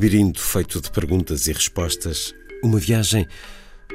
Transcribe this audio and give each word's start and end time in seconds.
Labirinto 0.00 0.40
feito 0.40 0.80
de 0.80 0.90
perguntas 0.90 1.46
e 1.46 1.52
respostas. 1.52 2.34
Uma 2.64 2.78
viagem 2.78 3.26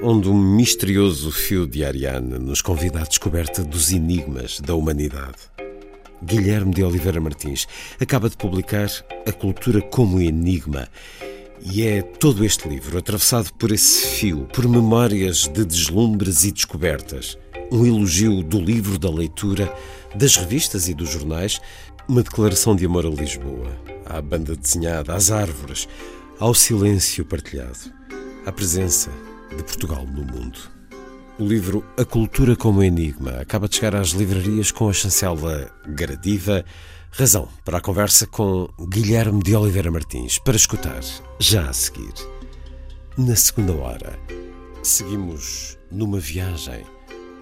onde 0.03 0.29
um 0.29 0.37
misterioso 0.37 1.31
fio 1.31 1.65
de 1.65 1.83
Ariane 1.83 2.37
nos 2.37 2.61
convida 2.61 2.99
à 2.99 3.03
descoberta 3.03 3.63
dos 3.63 3.91
enigmas 3.91 4.59
da 4.59 4.75
humanidade. 4.75 5.39
Guilherme 6.21 6.75
de 6.75 6.83
Oliveira 6.83 7.19
Martins 7.19 7.67
acaba 7.99 8.29
de 8.29 8.37
publicar 8.37 8.87
A 9.27 9.31
Cultura 9.31 9.81
como 9.81 10.21
Enigma. 10.21 10.87
E 11.73 11.81
é 11.81 12.03
todo 12.03 12.45
este 12.45 12.69
livro 12.69 12.99
atravessado 12.99 13.51
por 13.55 13.71
esse 13.71 14.05
fio, 14.05 14.47
por 14.53 14.67
memórias 14.67 15.47
de 15.47 15.65
deslumbres 15.65 16.43
e 16.43 16.51
descobertas. 16.51 17.35
Um 17.71 17.83
elogio 17.83 18.43
do 18.43 18.59
livro, 18.59 18.99
da 18.99 19.09
leitura, 19.09 19.73
das 20.13 20.35
revistas 20.35 20.87
e 20.87 20.93
dos 20.93 21.09
jornais, 21.09 21.59
uma 22.07 22.21
declaração 22.21 22.75
de 22.75 22.85
amor 22.85 23.05
a 23.05 23.09
Lisboa, 23.09 23.75
à 24.05 24.21
banda 24.21 24.55
desenhada, 24.55 25.13
às 25.15 25.31
árvores, 25.31 25.87
ao 26.39 26.53
silêncio 26.53 27.25
partilhado, 27.25 27.91
à 28.45 28.51
presença 28.51 29.09
de 29.49 29.63
Portugal 29.63 30.05
no 30.05 30.23
mundo. 30.23 30.59
O 31.39 31.43
livro 31.43 31.83
A 31.97 32.05
Cultura 32.05 32.55
como 32.55 32.83
Enigma 32.83 33.31
acaba 33.41 33.67
de 33.67 33.75
chegar 33.75 33.95
às 33.95 34.09
livrarias 34.09 34.71
com 34.71 34.87
a 34.87 34.93
chancela 34.93 35.69
gradiva. 35.87 36.63
Razão 37.11 37.49
para 37.63 37.77
a 37.77 37.81
conversa 37.81 38.27
com 38.27 38.69
Guilherme 38.89 39.41
de 39.41 39.55
Oliveira 39.55 39.91
Martins, 39.91 40.37
para 40.37 40.55
escutar 40.55 41.01
já 41.39 41.69
a 41.69 41.73
seguir. 41.73 42.13
Na 43.17 43.35
segunda 43.35 43.73
hora, 43.73 44.19
seguimos 44.83 45.77
numa 45.91 46.19
viagem 46.19 46.83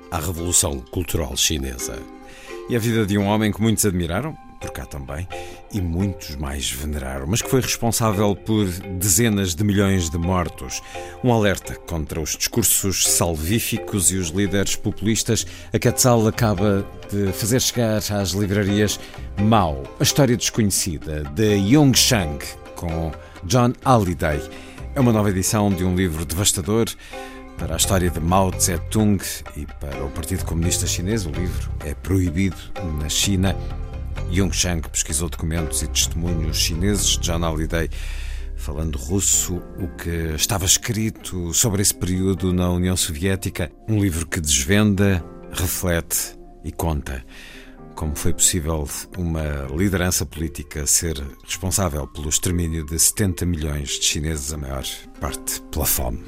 à 0.10 0.20
Revolução 0.20 0.80
Cultural 0.80 1.36
Chinesa. 1.36 2.00
E 2.70 2.76
a 2.76 2.80
vida 2.80 3.06
de 3.06 3.18
um 3.18 3.26
homem 3.26 3.52
que 3.52 3.62
muitos 3.62 3.86
admiraram, 3.86 4.38
por 4.64 4.72
cá 4.72 4.86
também, 4.86 5.28
e 5.74 5.82
muitos 5.82 6.38
mais 6.38 6.72
veneraram, 6.72 7.28
mas 7.28 7.42
que 7.42 7.50
foi 7.50 7.60
responsável 7.60 8.34
por 8.34 8.66
dezenas 8.98 9.54
de 9.54 9.64
milhões 9.64 10.10
de 10.10 10.18
mortos. 10.18 10.82
Um 11.22 11.34
alerta 11.34 11.76
contra 11.76 12.22
os 12.22 12.38
discursos 12.38 13.06
salvíficos 13.06 14.10
e 14.12 14.16
os 14.16 14.30
líderes 14.30 14.78
populistas. 14.78 15.46
A 15.74 15.78
Quetzal 15.78 16.26
acaba 16.28 16.86
de 17.12 17.34
fazer 17.34 17.62
chegar 17.62 17.98
às 17.98 18.32
livrarias 18.32 19.00
Mao, 19.38 19.84
a 20.00 20.04
história 20.04 20.38
desconhecida, 20.38 21.24
de 21.36 21.56
Yong 21.56 21.98
Shang, 21.98 22.40
com 22.76 23.12
John 23.44 23.74
Halliday. 23.84 24.42
É 24.96 25.00
uma 25.00 25.12
nova 25.12 25.30
edição 25.30 25.72
de 25.72 25.84
um 25.84 25.94
livro 25.94 26.24
devastador 26.24 26.86
para 27.58 27.74
a 27.74 27.78
história 27.78 28.10
de 28.10 28.20
Mao 28.20 28.52
Tse-tung 28.52 29.22
e 29.58 29.66
para 29.66 30.06
o 30.06 30.10
Partido 30.12 30.46
Comunista 30.46 30.88
Chinês. 30.88 31.26
O 31.26 31.32
livro 31.32 31.70
é 31.86 31.94
proibido 31.94 32.58
na 33.00 33.10
China. 33.10 33.56
Yung 34.32 34.52
Shang 34.52 34.88
pesquisou 34.88 35.30
documentos 35.30 35.82
e 35.82 35.88
testemunhos 35.88 36.58
chineses. 36.58 37.18
John 37.22 37.44
Halliday, 37.44 37.90
falando 38.56 38.98
russo, 38.98 39.62
o 39.78 39.88
que 39.98 40.36
estava 40.36 40.66
escrito 40.66 41.54
sobre 41.54 41.82
esse 41.82 41.94
período 41.94 42.54
na 42.54 42.70
União 42.70 42.96
Soviética. 42.96 43.72
Um 43.88 44.00
livro 44.00 44.28
que 44.28 44.40
desvenda, 44.40 45.24
reflete 45.52 46.38
e 46.64 46.72
conta 46.72 47.24
como 47.96 48.16
foi 48.16 48.34
possível 48.34 48.88
uma 49.18 49.68
liderança 49.76 50.26
política 50.26 50.86
ser 50.86 51.16
responsável 51.46 52.08
pelo 52.08 52.30
extermínio 52.30 52.86
de 52.86 52.98
70 52.98 53.46
milhões 53.46 53.90
de 53.90 54.06
chineses, 54.06 54.52
a 54.54 54.58
maior 54.58 54.84
parte 55.20 55.62
pela 55.72 55.86
fome. 55.86 56.24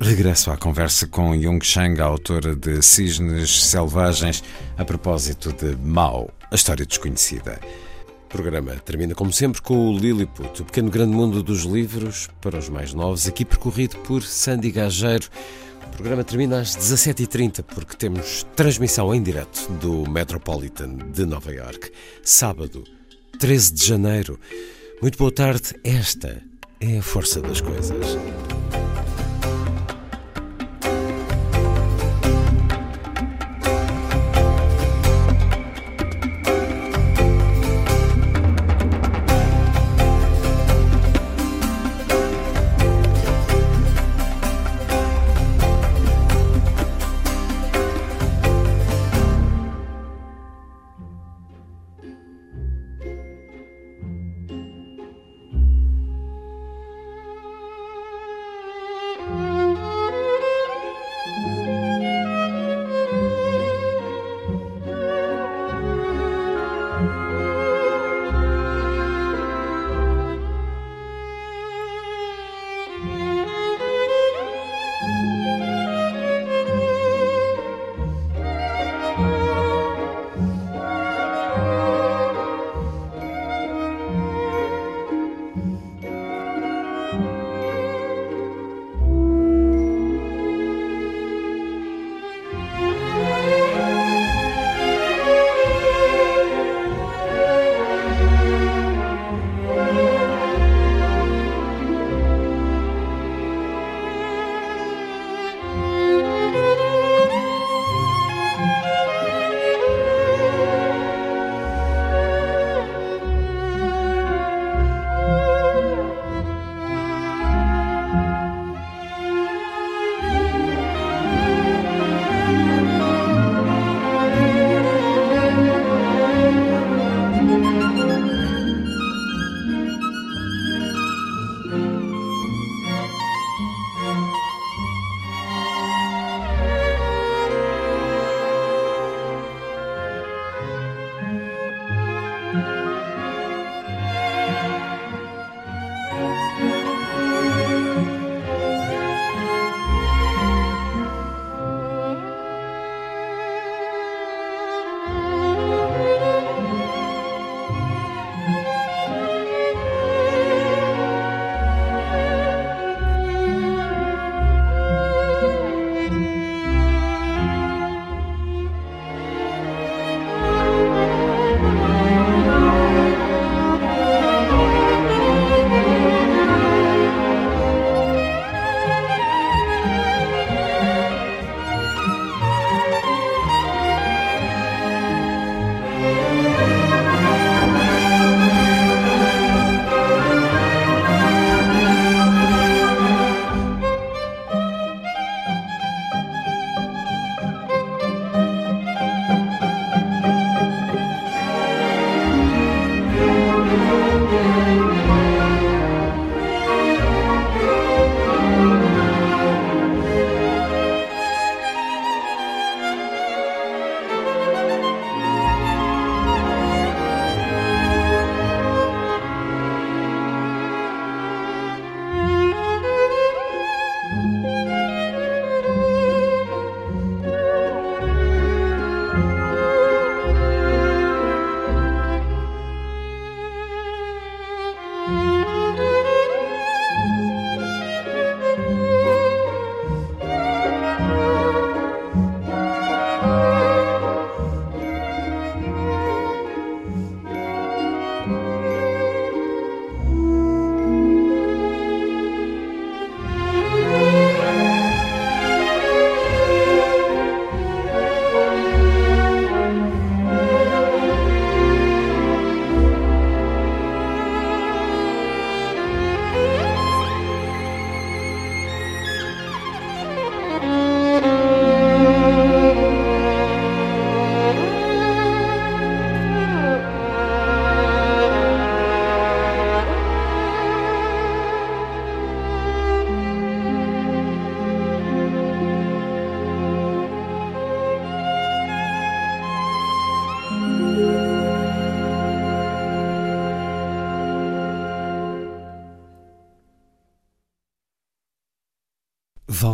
Regresso 0.00 0.50
à 0.50 0.56
conversa 0.56 1.06
com 1.06 1.34
Yung 1.34 1.64
Shang, 1.64 2.00
a 2.00 2.06
autora 2.06 2.56
de 2.56 2.82
Cisnes 2.82 3.66
Selvagens, 3.66 4.42
a 4.76 4.84
propósito 4.84 5.52
de 5.52 5.76
Mao, 5.76 6.28
a 6.52 6.54
história 6.54 6.84
desconhecida. 6.84 7.58
O 8.26 8.28
programa 8.28 8.74
termina, 8.76 9.14
como 9.14 9.32
sempre, 9.32 9.60
com 9.62 9.88
o 9.88 9.98
Lilliput, 9.98 10.60
o 10.60 10.64
pequeno 10.64 10.90
grande 10.90 11.14
mundo 11.14 11.42
dos 11.42 11.62
livros, 11.62 12.28
para 12.40 12.58
os 12.58 12.68
mais 12.68 12.92
novos, 12.92 13.26
aqui 13.26 13.44
percorrido 13.44 13.96
por 13.98 14.22
Sandy 14.22 14.70
Gageiro. 14.70 15.28
O 15.86 15.90
programa 15.96 16.22
termina 16.22 16.60
às 16.60 16.76
17h30, 16.76 17.62
porque 17.62 17.96
temos 17.96 18.46
transmissão 18.54 19.14
em 19.14 19.22
direto 19.22 19.70
do 19.72 20.08
Metropolitan 20.08 20.94
de 21.10 21.24
Nova 21.24 21.52
York. 21.52 21.90
Sábado, 22.22 22.84
13 23.38 23.72
de 23.72 23.86
janeiro. 23.86 24.38
Muito 25.00 25.18
boa 25.18 25.32
tarde. 25.32 25.74
Esta 25.82 26.42
é 26.80 26.98
a 26.98 27.02
força 27.02 27.40
das 27.40 27.60
coisas. 27.60 28.16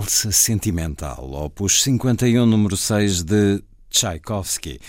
Valsa 0.08 0.32
Sentimental, 0.32 1.34
opus 1.34 1.82
51, 1.82 2.46
número 2.46 2.78
6 2.78 3.22
de 3.25 3.62
Tchaikovsky, 3.90 4.81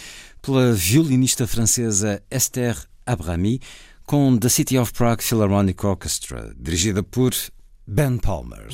pela 0.41 0.71
violinista 0.71 1.45
francesa 1.45 2.23
Esther 2.31 2.77
Abrami, 3.05 3.59
com 4.05 4.37
The 4.37 4.47
City 4.47 4.77
of 4.77 4.93
Prague 4.93 5.21
Philharmonic 5.21 5.85
Orchestra, 5.85 6.53
dirigida 6.57 7.03
por 7.03 7.33
Ben 7.85 8.17
Palmer. 8.17 8.69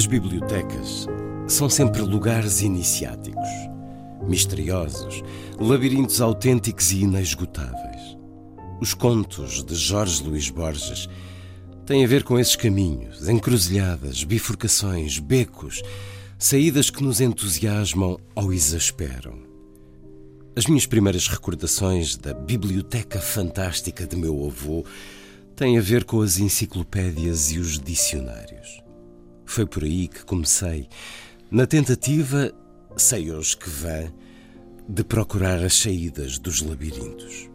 As 0.00 0.06
bibliotecas 0.06 1.06
são 1.46 1.68
sempre 1.68 2.00
lugares 2.00 2.62
iniciáticos, 2.62 3.46
misteriosos, 4.26 5.22
labirintos 5.58 6.22
autênticos 6.22 6.90
e 6.90 7.02
inesgotáveis. 7.02 8.16
Os 8.80 8.94
contos 8.94 9.62
de 9.62 9.74
Jorge 9.74 10.22
Luís 10.22 10.48
Borges 10.48 11.06
têm 11.84 12.02
a 12.02 12.08
ver 12.08 12.24
com 12.24 12.38
esses 12.38 12.56
caminhos, 12.56 13.28
encruzilhadas, 13.28 14.24
bifurcações, 14.24 15.18
becos, 15.18 15.82
saídas 16.38 16.88
que 16.88 17.02
nos 17.02 17.20
entusiasmam 17.20 18.18
ou 18.34 18.54
exasperam. 18.54 19.38
As 20.56 20.64
minhas 20.64 20.86
primeiras 20.86 21.28
recordações 21.28 22.16
da 22.16 22.32
biblioteca 22.32 23.20
fantástica 23.20 24.06
de 24.06 24.16
meu 24.16 24.46
avô 24.46 24.82
têm 25.54 25.76
a 25.76 25.82
ver 25.82 26.04
com 26.04 26.22
as 26.22 26.38
enciclopédias 26.38 27.52
e 27.52 27.58
os 27.58 27.78
dicionários. 27.78 28.80
Foi 29.50 29.66
por 29.66 29.82
aí 29.82 30.06
que 30.06 30.24
comecei, 30.24 30.86
na 31.50 31.66
tentativa, 31.66 32.52
sei 32.96 33.32
hoje 33.32 33.56
que 33.56 33.68
vã, 33.68 34.04
de 34.88 35.02
procurar 35.02 35.64
as 35.64 35.74
saídas 35.74 36.38
dos 36.38 36.62
labirintos. 36.62 37.50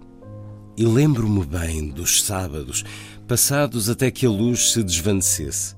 E 0.75 0.85
lembro-me 0.85 1.45
bem 1.45 1.87
dos 1.87 2.21
sábados, 2.21 2.83
passados 3.25 3.89
até 3.89 4.11
que 4.11 4.25
a 4.25 4.29
luz 4.29 4.73
se 4.73 4.83
desvanecesse, 4.83 5.73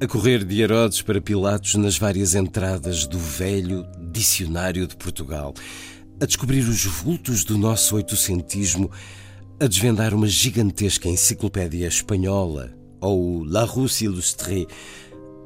a 0.00 0.08
correr 0.08 0.44
de 0.44 0.60
Herodes 0.60 1.02
para 1.02 1.20
Pilatos 1.20 1.76
nas 1.76 1.96
várias 1.96 2.34
entradas 2.34 3.06
do 3.06 3.16
velho 3.16 3.86
Dicionário 4.10 4.88
de 4.88 4.96
Portugal, 4.96 5.54
a 6.20 6.26
descobrir 6.26 6.68
os 6.68 6.84
vultos 6.84 7.44
do 7.44 7.56
nosso 7.56 7.94
oitocentismo, 7.94 8.90
a 9.60 9.68
desvendar 9.68 10.14
uma 10.14 10.26
gigantesca 10.26 11.08
enciclopédia 11.08 11.86
espanhola 11.86 12.74
ou 13.04 13.44
La 13.44 13.64
Rousse 13.64 14.06
Illustrée, 14.06 14.66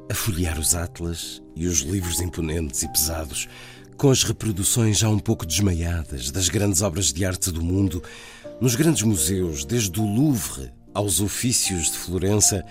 a 0.09 0.13
folhear 0.13 0.59
os 0.59 0.73
atlas 0.73 1.41
e 1.55 1.67
os 1.67 1.79
livros 1.79 2.19
imponentes 2.19 2.81
e 2.83 2.91
pesados, 2.91 3.47
com 3.95 4.09
as 4.09 4.23
reproduções 4.23 4.97
já 4.97 5.09
um 5.09 5.19
pouco 5.19 5.45
desmaiadas 5.45 6.31
das 6.31 6.49
grandes 6.49 6.81
obras 6.81 7.13
de 7.13 7.23
arte 7.23 7.51
do 7.51 7.61
mundo, 7.61 8.01
nos 8.59 8.75
grandes 8.75 9.03
museus, 9.03 9.63
desde 9.63 9.99
o 9.99 10.05
Louvre 10.05 10.71
aos 10.93 11.21
ofícios 11.21 11.91
de 11.91 11.97
Florença, 11.97 12.65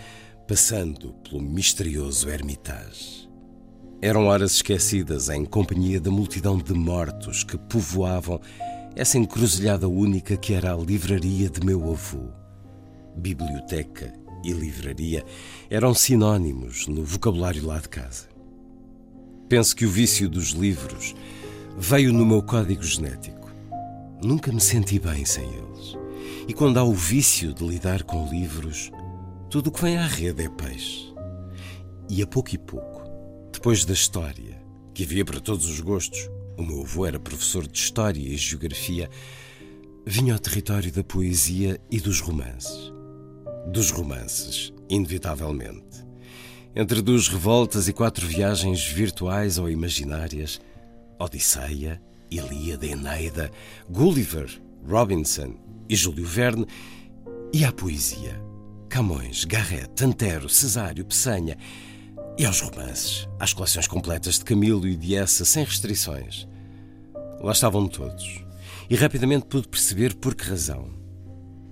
passando 0.48 1.12
pelo 1.22 1.40
misterioso 1.40 2.28
Hermitage. 2.28 3.28
Eram 4.00 4.26
horas 4.26 4.52
esquecidas 4.52 5.28
em 5.28 5.44
companhia 5.44 6.00
da 6.00 6.10
multidão 6.10 6.56
de 6.58 6.72
mortos 6.72 7.44
que 7.44 7.58
povoavam 7.58 8.40
essa 8.96 9.18
encruzilhada 9.18 9.88
única 9.88 10.36
que 10.36 10.54
era 10.54 10.72
a 10.72 10.76
livraria 10.76 11.48
de 11.48 11.64
meu 11.64 11.90
avô. 11.90 12.30
Biblioteca 13.16 14.12
e 14.44 14.52
livraria 14.52 15.24
eram 15.70 15.92
sinónimos 15.92 16.86
no 16.86 17.04
vocabulário 17.04 17.66
lá 17.66 17.78
de 17.78 17.88
casa. 17.88 18.28
Penso 19.48 19.76
que 19.76 19.84
o 19.84 19.90
vício 19.90 20.28
dos 20.28 20.50
livros 20.50 21.14
veio 21.76 22.12
no 22.12 22.24
meu 22.24 22.42
código 22.42 22.82
genético. 22.82 23.50
Nunca 24.22 24.52
me 24.52 24.60
senti 24.60 24.98
bem 24.98 25.24
sem 25.24 25.44
eles. 25.44 25.96
E 26.46 26.54
quando 26.54 26.78
há 26.78 26.84
o 26.84 26.92
vício 26.92 27.52
de 27.52 27.64
lidar 27.66 28.02
com 28.02 28.28
livros, 28.28 28.90
tudo 29.50 29.68
o 29.68 29.72
que 29.72 29.82
vem 29.82 29.98
à 29.98 30.06
rede 30.06 30.44
é 30.44 30.48
peixe. 30.48 31.14
E 32.08 32.22
a 32.22 32.26
pouco 32.26 32.54
e 32.54 32.58
pouco, 32.58 33.02
depois 33.52 33.84
da 33.84 33.92
história, 33.92 34.60
que 34.94 35.04
havia 35.04 35.24
para 35.24 35.40
todos 35.40 35.68
os 35.68 35.80
gostos, 35.80 36.30
o 36.56 36.62
meu 36.62 36.82
avô 36.82 37.06
era 37.06 37.20
professor 37.20 37.66
de 37.66 37.78
História 37.78 38.20
e 38.20 38.36
Geografia, 38.36 39.10
vinha 40.06 40.32
ao 40.32 40.38
território 40.38 40.90
da 40.90 41.04
poesia 41.04 41.80
e 41.90 42.00
dos 42.00 42.20
romances 42.20 42.98
dos 43.68 43.90
romances, 43.90 44.72
inevitavelmente. 44.88 46.06
Entre 46.74 47.02
duas 47.02 47.28
revoltas 47.28 47.88
e 47.88 47.92
quatro 47.92 48.26
viagens 48.26 48.84
virtuais 48.84 49.58
ou 49.58 49.68
imaginárias, 49.68 50.60
Odisseia, 51.18 52.00
Ilíada, 52.30 52.86
Eneida, 52.86 53.50
Gulliver, 53.90 54.48
Robinson 54.86 55.54
e 55.88 55.96
Júlio 55.96 56.26
Verne, 56.26 56.66
e 57.52 57.64
à 57.64 57.72
poesia, 57.72 58.40
Camões, 58.88 59.44
Garrett, 59.44 60.04
Antero, 60.04 60.48
Cesário, 60.48 61.04
Pessanha, 61.04 61.56
e 62.38 62.44
aos 62.44 62.60
romances, 62.60 63.28
às 63.40 63.52
coleções 63.52 63.88
completas 63.88 64.38
de 64.38 64.44
Camilo 64.44 64.86
e 64.86 64.94
de 64.94 65.16
Essa, 65.16 65.44
sem 65.44 65.64
restrições. 65.64 66.46
Lá 67.40 67.52
estavam 67.52 67.88
todos, 67.88 68.44
e 68.88 68.94
rapidamente 68.94 69.46
pude 69.46 69.66
perceber 69.66 70.14
por 70.14 70.34
que 70.34 70.48
razão. 70.48 70.97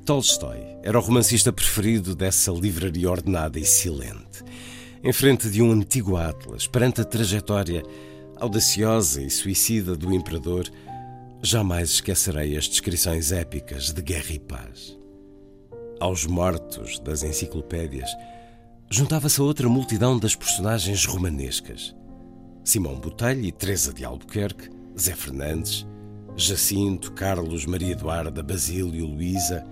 Tolstói 0.06 0.78
era 0.84 0.96
o 0.96 1.02
romancista 1.02 1.52
preferido 1.52 2.14
dessa 2.14 2.52
livraria 2.52 3.10
ordenada 3.10 3.58
e 3.58 3.64
silente. 3.64 4.44
Em 5.02 5.12
frente 5.12 5.50
de 5.50 5.60
um 5.60 5.72
antigo 5.72 6.16
Atlas, 6.16 6.68
perante 6.68 7.00
a 7.00 7.04
trajetória 7.04 7.82
audaciosa 8.36 9.20
e 9.20 9.28
suicida 9.28 9.96
do 9.96 10.14
imperador, 10.14 10.70
jamais 11.42 11.90
esquecerei 11.90 12.56
as 12.56 12.68
descrições 12.68 13.32
épicas 13.32 13.90
de 13.90 14.00
guerra 14.00 14.30
e 14.30 14.38
paz. 14.38 14.96
Aos 15.98 16.24
mortos 16.24 17.00
das 17.00 17.24
enciclopédias, 17.24 18.08
juntava-se 18.88 19.40
a 19.40 19.44
outra 19.44 19.68
multidão 19.68 20.20
das 20.20 20.36
personagens 20.36 21.04
romanescas. 21.04 21.96
Simão 22.62 23.00
Botelho 23.00 23.44
e 23.44 23.50
Teresa 23.50 23.92
de 23.92 24.04
Albuquerque, 24.04 24.70
Zé 24.96 25.16
Fernandes, 25.16 25.84
Jacinto, 26.36 27.10
Carlos, 27.10 27.66
Maria 27.66 27.90
Eduarda, 27.90 28.40
Basílio, 28.40 29.04
Luísa, 29.04 29.66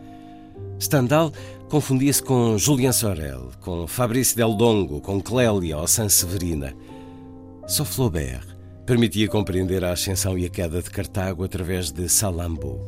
Stendhal 0.80 1.32
confundia-se 1.68 2.22
com 2.22 2.58
Julien 2.58 2.92
Sorel, 2.92 3.50
com 3.60 3.86
Fabrice 3.86 4.36
Del 4.36 4.54
Dongo, 4.54 5.00
com 5.00 5.20
Clélia 5.20 5.78
ou 5.78 5.86
Sanseverina. 5.86 6.74
Só 7.66 7.84
Flaubert 7.84 8.46
permitia 8.84 9.28
compreender 9.28 9.84
a 9.84 9.92
ascensão 9.92 10.36
e 10.36 10.44
a 10.44 10.50
queda 10.50 10.82
de 10.82 10.90
Cartago 10.90 11.44
através 11.44 11.90
de 11.90 12.08
Salambo. 12.08 12.80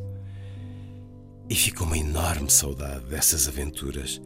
E 1.48 1.54
ficou 1.54 1.86
uma 1.86 1.96
enorme 1.96 2.50
saudade 2.50 3.06
dessas 3.06 3.48
aventuras 3.48 4.20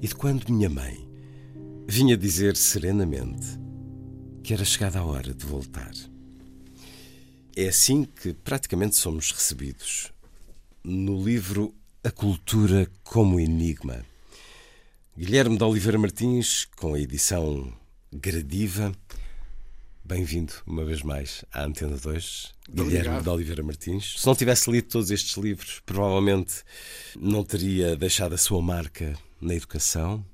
e 0.00 0.08
de 0.08 0.14
quando 0.14 0.52
minha 0.52 0.68
mãe 0.68 1.08
vinha 1.86 2.16
dizer 2.16 2.56
serenamente 2.56 3.46
que 4.42 4.52
era 4.52 4.64
chegada 4.64 4.98
a 4.98 5.04
hora 5.04 5.32
de 5.32 5.46
voltar. 5.46 5.92
É 7.56 7.68
assim 7.68 8.04
que 8.04 8.34
praticamente 8.34 8.96
somos 8.96 9.30
recebidos. 9.30 10.12
No 10.82 11.22
livro 11.22 11.72
a 12.04 12.10
cultura 12.10 12.90
como 13.04 13.38
enigma. 13.38 14.04
Guilherme 15.16 15.56
de 15.56 15.62
Oliveira 15.62 15.96
Martins, 15.98 16.66
com 16.76 16.94
a 16.94 16.98
edição 16.98 17.72
gradiva. 18.12 18.92
Bem-vindo 20.04 20.52
uma 20.66 20.84
vez 20.84 21.02
mais 21.02 21.44
à 21.52 21.62
Antena 21.62 21.96
2, 21.96 22.52
Guilherme 22.68 22.96
Obrigado. 22.96 23.22
de 23.22 23.28
Oliveira 23.28 23.62
Martins. 23.62 24.16
Se 24.18 24.26
não 24.26 24.34
tivesse 24.34 24.68
lido 24.68 24.88
todos 24.88 25.12
estes 25.12 25.36
livros, 25.36 25.80
provavelmente 25.86 26.64
não 27.16 27.44
teria 27.44 27.94
deixado 27.94 28.34
a 28.34 28.38
sua 28.38 28.60
marca 28.60 29.16
na 29.40 29.54
educação, 29.54 30.26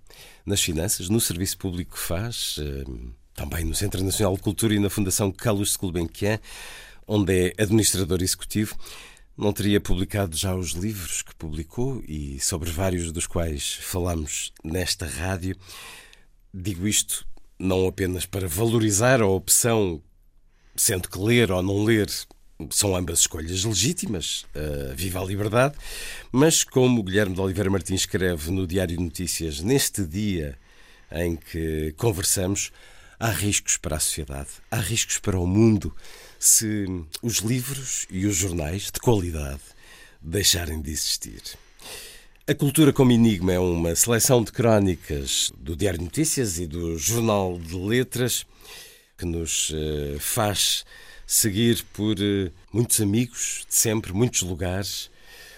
nas 0.47 0.63
finanças, 0.63 1.11
no 1.11 1.21
serviço 1.21 1.59
público 1.59 1.97
que 1.97 2.01
faz, 2.01 2.57
eh, 2.59 2.85
também 3.35 3.65
no 3.67 3.75
Centro 3.75 4.03
Nacional 4.03 4.35
de 4.37 4.43
Cultura 4.43 4.75
e 4.75 4.79
na 4.79 4.89
Fundação 4.89 5.31
Carlos 5.31 5.77
Gulbenkian, 5.77 6.41
onde 7.07 7.49
é 7.49 7.63
administrador 7.63 8.23
executivo 8.23 8.75
não 9.39 9.53
teria 9.53 9.81
publicado 9.81 10.37
já 10.37 10.53
os 10.53 10.73
livros 10.73 11.23
que 11.23 11.33
publicou 11.37 12.03
e 12.09 12.41
sobre 12.41 12.71
vários 12.71 13.13
dos 13.13 13.25
quais 13.25 13.75
falamos 13.75 14.53
nesta 14.65 15.07
rádio. 15.07 15.57
Digo 16.53 16.89
isto 16.89 17.25
não 17.57 17.87
apenas 17.87 18.27
para 18.27 18.49
valorizar 18.49 19.23
a 19.23 19.27
opção, 19.27 20.03
sendo 20.75 21.09
que 21.09 21.19
ler 21.19 21.53
ou 21.53 21.63
não 21.63 21.85
ler 21.85 22.11
são 22.71 22.97
ambas 22.97 23.21
escolhas 23.21 23.63
legítimas, 23.63 24.45
uh, 24.57 24.93
viva 24.97 25.21
a 25.21 25.25
liberdade, 25.25 25.77
mas 26.33 26.65
como 26.65 27.05
Guilherme 27.05 27.33
de 27.33 27.41
Oliveira 27.41 27.71
Martins 27.71 28.01
escreve 28.01 28.51
no 28.51 28.67
Diário 28.67 28.97
de 28.97 29.03
Notícias, 29.03 29.61
neste 29.61 30.05
dia 30.05 30.59
em 31.13 31.37
que 31.37 31.95
conversamos, 31.97 32.73
há 33.21 33.31
riscos 33.31 33.77
para 33.77 33.97
a 33.97 34.01
sociedade, 34.01 34.49
há 34.69 34.81
riscos 34.81 35.21
para 35.21 35.39
o 35.39 35.47
mundo 35.47 35.95
se 36.39 36.87
os 37.23 37.39
livros 37.39 38.07
e 38.11 38.27
os 38.27 38.37
jornais 38.37 38.91
de 38.93 39.01
qualidade 39.01 39.61
deixarem 40.21 40.81
de 40.81 40.91
existir. 40.91 41.43
A 42.47 42.55
Cultura 42.55 42.93
como 42.93 43.13
Enigma 43.13 43.53
é 43.53 43.59
uma 43.59 43.95
seleção 43.95 44.43
de 44.43 44.53
crónicas 44.53 45.53
do 45.59 45.77
Diário 45.77 45.99
de 45.99 46.05
Notícias 46.07 46.59
e 46.59 46.67
do 46.67 46.97
Jornal 46.97 47.59
de 47.59 47.75
Letras 47.75 48.47
que 49.19 49.27
nos 49.27 49.71
uh, 49.71 50.19
faz 50.21 50.85
seguir 51.27 51.85
por 51.93 52.17
uh, 52.19 52.51
muitos 52.73 53.01
amigos 53.01 53.67
de 53.69 53.75
sempre, 53.75 54.13
muitos 54.13 54.43
lugares, 54.43 55.11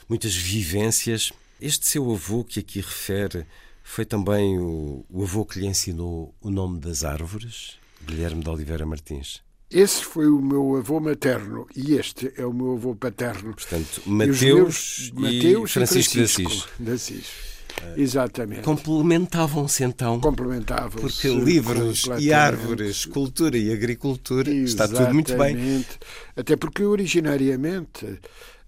muitas 0.09 0.35
vivências. 0.35 1.31
Este 1.61 1.87
seu 1.87 2.11
avô 2.11 2.43
que 2.43 2.59
aqui 2.59 2.81
refere 2.81 3.47
foi 3.85 4.07
também 4.07 4.59
o, 4.59 5.05
o 5.11 5.23
avô 5.23 5.45
que 5.45 5.61
lhe 5.61 5.67
ensinou 5.67 6.35
o 6.41 6.51
nome 6.51 6.81
das 6.81 7.05
árvores, 7.05 7.79
Guilherme 8.03 8.43
de 8.43 8.49
Oliveira 8.49 8.87
Martins. 8.87 9.43
Esse 9.71 10.05
foi 10.05 10.29
o 10.29 10.41
meu 10.41 10.77
avô 10.77 10.99
materno 10.99 11.67
e 11.77 11.95
este 11.95 12.33
é 12.37 12.45
o 12.45 12.53
meu 12.53 12.73
avô 12.73 12.95
paterno. 12.97 13.55
Portanto, 13.55 14.03
Mateus 14.05 15.13
e, 15.15 15.21
Mateus 15.21 15.71
e 15.71 15.73
Francisco, 15.73 16.15
Francisco 16.15 16.69
de 16.81 16.91
Assis. 16.91 17.51
Exatamente. 17.97 18.63
Complementavam-se 18.63 19.85
então. 19.85 20.19
Complementavam-se. 20.21 21.01
Porque 21.01 21.29
livros 21.29 22.05
e 22.19 22.33
árvores, 22.33 23.05
cultura 23.07 23.57
e 23.57 23.73
agricultura, 23.73 24.51
Exatamente. 24.51 24.69
está 24.69 24.89
tudo 24.89 25.15
muito 25.15 25.37
bem. 25.37 25.87
Até 26.37 26.57
porque 26.57 26.83
originariamente 26.83 28.19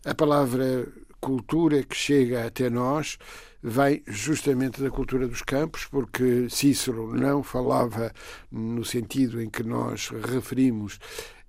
a 0.04 0.14
palavra 0.14 0.86
cultura 1.20 1.82
que 1.82 1.96
chega 1.96 2.46
até 2.46 2.70
nós 2.70 3.18
vem 3.62 4.02
justamente 4.06 4.82
da 4.82 4.90
cultura 4.90 5.28
dos 5.28 5.42
campos, 5.42 5.86
porque 5.86 6.48
Cícero 6.50 7.14
não 7.14 7.42
falava 7.42 8.12
no 8.50 8.84
sentido 8.84 9.40
em 9.40 9.48
que 9.48 9.62
nós 9.62 10.08
referimos 10.08 10.98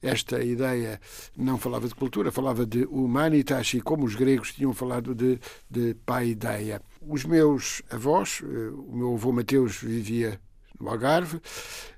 esta 0.03 0.43
ideia 0.43 1.00
não 1.36 1.58
falava 1.58 1.88
de 1.88 1.96
cultura, 1.96 2.29
falava 2.29 2.65
de 2.65 2.84
humanitas 2.86 3.74
e 3.74 3.79
como 3.79 4.05
os 4.05 4.15
gregos 4.15 4.53
tinham 4.53 4.74
falado 4.74 5.15
de, 5.15 5.39
de 5.70 5.96
paideia. 6.05 6.82
Os 7.01 7.24
meus 7.24 7.82
avós, 7.89 8.41
eh, 8.43 8.70
o 8.74 8.91
meu 8.93 9.13
avô 9.13 9.32
Mateus 9.32 9.77
vivia 9.77 10.39
no 10.77 10.89
Algarve, 10.89 11.39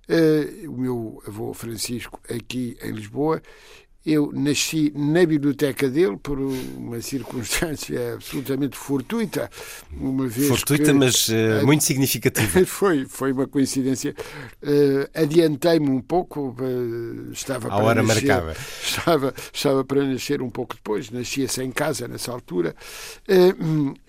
eh, 0.08 0.68
o 0.68 0.78
meu 0.78 1.24
avô 1.28 1.52
Francisco 1.56 2.22
aqui 2.30 2.78
em 2.80 2.92
Lisboa 2.92 3.42
eu 4.06 4.32
nasci 4.32 4.94
na 4.96 5.26
biblioteca 5.26 5.90
dele 5.90 6.16
por 6.22 6.38
uma 6.40 7.02
circunstância 7.02 8.14
absolutamente 8.14 8.78
fortuita. 8.78 9.50
Uma 9.92 10.28
vez 10.28 10.48
fortuita, 10.48 10.86
que, 10.86 10.94
mas 10.94 11.28
uh, 11.30 11.66
muito 11.66 11.84
significativa. 11.84 12.64
Foi, 12.76 13.06
foi 13.06 13.32
uma 13.32 13.48
coincidência. 13.48 14.14
Uh, 14.62 15.10
Adiantei-me 15.14 15.90
um 15.90 16.02
pouco, 16.02 16.56
uh, 16.60 17.32
estava 17.32 17.70
a 17.70 17.78
hora 17.78 18.04
nascer, 18.04 18.28
marcada. 18.28 18.56
Estava, 18.84 19.34
estava 19.54 19.84
para 19.84 20.04
nascer 20.04 20.42
um 20.42 20.50
pouco 20.50 20.76
depois, 20.76 21.10
nascia-se 21.10 21.64
em 21.64 21.72
casa 21.72 22.08
nessa 22.08 22.32
altura. 22.32 22.76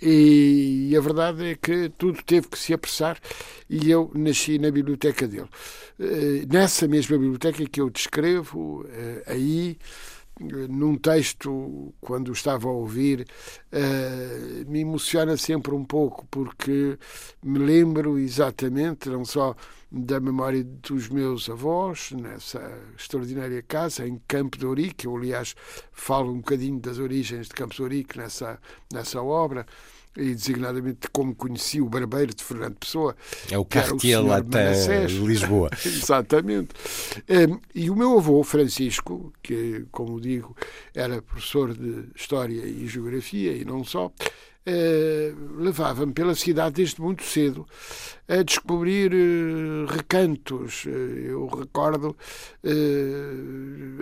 E, 0.00 0.88
e 0.91 0.97
a 0.97 1.00
verdade 1.00 1.45
é 1.45 1.55
que 1.55 1.91
tudo 1.97 2.23
teve 2.25 2.49
que 2.49 2.59
se 2.59 2.73
apressar 2.73 3.19
e 3.69 3.91
eu 3.91 4.11
nasci 4.15 4.59
na 4.59 4.71
biblioteca 4.71 5.26
dele. 5.26 5.49
Nessa 6.50 6.87
mesma 6.88 7.17
biblioteca 7.19 7.65
que 7.67 7.81
eu 7.81 7.91
descrevo, 7.91 8.87
aí 9.26 9.76
num 10.38 10.97
texto, 10.97 11.95
quando 12.00 12.33
estava 12.33 12.69
a 12.69 12.73
ouvir, 12.73 13.26
uh, 13.73 14.71
me 14.71 14.81
emociona 14.81 15.37
sempre 15.37 15.75
um 15.75 15.85
pouco, 15.85 16.26
porque 16.31 16.99
me 17.43 17.59
lembro 17.59 18.19
exatamente, 18.19 19.09
não 19.09 19.25
só 19.25 19.57
da 19.90 20.21
memória 20.21 20.62
dos 20.62 21.09
meus 21.09 21.49
avós, 21.49 22.11
nessa 22.12 22.61
extraordinária 22.99 23.62
casa 23.62 24.07
em 24.07 24.21
Campo 24.28 24.59
de 24.59 24.66
Ourique, 24.66 25.07
eu, 25.07 25.16
aliás, 25.16 25.55
falo 25.93 26.33
um 26.33 26.38
bocadinho 26.38 26.78
das 26.81 26.99
origens 26.99 27.47
de 27.47 27.55
Campo 27.55 27.75
de 27.75 27.83
Ourique 27.83 28.19
nessa, 28.19 28.61
nessa 28.93 29.23
obra, 29.23 29.64
e 30.16 30.35
designadamente 30.35 31.00
de 31.02 31.08
como 31.08 31.35
conheci 31.35 31.80
o 31.80 31.88
barbeiro 31.88 32.35
de 32.35 32.42
Fernando 32.42 32.76
Pessoa. 32.76 33.16
É 33.50 33.58
o 33.58 33.64
Cartier 33.64 34.25
lá 34.25 34.38
até 34.38 35.06
Lisboa. 35.06 35.70
Exatamente. 35.85 36.70
E 37.75 37.90
o 37.90 37.96
meu 37.96 38.18
avô, 38.18 38.42
Francisco, 38.42 39.32
que, 39.42 39.85
como 39.90 40.20
digo, 40.20 40.56
era 40.94 41.20
professor 41.23 41.75
de 41.75 42.08
História 42.14 42.64
e 42.64 42.87
Geografia 42.87 43.52
e 43.52 43.64
não 43.64 43.85
só, 43.85 44.12
eh, 44.64 45.32
levava-me 45.58 46.12
pela 46.12 46.35
cidade 46.35 46.76
desde 46.76 47.00
muito 47.00 47.23
cedo 47.23 47.66
a 48.28 48.42
descobrir 48.42 49.12
uh, 49.12 49.87
recantos. 49.87 50.85
Uh, 50.85 50.88
eu 50.88 51.47
recordo 51.47 52.16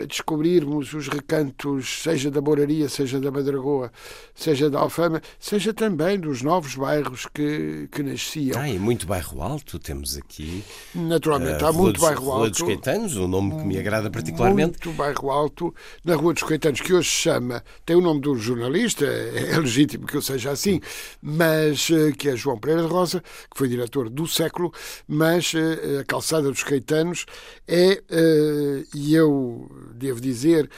a 0.01 0.07
descobrirmos 0.07 0.95
os 0.95 1.09
recantos, 1.09 2.03
seja 2.03 2.31
da 2.31 2.41
Moraria, 2.41 2.89
seja 2.89 3.21
da 3.21 3.31
Madragoa, 3.31 3.93
seja 4.35 4.71
da 4.71 4.81
Alfama, 4.81 5.21
seja 5.39 5.75
também 5.75 6.19
dos 6.19 6.43
novos 6.43 6.75
bairros 6.75 7.27
que, 7.33 7.89
que 7.93 8.03
nasciam. 8.03 8.59
Ah, 8.59 8.69
e 8.69 8.79
muito 8.79 9.07
bairro 9.07 9.43
alto 9.43 9.79
temos 9.79 10.17
aqui. 10.17 10.65
Naturalmente, 10.95 11.63
há 11.65 11.73
muito 11.73 11.95
dos, 11.95 12.03
bairro 12.03 12.31
Alto. 12.31 12.39
Rua 12.39 12.51
dos 12.51 12.63
Caetanos, 12.63 13.17
um 13.17 13.29
nome 13.29 13.57
que 13.57 13.67
me 13.67 13.79
agrada 13.79 14.11
particularmente. 14.11 14.79
Muito 14.85 14.93
bairro 14.97 15.31
alto, 15.31 15.75
na 16.05 16.15
Rua 16.15 16.33
dos 16.33 16.43
Caetanos, 16.43 16.81
que 16.81 16.95
hoje 16.95 17.09
se 17.09 17.17
chama, 17.17 17.63
tem 17.85 17.97
o 17.97 18.01
nome 18.01 18.21
do 18.21 18.37
jornalista, 18.37 19.05
é 19.07 19.59
legítimo 19.59 20.07
que 20.07 20.17
eu 20.17 20.23
seja 20.23 20.51
assim, 20.51 20.81
mas 21.21 21.91
eh, 21.91 22.13
que 22.13 22.29
é 22.29 22.37
João 22.37 22.59
Pereira 22.59 22.83
de 22.83 22.89
Rosa, 22.89 23.21
que 23.21 23.57
foi 23.57 23.69
diretor 23.69 24.09
do 24.15 24.27
século, 24.27 24.73
mas 25.07 25.53
eh, 25.55 26.01
a 26.01 26.05
calçada 26.05 26.49
dos 26.49 26.63
Caetanos 26.63 27.27
é, 27.67 28.03
eh, 28.09 28.85
e 28.95 29.15
eu 29.15 29.69
devo 29.95 30.21
dizer 30.21 30.71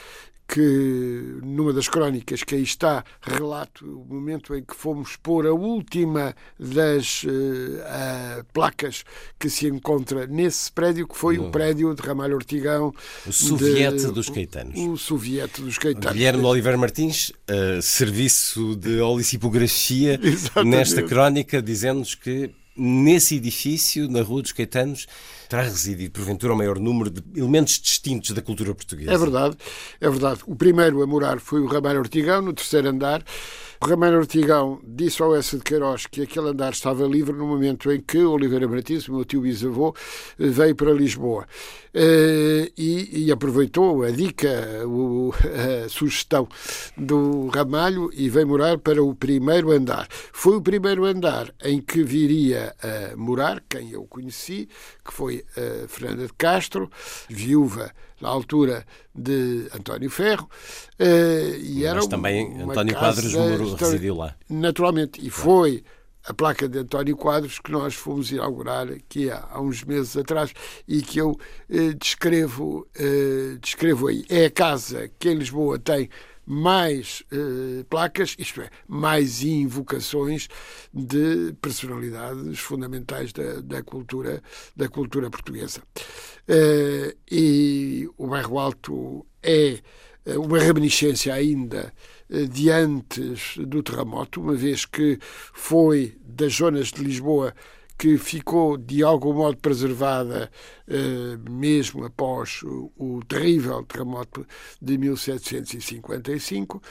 que 0.47 1.39
numa 1.43 1.73
das 1.73 1.89
crónicas 1.89 2.41
que 2.41 2.55
aí 2.55 2.63
está 2.63 3.03
relato 3.21 3.85
o 3.85 4.13
momento 4.13 4.55
em 4.55 4.63
que 4.63 4.73
fomos 4.73 5.17
pôr 5.17 5.45
a 5.45 5.53
última 5.53 6.33
das 6.57 7.23
uh, 7.23 7.27
uh, 7.27 8.45
placas 8.53 9.03
que 9.37 9.49
se 9.49 9.67
encontra 9.67 10.25
nesse 10.25 10.71
prédio, 10.71 11.07
que 11.07 11.17
foi 11.17 11.37
o 11.37 11.51
prédio 11.51 11.93
de 11.93 12.01
Ramalho 12.01 12.35
Ortigão. 12.35 12.93
O 13.25 13.33
Soviete 13.33 14.05
de, 14.05 14.11
dos 14.11 14.29
Caetanos. 14.29 14.79
O, 14.79 14.91
o 14.91 14.97
Soviete 14.97 15.61
dos 15.61 15.77
Caetanos. 15.77 16.13
Guilherme 16.13 16.45
Oliveira 16.45 16.77
Martins, 16.77 17.29
uh, 17.29 17.81
serviço 17.81 18.75
de 18.77 19.01
olicipografia 19.01 20.17
nesta 20.63 21.03
crónica, 21.03 21.61
dizendo-nos 21.61 22.15
que 22.15 22.51
nesse 22.77 23.35
edifício, 23.35 24.09
na 24.09 24.21
Rua 24.21 24.41
dos 24.41 24.51
Caetanos, 24.51 25.07
terá 25.49 25.63
residido, 25.63 26.11
porventura, 26.11 26.53
o 26.53 26.57
maior 26.57 26.79
número 26.79 27.09
de 27.09 27.21
elementos 27.35 27.79
distintos 27.79 28.31
da 28.31 28.41
cultura 28.41 28.73
portuguesa. 28.75 29.11
É 29.11 29.17
verdade, 29.17 29.57
é 29.99 30.09
verdade. 30.09 30.41
O 30.45 30.55
primeiro 30.55 31.01
a 31.01 31.07
morar 31.07 31.39
foi 31.39 31.61
o 31.61 31.67
Ramalho 31.67 31.99
Ortigão, 31.99 32.41
no 32.41 32.53
terceiro 32.53 32.89
andar. 32.89 33.23
O 33.79 33.85
Ramalho 33.85 34.17
Ortigão 34.17 34.79
disse 34.83 35.21
ao 35.21 35.35
S. 35.35 35.55
de 35.55 35.63
Queiroz 35.63 36.07
que 36.07 36.23
aquele 36.23 36.49
andar 36.49 36.73
estava 36.73 37.05
livre 37.05 37.31
no 37.31 37.45
momento 37.45 37.91
em 37.91 38.01
que 38.01 38.17
Oliveira 38.17 38.67
Martins, 38.67 39.07
meu 39.07 39.23
tio 39.23 39.41
bisavô, 39.41 39.95
veio 40.37 40.75
para 40.75 40.91
Lisboa. 40.91 41.47
Uh, 41.93 42.71
e, 42.75 43.25
e, 43.25 43.31
aproveitou 43.31 44.03
a 44.03 44.09
dica, 44.09 44.83
o, 44.85 45.31
a 45.85 45.89
sugestão 45.89 46.47
do 46.97 47.47
Ramalho 47.49 48.09
e 48.13 48.29
veio 48.29 48.47
morar 48.47 48.79
para 48.79 49.03
o 49.03 49.13
primeiro 49.13 49.71
andar. 49.71 50.07
Foi 50.09 50.57
o 50.57 50.61
primeiro 50.61 51.05
andar 51.05 51.53
em 51.63 51.79
que 51.79 52.03
viria 52.03 52.75
a 52.81 53.15
morar, 53.15 53.63
quem 53.69 53.91
eu 53.91 54.05
conheci, 54.05 54.67
que 55.05 55.13
foi 55.13 55.45
a 55.55 55.87
Fernanda 55.87 56.25
de 56.25 56.33
Castro, 56.33 56.89
viúva 57.29 57.91
na 58.21 58.29
altura 58.29 58.85
de 59.13 59.67
António 59.73 60.09
Ferro. 60.09 60.49
Uh, 60.99 61.55
e 61.59 61.75
Mas 61.75 61.83
era 61.83 62.07
também 62.07 62.61
António 62.61 62.95
Quadros 62.95 63.33
morou, 63.33 63.75
residiu 63.75 64.15
lá. 64.15 64.35
Naturalmente, 64.49 65.25
e 65.25 65.29
foi 65.29 65.83
a 66.27 66.33
placa 66.33 66.67
de 66.67 66.79
António 66.79 67.15
Quadros 67.15 67.59
que 67.59 67.71
nós 67.71 67.95
fomos 67.95 68.31
inaugurar 68.31 68.89
aqui 68.89 69.31
há, 69.31 69.47
há 69.49 69.61
uns 69.61 69.83
meses 69.83 70.17
atrás 70.17 70.53
e 70.87 71.01
que 71.01 71.19
eu 71.19 71.39
eh, 71.69 71.93
descrevo, 71.93 72.85
eh, 72.99 73.57
descrevo 73.61 74.07
aí. 74.07 74.25
É 74.27 74.45
a 74.45 74.51
casa 74.51 75.09
que 75.17 75.29
em 75.29 75.35
Lisboa 75.35 75.79
tem 75.79 76.09
mais 76.47 77.23
eh, 77.29 77.83
placas, 77.89 78.35
isto 78.39 78.61
é, 78.61 78.69
mais 78.87 79.43
invocações 79.43 80.47
de 80.93 81.53
personalidades 81.61 82.57
fundamentais 82.59 83.33
da, 83.33 83.59
da 83.59 83.83
cultura 83.83 84.41
da 84.73 84.87
cultura 84.87 85.29
portuguesa. 85.29 85.81
Eh, 86.47 87.15
e 87.29 88.09
o 88.17 88.27
bairro 88.27 88.57
Alto 88.57 89.25
é 89.43 89.79
eh, 90.25 90.37
uma 90.37 90.59
reminiscência 90.59 91.33
ainda 91.33 91.93
eh, 92.29 92.45
de 92.45 92.69
antes 92.69 93.57
do 93.57 93.83
terremoto, 93.83 94.41
uma 94.41 94.53
vez 94.53 94.85
que 94.85 95.19
foi 95.53 96.17
das 96.21 96.53
zonas 96.53 96.87
de 96.87 97.03
Lisboa 97.03 97.53
que 97.97 98.17
ficou 98.17 98.77
de 98.77 99.01
algum 99.03 99.33
modo 99.33 99.57
preservada 99.57 100.51
eh, 100.87 101.37
mesmo 101.49 102.05
após 102.05 102.61
o, 102.63 103.21
terrível 103.27 103.83
terremoto 103.83 104.45
de 104.81 104.97
1755. 104.97 106.81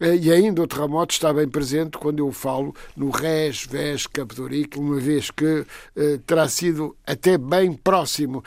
Eh, 0.00 0.16
e 0.16 0.32
ainda 0.32 0.62
o 0.62 0.66
terremoto 0.66 1.14
está 1.14 1.32
bem 1.32 1.48
presente 1.48 1.96
quando 1.96 2.18
eu 2.18 2.32
falo 2.32 2.74
no 2.96 3.10
Res, 3.10 3.64
Vés, 3.66 4.06
Ourique, 4.38 4.78
uma 4.78 4.98
vez 4.98 5.30
que 5.30 5.64
eh, 5.94 6.18
terá 6.26 6.48
sido 6.48 6.96
até 7.06 7.38
bem 7.38 7.72
próximo 7.72 8.42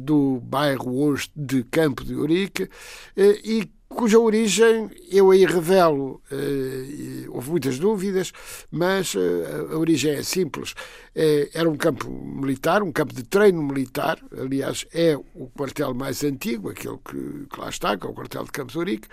do 0.00 0.40
bairro 0.40 0.98
hoje 0.98 1.30
de 1.36 1.62
Campo 1.64 2.04
de 2.04 2.14
Ourique 2.14 2.68
e 3.16 3.68
cuja 3.88 4.18
origem 4.18 4.90
eu 5.10 5.30
aí 5.30 5.44
revelo, 5.44 6.20
eh, 6.30 7.26
houve 7.28 7.50
muitas 7.50 7.78
dúvidas, 7.78 8.32
mas 8.70 9.14
eh, 9.16 9.72
a 9.72 9.76
origem 9.76 10.12
é 10.12 10.22
simples. 10.22 10.74
É, 11.14 11.50
era 11.54 11.68
um 11.68 11.76
campo 11.76 12.08
militar, 12.08 12.82
um 12.82 12.92
campo 12.92 13.14
de 13.14 13.22
treino 13.24 13.62
militar, 13.62 14.18
aliás, 14.38 14.86
é 14.92 15.16
o 15.16 15.48
quartel 15.48 15.94
mais 15.94 16.22
antigo, 16.22 16.70
aquele 16.70 16.98
que, 16.98 17.46
que 17.52 17.60
lá 17.60 17.68
está, 17.68 17.96
que 17.96 18.06
é 18.06 18.10
o 18.10 18.14
quartel 18.14 18.44
de 18.44 18.52
Campos 18.52 18.76
Ourique. 18.76 19.08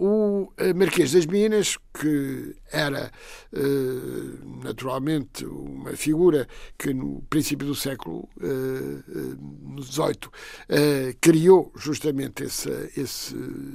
O 0.00 0.52
eh, 0.56 0.72
Marquês 0.72 1.10
das 1.10 1.26
Minas, 1.26 1.76
que 1.92 2.54
era 2.70 3.10
naturalmente 4.62 5.44
uma 5.44 5.96
figura 5.96 6.46
que 6.78 6.94
no 6.94 7.22
princípio 7.22 7.66
do 7.66 7.74
século 7.74 8.28
XVIII 9.82 10.30
criou 11.20 11.72
justamente 11.74 12.44
esse, 12.44 12.70
esse 12.96 13.34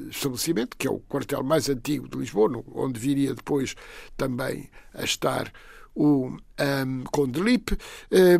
estabelecimento, 0.09 0.77
que 0.77 0.87
é 0.87 0.91
o 0.91 0.99
quartel 0.99 1.43
mais 1.43 1.67
antigo 1.67 2.07
de 2.07 2.17
Lisboa, 2.17 2.63
onde 2.73 2.97
viria 2.97 3.33
depois 3.33 3.75
também 4.15 4.69
a 4.93 5.03
estar 5.03 5.51
o 5.95 6.27
um, 6.27 7.43
Lipe, 7.43 7.77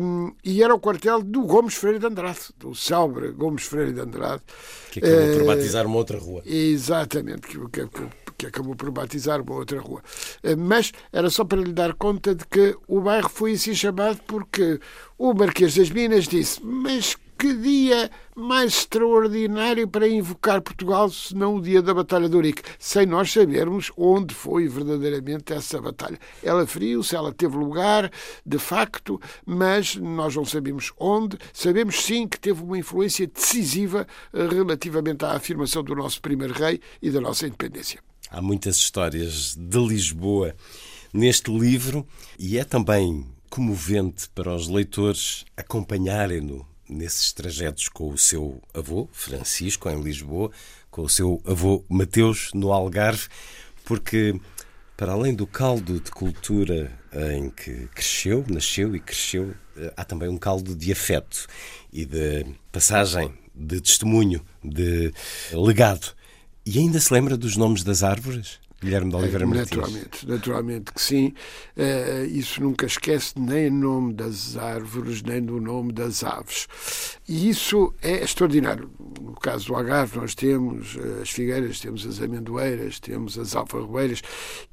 um, 0.00 0.32
e 0.44 0.62
era 0.62 0.74
o 0.74 0.80
quartel 0.80 1.22
do 1.22 1.42
Gomes 1.42 1.74
Freire 1.74 1.98
de 1.98 2.06
Andrade, 2.06 2.38
do 2.58 2.74
célebre 2.74 3.30
Gomes 3.32 3.64
Freire 3.64 3.92
de 3.92 4.00
Andrade. 4.00 4.42
Que 4.90 5.00
acabou 5.00 5.28
uh, 5.28 5.38
por 5.38 5.46
batizar 5.46 5.86
uma 5.86 5.96
outra 5.96 6.18
rua. 6.18 6.42
Exatamente, 6.44 7.46
que, 7.46 7.58
que, 7.68 7.88
que 8.36 8.46
acabou 8.46 8.74
por 8.74 8.90
batizar 8.90 9.40
uma 9.40 9.54
outra 9.54 9.80
rua. 9.80 10.02
Uh, 10.42 10.56
mas 10.56 10.92
era 11.12 11.30
só 11.30 11.44
para 11.44 11.60
lhe 11.60 11.72
dar 11.72 11.94
conta 11.94 12.34
de 12.34 12.44
que 12.46 12.76
o 12.88 13.00
bairro 13.00 13.28
foi 13.28 13.52
assim 13.52 13.74
chamado 13.74 14.18
porque 14.26 14.80
o 15.18 15.32
Marquês 15.32 15.74
das 15.74 15.90
Minas 15.90 16.26
disse: 16.26 16.60
Mas 16.62 17.16
que 17.38 17.54
dia 17.54 18.10
mais 18.34 18.72
extraordinário 18.78 19.86
para 19.88 20.08
invocar 20.08 20.60
Portugal 20.60 21.10
senão 21.10 21.56
o 21.56 21.62
dia 21.62 21.82
da 21.82 21.94
Batalha 21.94 22.28
de 22.28 22.34
Ourique, 22.34 22.62
sem 22.78 23.06
nós 23.06 23.32
sabermos 23.32 23.92
onde 23.96 24.34
foi 24.34 24.68
verdadeiramente 24.68 25.52
essa 25.52 25.80
batalha. 25.80 26.18
Ela 26.42 26.66
feriu-se, 26.66 27.14
ela 27.14 27.32
teve 27.32 27.56
lugar, 27.56 28.10
de 28.44 28.58
facto, 28.58 29.20
mas 29.44 29.96
nós 29.96 30.34
não 30.34 30.44
sabemos 30.44 30.92
onde. 30.98 31.38
Sabemos 31.52 32.02
sim 32.02 32.26
que 32.26 32.38
teve 32.38 32.62
uma 32.62 32.78
influência 32.78 33.26
decisiva 33.26 34.06
eh, 34.32 34.46
relativamente 34.46 35.24
à 35.24 35.32
afirmação 35.32 35.82
do 35.82 35.94
nosso 35.94 36.20
primeiro 36.20 36.54
rei 36.54 36.80
e 37.00 37.10
da 37.10 37.20
nossa 37.20 37.46
independência. 37.46 38.00
Há 38.30 38.42
muitas 38.42 38.76
histórias 38.76 39.54
de 39.54 39.78
Lisboa 39.78 40.54
neste 41.12 41.56
livro 41.56 42.06
e 42.38 42.58
é 42.58 42.64
também 42.64 43.24
comovente 43.48 44.28
para 44.30 44.52
os 44.52 44.68
leitores 44.68 45.44
acompanharem-no 45.56 46.73
nesses 46.94 47.32
trajetos 47.32 47.88
com 47.88 48.10
o 48.10 48.18
seu 48.18 48.62
avô, 48.72 49.08
Francisco, 49.12 49.88
em 49.90 50.00
Lisboa, 50.00 50.50
com 50.90 51.02
o 51.02 51.08
seu 51.08 51.42
avô 51.44 51.84
Mateus, 51.88 52.50
no 52.54 52.72
Algarve, 52.72 53.26
porque, 53.84 54.40
para 54.96 55.12
além 55.12 55.34
do 55.34 55.46
caldo 55.46 56.00
de 56.00 56.10
cultura 56.10 56.90
em 57.36 57.50
que 57.50 57.88
cresceu, 57.94 58.44
nasceu 58.48 58.94
e 58.94 59.00
cresceu, 59.00 59.54
eh, 59.76 59.92
há 59.96 60.04
também 60.04 60.28
um 60.28 60.38
caldo 60.38 60.74
de 60.74 60.92
afeto 60.92 61.46
e 61.92 62.04
de 62.04 62.46
passagem, 62.72 63.32
de 63.54 63.80
testemunho, 63.80 64.44
de 64.62 65.12
legado. 65.52 66.14
E 66.66 66.78
ainda 66.78 66.98
se 66.98 67.12
lembra 67.12 67.36
dos 67.36 67.56
nomes 67.56 67.84
das 67.84 68.02
árvores? 68.02 68.58
Guilherme 68.84 69.10
de 69.10 69.16
Oliveira 69.16 69.46
Martins. 69.46 69.70
Naturalmente, 69.70 70.28
naturalmente 70.28 70.92
que 70.92 71.00
sim. 71.00 71.34
Uh, 71.76 72.26
isso 72.26 72.62
nunca 72.62 72.86
esquece 72.86 73.34
nem 73.38 73.68
o 73.68 73.72
nome 73.72 74.12
das 74.12 74.56
árvores, 74.56 75.22
nem 75.22 75.42
do 75.42 75.60
nome 75.60 75.92
das 75.92 76.22
aves. 76.22 76.68
E 77.26 77.48
isso 77.48 77.94
é 78.02 78.22
extraordinário. 78.22 78.90
No 79.20 79.32
caso 79.34 79.68
do 79.68 79.74
Algarve, 79.74 80.18
nós 80.18 80.34
temos 80.34 80.96
eh, 80.96 81.22
as 81.22 81.30
figueiras, 81.30 81.80
temos 81.80 82.06
as 82.06 82.20
amendoeiras, 82.20 83.00
temos 83.00 83.38
as 83.38 83.56
alfarroeiras, 83.56 84.22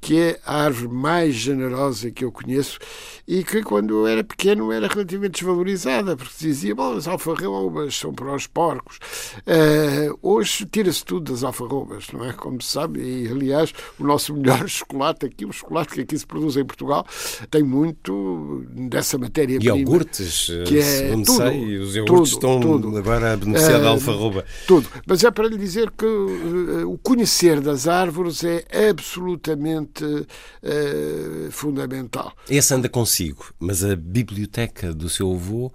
que 0.01 0.19
é 0.19 0.39
a 0.45 0.63
árvore 0.63 0.93
mais 0.93 1.33
generosa 1.33 2.11
que 2.11 2.25
eu 2.25 2.31
conheço 2.31 2.77
e 3.25 3.43
que, 3.43 3.63
quando 3.63 3.99
eu 3.99 4.07
era 4.07 4.23
pequeno, 4.23 4.71
era 4.71 4.87
relativamente 4.87 5.39
desvalorizada, 5.39 6.17
porque 6.17 6.33
dizia, 6.39 6.75
bom, 6.75 6.93
as 6.93 7.07
alfarrobas 7.07 7.95
são 7.95 8.13
para 8.13 8.35
os 8.35 8.47
porcos. 8.47 8.99
Uh, 9.47 10.17
hoje 10.21 10.65
tira-se 10.65 11.05
tudo 11.05 11.31
das 11.31 11.43
alfarrobas, 11.43 12.07
não 12.11 12.25
é? 12.25 12.33
Como 12.33 12.61
se 12.61 12.69
sabe, 12.69 12.99
e 12.99 13.27
aliás, 13.29 13.73
o 14.01 14.05
nosso 14.07 14.35
melhor 14.35 14.67
chocolate 14.69 15.25
aqui, 15.25 15.45
o 15.45 15.51
chocolate 15.51 15.93
que 15.93 16.01
aqui 16.01 16.17
se 16.17 16.25
produz 16.25 16.57
em 16.57 16.65
Portugal, 16.65 17.05
tem 17.49 17.63
muito 17.63 18.65
dessa 18.69 19.17
matéria-prima. 19.17 19.77
Iogurtes, 19.77 20.47
que 20.67 20.77
é 20.77 20.81
segundo 20.81 21.25
tudo, 21.25 21.37
sei, 21.37 21.77
os 21.77 21.95
iogurtes 21.95 22.31
tudo, 22.31 22.57
estão 22.57 22.59
tudo. 22.59 22.97
agora 22.97 23.33
a 23.33 23.37
beneficiar 23.37 23.79
uh, 23.79 23.83
da 23.83 23.89
alfarroba. 23.89 24.45
Tudo. 24.67 24.89
Mas 25.05 25.23
é 25.23 25.31
para 25.31 25.47
lhe 25.47 25.57
dizer 25.57 25.91
que 25.91 26.05
uh, 26.05 26.91
o 26.91 26.97
conhecer 26.97 27.61
das 27.61 27.87
árvores 27.87 28.43
é 28.43 28.65
absolutamente 28.89 30.03
uh, 30.03 31.51
fundamental. 31.51 32.33
Esse 32.49 32.73
anda 32.73 32.89
consigo, 32.89 33.45
mas 33.59 33.83
a 33.83 33.95
biblioteca 33.95 34.93
do 34.93 35.09
seu 35.09 35.31
avô 35.31 35.71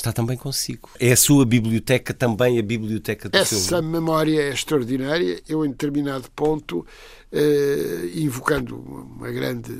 está 0.00 0.12
também 0.12 0.36
consigo. 0.36 0.90
É 0.98 1.12
a 1.12 1.16
sua 1.16 1.44
biblioteca 1.44 2.12
também 2.12 2.58
a 2.58 2.62
biblioteca 2.62 3.28
do 3.28 3.36
Essa 3.36 3.56
seu 3.56 3.82
memória 3.82 4.40
é 4.40 4.52
extraordinária. 4.52 5.40
Eu, 5.48 5.64
em 5.64 5.70
determinado 5.70 6.30
ponto, 6.32 6.86
eh, 7.32 8.10
invocando 8.14 8.76
uma 8.76 9.30
grande 9.30 9.72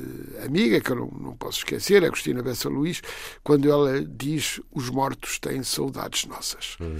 amiga, 0.45 0.79
que 0.79 0.91
eu 0.91 0.95
não, 0.95 1.07
não 1.19 1.35
posso 1.35 1.59
esquecer, 1.59 2.03
Agostina 2.03 2.41
Bessa 2.41 2.69
Luís, 2.69 3.01
quando 3.43 3.69
ela 3.69 4.01
diz 4.01 4.61
os 4.71 4.89
mortos 4.89 5.39
têm 5.39 5.61
saudades 5.63 6.25
nossas. 6.25 6.77
Hum. 6.79 6.95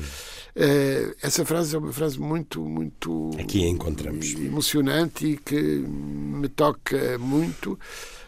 Eh, 0.56 1.16
essa 1.22 1.46
frase 1.46 1.76
é 1.76 1.80
uma 1.80 1.94
frase 1.94 2.20
muito, 2.20 2.62
muito 2.62 3.32
Aqui 3.40 3.64
encontramos. 3.66 4.34
emocionante 4.34 5.26
e 5.26 5.38
que 5.38 5.56
me 5.56 6.50
toca 6.50 7.18
muito. 7.18 7.80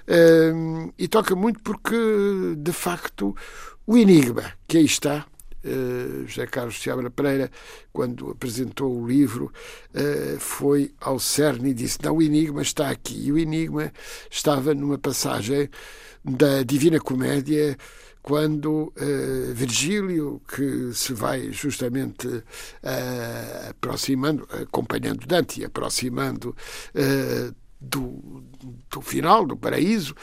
Eh, 0.08 0.54
e 0.98 1.08
toca 1.08 1.36
muito 1.36 1.62
porque, 1.62 1.96
de 2.58 2.72
facto, 2.72 3.36
o 3.86 3.98
enigma 3.98 4.54
que 4.68 4.78
aí 4.78 4.86
está 4.86 5.26
uh, 5.64 6.28
José 6.28 6.46
Carlos 6.48 6.82
Seabra 6.82 7.10
Pereira, 7.10 7.50
quando 7.92 8.30
apresentou 8.32 9.00
o 9.00 9.08
livro, 9.08 9.52
uh, 9.94 10.40
foi 10.40 10.94
ao 11.00 11.20
CERN 11.20 11.70
e 11.70 11.74
disse: 11.74 12.00
Não, 12.04 12.18
o 12.18 12.22
enigma 12.22 12.62
está 12.62 12.90
aqui. 12.90 13.28
E 13.28 13.32
o 13.32 13.38
enigma 13.38 13.92
estava 14.30 14.74
numa 14.74 14.98
passagem 14.98 15.70
da 16.24 16.64
Divina 16.64 17.00
Comédia 17.00 17.78
quando 18.22 18.94
uh, 18.96 19.54
Virgílio, 19.54 20.42
que 20.48 20.94
se 20.94 21.14
vai 21.14 21.52
justamente 21.52 22.28
uh, 22.28 23.70
aproximando, 23.70 24.48
acompanhando 24.50 25.28
Dante 25.28 25.60
e 25.60 25.66
aproximando 25.66 26.56
uh, 26.96 27.54
do, 27.82 28.42
do 28.90 29.02
final, 29.02 29.46
do 29.46 29.58
paraíso, 29.58 30.16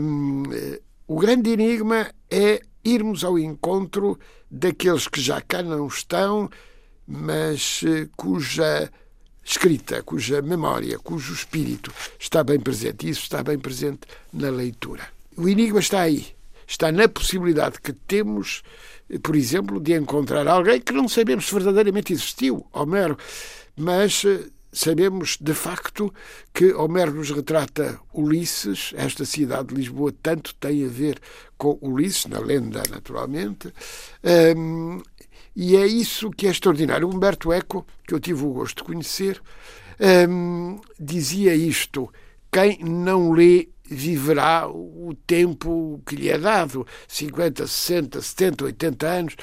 um, 0.00 0.44
o 1.08 1.18
grande 1.18 1.50
enigma 1.50 2.08
é 2.30 2.60
irmos 2.84 3.24
ao 3.24 3.38
encontro 3.38 4.18
daqueles 4.50 5.08
que 5.08 5.20
já 5.20 5.40
cá 5.40 5.62
não 5.62 5.86
estão, 5.86 6.50
mas 7.06 7.82
eh, 7.86 8.08
cuja 8.16 8.90
escrita, 9.44 10.02
cuja 10.02 10.40
memória, 10.40 10.98
cujo 10.98 11.32
espírito 11.34 11.92
está 12.18 12.42
bem 12.42 12.58
presente. 12.58 13.08
Isso 13.08 13.22
está 13.22 13.42
bem 13.42 13.58
presente 13.58 14.00
na 14.32 14.50
leitura. 14.50 15.08
O 15.36 15.48
enigma 15.48 15.80
está 15.80 16.00
aí. 16.00 16.34
Está 16.66 16.90
na 16.90 17.06
possibilidade 17.08 17.80
que 17.80 17.92
temos, 17.92 18.62
eh, 19.10 19.18
por 19.18 19.36
exemplo, 19.36 19.80
de 19.80 19.94
encontrar 19.94 20.46
alguém 20.48 20.80
que 20.80 20.92
não 20.92 21.08
sabemos 21.08 21.46
se 21.46 21.54
verdadeiramente 21.54 22.12
existiu, 22.12 22.66
Homero, 22.72 23.18
mas 23.76 24.24
eh, 24.24 24.46
sabemos 24.74 25.38
de 25.40 25.54
facto 25.54 26.12
que 26.52 26.72
Homero 26.74 27.14
nos 27.14 27.30
retrata 27.30 27.98
Ulisses, 28.12 28.92
esta 28.96 29.24
cidade 29.24 29.68
de 29.68 29.76
Lisboa 29.76 30.12
tanto 30.22 30.54
tem 30.56 30.84
a 30.84 30.88
ver 30.88 31.18
com 31.56 31.78
Ulisses, 31.80 32.26
na 32.26 32.40
lenda 32.40 32.82
naturalmente, 32.90 33.72
um, 34.56 35.00
e 35.56 35.76
é 35.76 35.86
isso 35.86 36.30
que 36.30 36.48
é 36.48 36.50
extraordinário. 36.50 37.08
Humberto 37.08 37.52
Eco, 37.52 37.86
que 38.06 38.12
eu 38.12 38.18
tive 38.18 38.44
o 38.44 38.52
gosto 38.52 38.78
de 38.78 38.84
conhecer, 38.84 39.40
um, 40.28 40.80
dizia 40.98 41.54
isto: 41.54 42.12
quem 42.50 42.78
não 42.80 43.30
lê 43.30 43.68
viverá 43.88 44.68
o 44.68 45.14
tempo 45.26 46.02
que 46.04 46.16
lhe 46.16 46.28
é 46.28 46.38
dado 46.38 46.86
50, 47.06 47.66
60, 47.66 48.20
70, 48.20 48.64
80 48.64 49.06
anos 49.06 49.36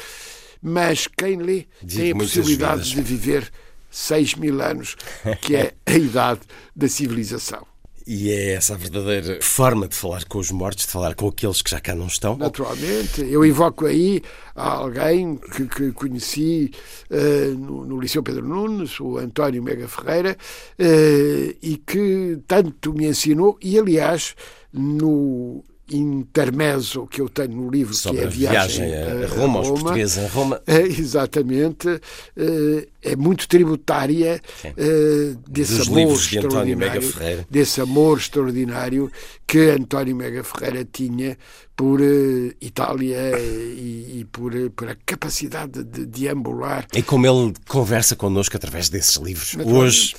mas 0.62 1.08
quem 1.08 1.38
lê 1.38 1.66
tem 1.88 2.12
a 2.12 2.16
possibilidade 2.16 2.92
de 2.92 3.02
viver 3.02 3.52
6 3.92 4.36
mil 4.36 4.62
anos, 4.62 4.96
que 5.42 5.56
é 5.56 5.74
a 5.86 5.94
idade 5.94 6.42
da 6.76 6.88
civilização. 6.88 7.72
E 8.08 8.32
é 8.32 8.54
essa 8.54 8.74
a 8.74 8.78
verdadeira 8.78 9.40
forma 9.42 9.88
de 9.88 9.96
falar 9.96 10.26
com 10.26 10.40
os 10.40 10.52
mortos, 10.52 10.86
de 10.86 10.92
falar 10.92 11.14
com 11.14 11.28
aqueles 11.28 11.62
que 11.62 11.70
já 11.70 11.80
cá 11.80 11.94
não 11.94 12.08
estão? 12.08 12.36
Naturalmente. 12.36 13.22
Eu 13.22 13.46
invoco 13.46 13.86
aí 13.86 14.22
alguém 14.56 15.38
que, 15.38 15.68
que 15.68 15.92
conheci 15.92 16.72
uh, 17.10 17.58
no, 17.58 17.86
no, 17.86 18.00
Liceu 18.00 18.24
Pedro 18.24 18.48
Nunes, 18.48 19.00
o 19.00 19.18
António 19.18 19.62
Mega 19.62 19.88
Ferreira, 19.88 20.36
uh, 20.80 21.56
e 21.62 21.82
que 21.86 22.40
tanto 22.48 22.94
me 22.94 23.06
ensinou, 23.06 23.58
e 23.62 23.78
aliás, 23.78 24.36
no 24.74 25.64
intermezzo 25.98 27.08
que 27.08 27.22
eu 27.22 27.30
tenho 27.30 27.52
no 27.52 27.70
livro, 27.70 27.94
Sobre 27.94 28.20
que 28.20 28.24
é 28.24 28.28
a 28.28 28.30
viagem, 28.30 28.88
viagem 28.88 29.24
a, 29.24 29.28
Roma, 29.28 29.60
aos 29.60 29.70
portugueses 29.70 30.18
em 30.18 30.28
Roma. 30.28 30.62
É, 30.66 30.82
exatamente. 30.82 31.88
É, 32.36 32.88
é 33.04 33.16
muito 33.16 33.48
tributária 33.48 34.42
é, 34.64 35.36
desse 35.48 35.78
Dos 35.78 35.88
amor 35.88 35.98
livros 35.98 36.28
de 36.28 36.40
António 36.40 36.78
Mega 36.78 37.02
Ferreira. 37.02 37.48
desse 37.50 37.82
amor 37.82 38.18
extraordinário 38.18 39.12
que 39.48 39.70
António 39.70 40.16
Mega 40.16 40.44
Ferreira 40.44 40.88
tinha 40.90 41.38
por 41.82 42.00
eh, 42.00 42.54
Itália 42.62 43.18
e, 43.40 44.20
e 44.20 44.28
por, 44.32 44.56
eh, 44.56 44.70
por 44.70 44.88
a 44.88 44.96
capacidade 45.04 45.84
de 45.84 46.06
deambular. 46.06 46.86
E 46.94 47.02
como 47.02 47.26
ele 47.26 47.54
conversa 47.68 48.16
connosco 48.16 48.56
através 48.56 48.88
desses 48.88 49.16
livros. 49.16 49.56
Hoje, 49.66 50.16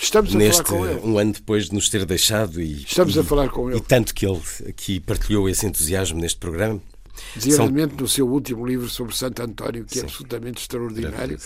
Estamos 0.00 0.34
a 0.34 0.38
neste, 0.38 0.62
falar 0.64 0.78
com 0.78 0.86
ele. 0.88 1.00
um 1.04 1.18
ano 1.18 1.32
depois 1.34 1.66
de 1.66 1.74
nos 1.74 1.90
ter 1.90 2.06
deixado 2.06 2.62
e, 2.62 2.84
Estamos 2.84 3.14
e- 3.14 3.18
a 3.20 3.24
falar 3.24 3.50
com 3.50 3.68
ele. 3.68 3.78
E 3.78 3.82
tanto 3.82 4.14
que 4.14 4.24
ele 4.24 4.40
aqui 4.66 5.00
partilhou 5.00 5.50
esse 5.50 5.66
entusiasmo 5.66 6.18
neste 6.18 6.38
programa. 6.38 6.80
Designadamente 7.34 7.94
no 8.00 8.08
seu 8.08 8.28
último 8.28 8.66
livro 8.66 8.88
sobre 8.88 9.14
Santo 9.14 9.42
António, 9.42 9.84
que 9.84 10.00
é 10.00 10.02
absolutamente 10.02 10.60
extraordinário, 10.62 11.38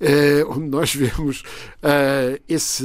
eh, 0.00 0.44
onde 0.48 0.68
nós 0.68 0.94
vemos 0.94 1.42
eh, 1.82 2.40
esse. 2.48 2.84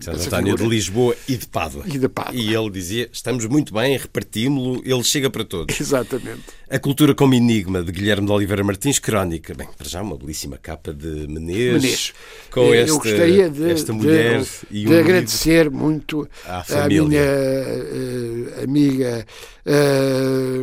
Santo 0.00 0.20
António 0.20 0.56
de. 0.56 0.66
Lisboa 0.66 1.16
e 1.28 1.36
de 1.36 1.46
Pádua. 1.46 1.84
E 1.86 1.98
de 1.98 2.08
Pádua. 2.08 2.34
E 2.34 2.54
ele 2.54 2.70
dizia: 2.70 3.08
estamos 3.12 3.44
muito 3.46 3.72
bem, 3.72 3.96
repartimos-lo, 3.96 4.82
ele 4.84 5.04
chega 5.04 5.30
para 5.30 5.44
todos. 5.44 5.78
Exatamente. 5.80 6.44
A 6.70 6.78
Cultura 6.78 7.14
como 7.14 7.32
Enigma, 7.32 7.82
de 7.82 7.90
Guilherme 7.90 8.26
de 8.26 8.32
Oliveira 8.32 8.62
Martins, 8.62 8.98
crónica. 8.98 9.54
Bem, 9.54 9.66
para 9.76 9.88
já 9.88 10.02
uma 10.02 10.18
belíssima 10.18 10.58
capa 10.58 10.92
de 10.92 11.26
Menezes, 11.26 11.82
Menezes. 11.82 12.12
com 12.50 12.74
esta, 12.74 12.90
Eu 12.92 12.98
gostaria 12.98 13.48
de, 13.48 13.70
esta 13.70 13.90
de- 13.92 13.98
mulher 13.98 14.42
de, 14.42 14.48
e 14.70 14.86
um 14.86 14.90
livro. 14.90 14.98
agradecer 15.00 15.70
muito 15.70 16.28
à 16.44 16.62
família. 16.62 17.02
minha 17.04 17.20
eh, 17.22 18.64
amiga 18.64 19.26
eh, 19.64 20.60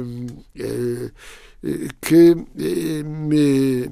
eh, 0.59 1.09
que 2.01 2.35
eh, 2.59 3.03
me, 3.03 3.87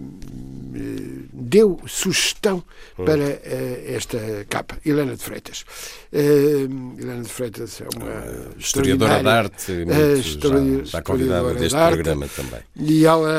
me 0.72 1.28
deu 1.34 1.80
sugestão 1.88 2.64
Hum. 2.98 3.06
para 3.06 3.24
eh, 3.24 3.86
esta 3.96 4.20
capa, 4.48 4.78
Helena 4.86 5.16
de 5.16 5.24
Freitas. 5.24 5.66
Eh, 6.12 6.68
Helena 7.00 7.24
de 7.24 7.30
Freitas 7.30 7.82
é 7.82 7.88
uma 7.98 8.08
Ah, 8.12 8.50
Historiadora 8.56 9.20
de 9.24 9.28
arte, 9.30 9.72
muito, 9.72 10.20
histori- 10.20 10.76
já 10.78 10.84
está 10.84 11.02
convidada 11.02 11.54
deste 11.56 11.76
de 11.76 11.88
programa 11.88 12.28
também. 12.28 12.60
E 12.76 13.04
ela 13.06 13.34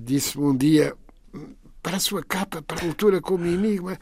disse-me 0.00 0.44
um 0.44 0.56
dia, 0.56 0.94
para 1.82 1.98
a 1.98 2.00
sua 2.00 2.22
capa, 2.24 2.62
para 2.62 2.78
a 2.78 2.80
cultura 2.80 3.20
como 3.20 3.44
enigma, 3.44 3.98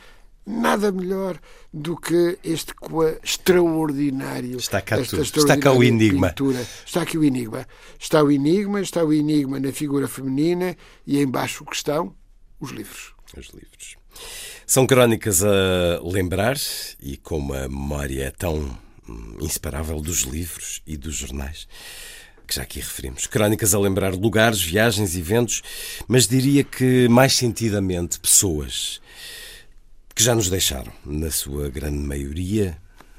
nada 0.46 0.92
melhor 0.92 1.38
do 1.72 1.96
que 1.96 2.38
este 2.44 2.72
extraordinário. 3.22 4.56
Está 4.56 4.80
cá 4.80 4.98
esta. 4.98 5.20
Está 5.20 5.56
cá 5.58 5.72
o 5.72 5.82
enigma. 5.82 6.28
pintura. 6.28 6.64
Está 6.86 7.02
aqui 7.02 7.18
o 7.18 7.24
enigma. 7.24 7.66
Está 7.98 8.22
o 8.22 8.30
enigma, 8.30 8.80
está 8.80 9.04
o 9.04 9.12
enigma 9.12 9.58
na 9.58 9.72
figura 9.72 10.06
feminina 10.06 10.76
e 11.06 11.20
embaixo 11.20 11.64
o 11.64 11.66
que 11.66 11.76
estão 11.76 12.14
os 12.60 12.70
livros. 12.70 13.12
Os 13.36 13.48
livros. 13.48 13.96
São 14.66 14.86
crónicas 14.86 15.42
a 15.42 16.00
lembrar 16.02 16.56
e 17.02 17.16
como 17.16 17.52
a 17.52 17.68
memória 17.68 18.24
é 18.24 18.30
tão 18.30 18.78
hum, 19.08 19.36
inseparável 19.40 20.00
dos 20.00 20.20
livros 20.20 20.80
e 20.86 20.96
dos 20.96 21.16
jornais, 21.16 21.68
que 22.46 22.54
já 22.54 22.62
aqui 22.62 22.80
referimos. 22.80 23.26
Crónicas 23.26 23.74
a 23.74 23.78
lembrar 23.78 24.14
lugares, 24.14 24.60
viagens, 24.62 25.16
eventos, 25.16 25.62
mas 26.08 26.26
diria 26.26 26.64
que 26.64 27.08
mais 27.08 27.34
sentidamente 27.34 28.18
pessoas 28.18 29.00
que 30.16 30.22
já 30.22 30.34
nos 30.34 30.48
deixaram, 30.48 30.90
na 31.04 31.30
sua 31.30 31.68
grande 31.68 31.98
maioria. 31.98 32.78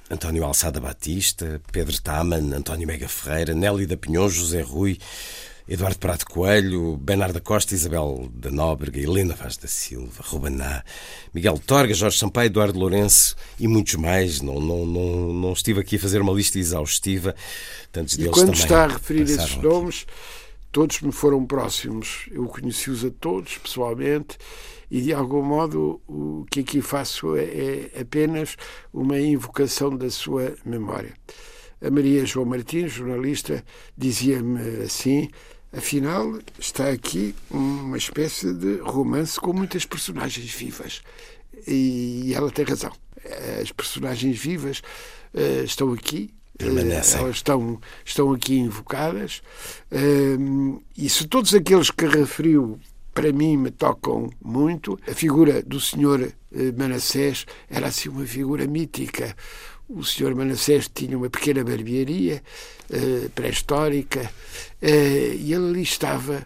António 0.10 0.43
Alçada 0.43 0.79
Batista, 0.79 1.62
Pedro 1.71 2.01
Taman, 2.01 2.55
António 2.55 2.88
Mega 2.88 3.07
Ferreira, 3.07 3.53
Nelly 3.53 3.86
da 3.86 3.95
Pinhon, 3.95 4.27
José 4.27 4.62
Rui, 4.62 4.97
Eduardo 5.69 5.99
Prato 5.99 6.25
Coelho, 6.25 6.97
Bernardo 6.97 7.39
Costa, 7.41 7.75
Isabel 7.75 8.31
da 8.33 8.49
Nóbrega, 8.49 8.99
Helena 8.99 9.36
Vaz 9.36 9.57
da 9.57 9.67
Silva, 9.67 10.23
Rubaná, 10.23 10.81
Miguel 11.33 11.60
Torga, 11.60 11.93
Jorge 11.93 12.17
Sampaio, 12.17 12.47
Eduardo 12.47 12.79
Lourenço 12.79 13.36
e 13.60 13.67
muitos 13.67 13.93
mais. 13.95 14.41
Não, 14.41 14.60
não, 14.60 14.86
não, 14.86 15.33
não 15.33 15.53
estive 15.53 15.81
aqui 15.81 15.97
a 15.97 15.99
fazer 15.99 16.19
uma 16.19 16.33
lista 16.33 16.57
exaustiva. 16.57 17.36
Tantos 17.91 18.15
E 18.15 18.17
deles 18.19 18.31
quando 18.31 18.47
também 18.47 18.63
está 18.63 18.86
a 18.86 18.88
referir 18.88 19.21
esses 19.23 19.39
aqui. 19.39 19.60
Todos 20.77 21.01
me 21.01 21.11
foram 21.11 21.43
próximos. 21.43 22.29
Eu 22.31 22.45
conheci-os 22.45 23.03
a 23.03 23.09
todos 23.09 23.57
pessoalmente 23.57 24.37
e, 24.91 25.01
de 25.01 25.11
algum 25.11 25.41
modo, 25.41 25.99
o 26.07 26.45
que 26.51 26.59
aqui 26.59 26.83
faço 26.83 27.35
é, 27.35 27.45
é 27.95 28.01
apenas 28.01 28.55
uma 28.93 29.19
invocação 29.19 29.97
da 29.97 30.07
sua 30.11 30.55
memória. 30.63 31.15
A 31.81 31.89
Maria 31.89 32.23
João 32.27 32.45
Martins, 32.45 32.91
jornalista, 32.91 33.65
dizia-me 33.97 34.83
assim: 34.83 35.31
afinal, 35.73 36.37
está 36.59 36.91
aqui 36.91 37.33
uma 37.49 37.97
espécie 37.97 38.53
de 38.53 38.75
romance 38.75 39.39
com 39.39 39.53
muitas 39.53 39.83
personagens 39.83 40.53
vivas. 40.53 41.01
E 41.67 42.33
ela 42.35 42.51
tem 42.51 42.65
razão. 42.65 42.91
As 43.59 43.71
personagens 43.71 44.37
vivas 44.37 44.83
eh, 45.33 45.63
estão 45.63 45.91
aqui, 45.91 46.31
Permanecem. 46.57 47.19
eh, 47.19 47.23
elas 47.23 47.35
estão, 47.37 47.79
estão 48.05 48.33
aqui 48.33 48.57
invocadas. 48.57 49.41
Hum, 49.91 50.79
e 50.97 51.09
se 51.09 51.27
todos 51.27 51.53
aqueles 51.53 51.91
que 51.91 52.05
referiu 52.05 52.79
para 53.13 53.31
mim 53.31 53.57
me 53.57 53.71
tocam 53.71 54.29
muito, 54.43 54.99
a 55.09 55.13
figura 55.13 55.61
do 55.63 55.79
senhor 55.79 56.21
eh, 56.21 56.71
Manassés 56.77 57.45
era 57.69 57.87
assim 57.87 58.09
uma 58.09 58.25
figura 58.25 58.65
mítica. 58.67 59.35
O 59.89 60.03
senhor 60.03 60.35
Manassés 60.35 60.89
tinha 60.93 61.17
uma 61.17 61.29
pequena 61.29 61.63
barbearia 61.63 62.43
eh, 62.91 63.29
pré-histórica 63.33 64.29
eh, 64.81 65.35
e 65.39 65.53
ele 65.53 65.69
ali 65.69 65.81
estava 65.81 66.45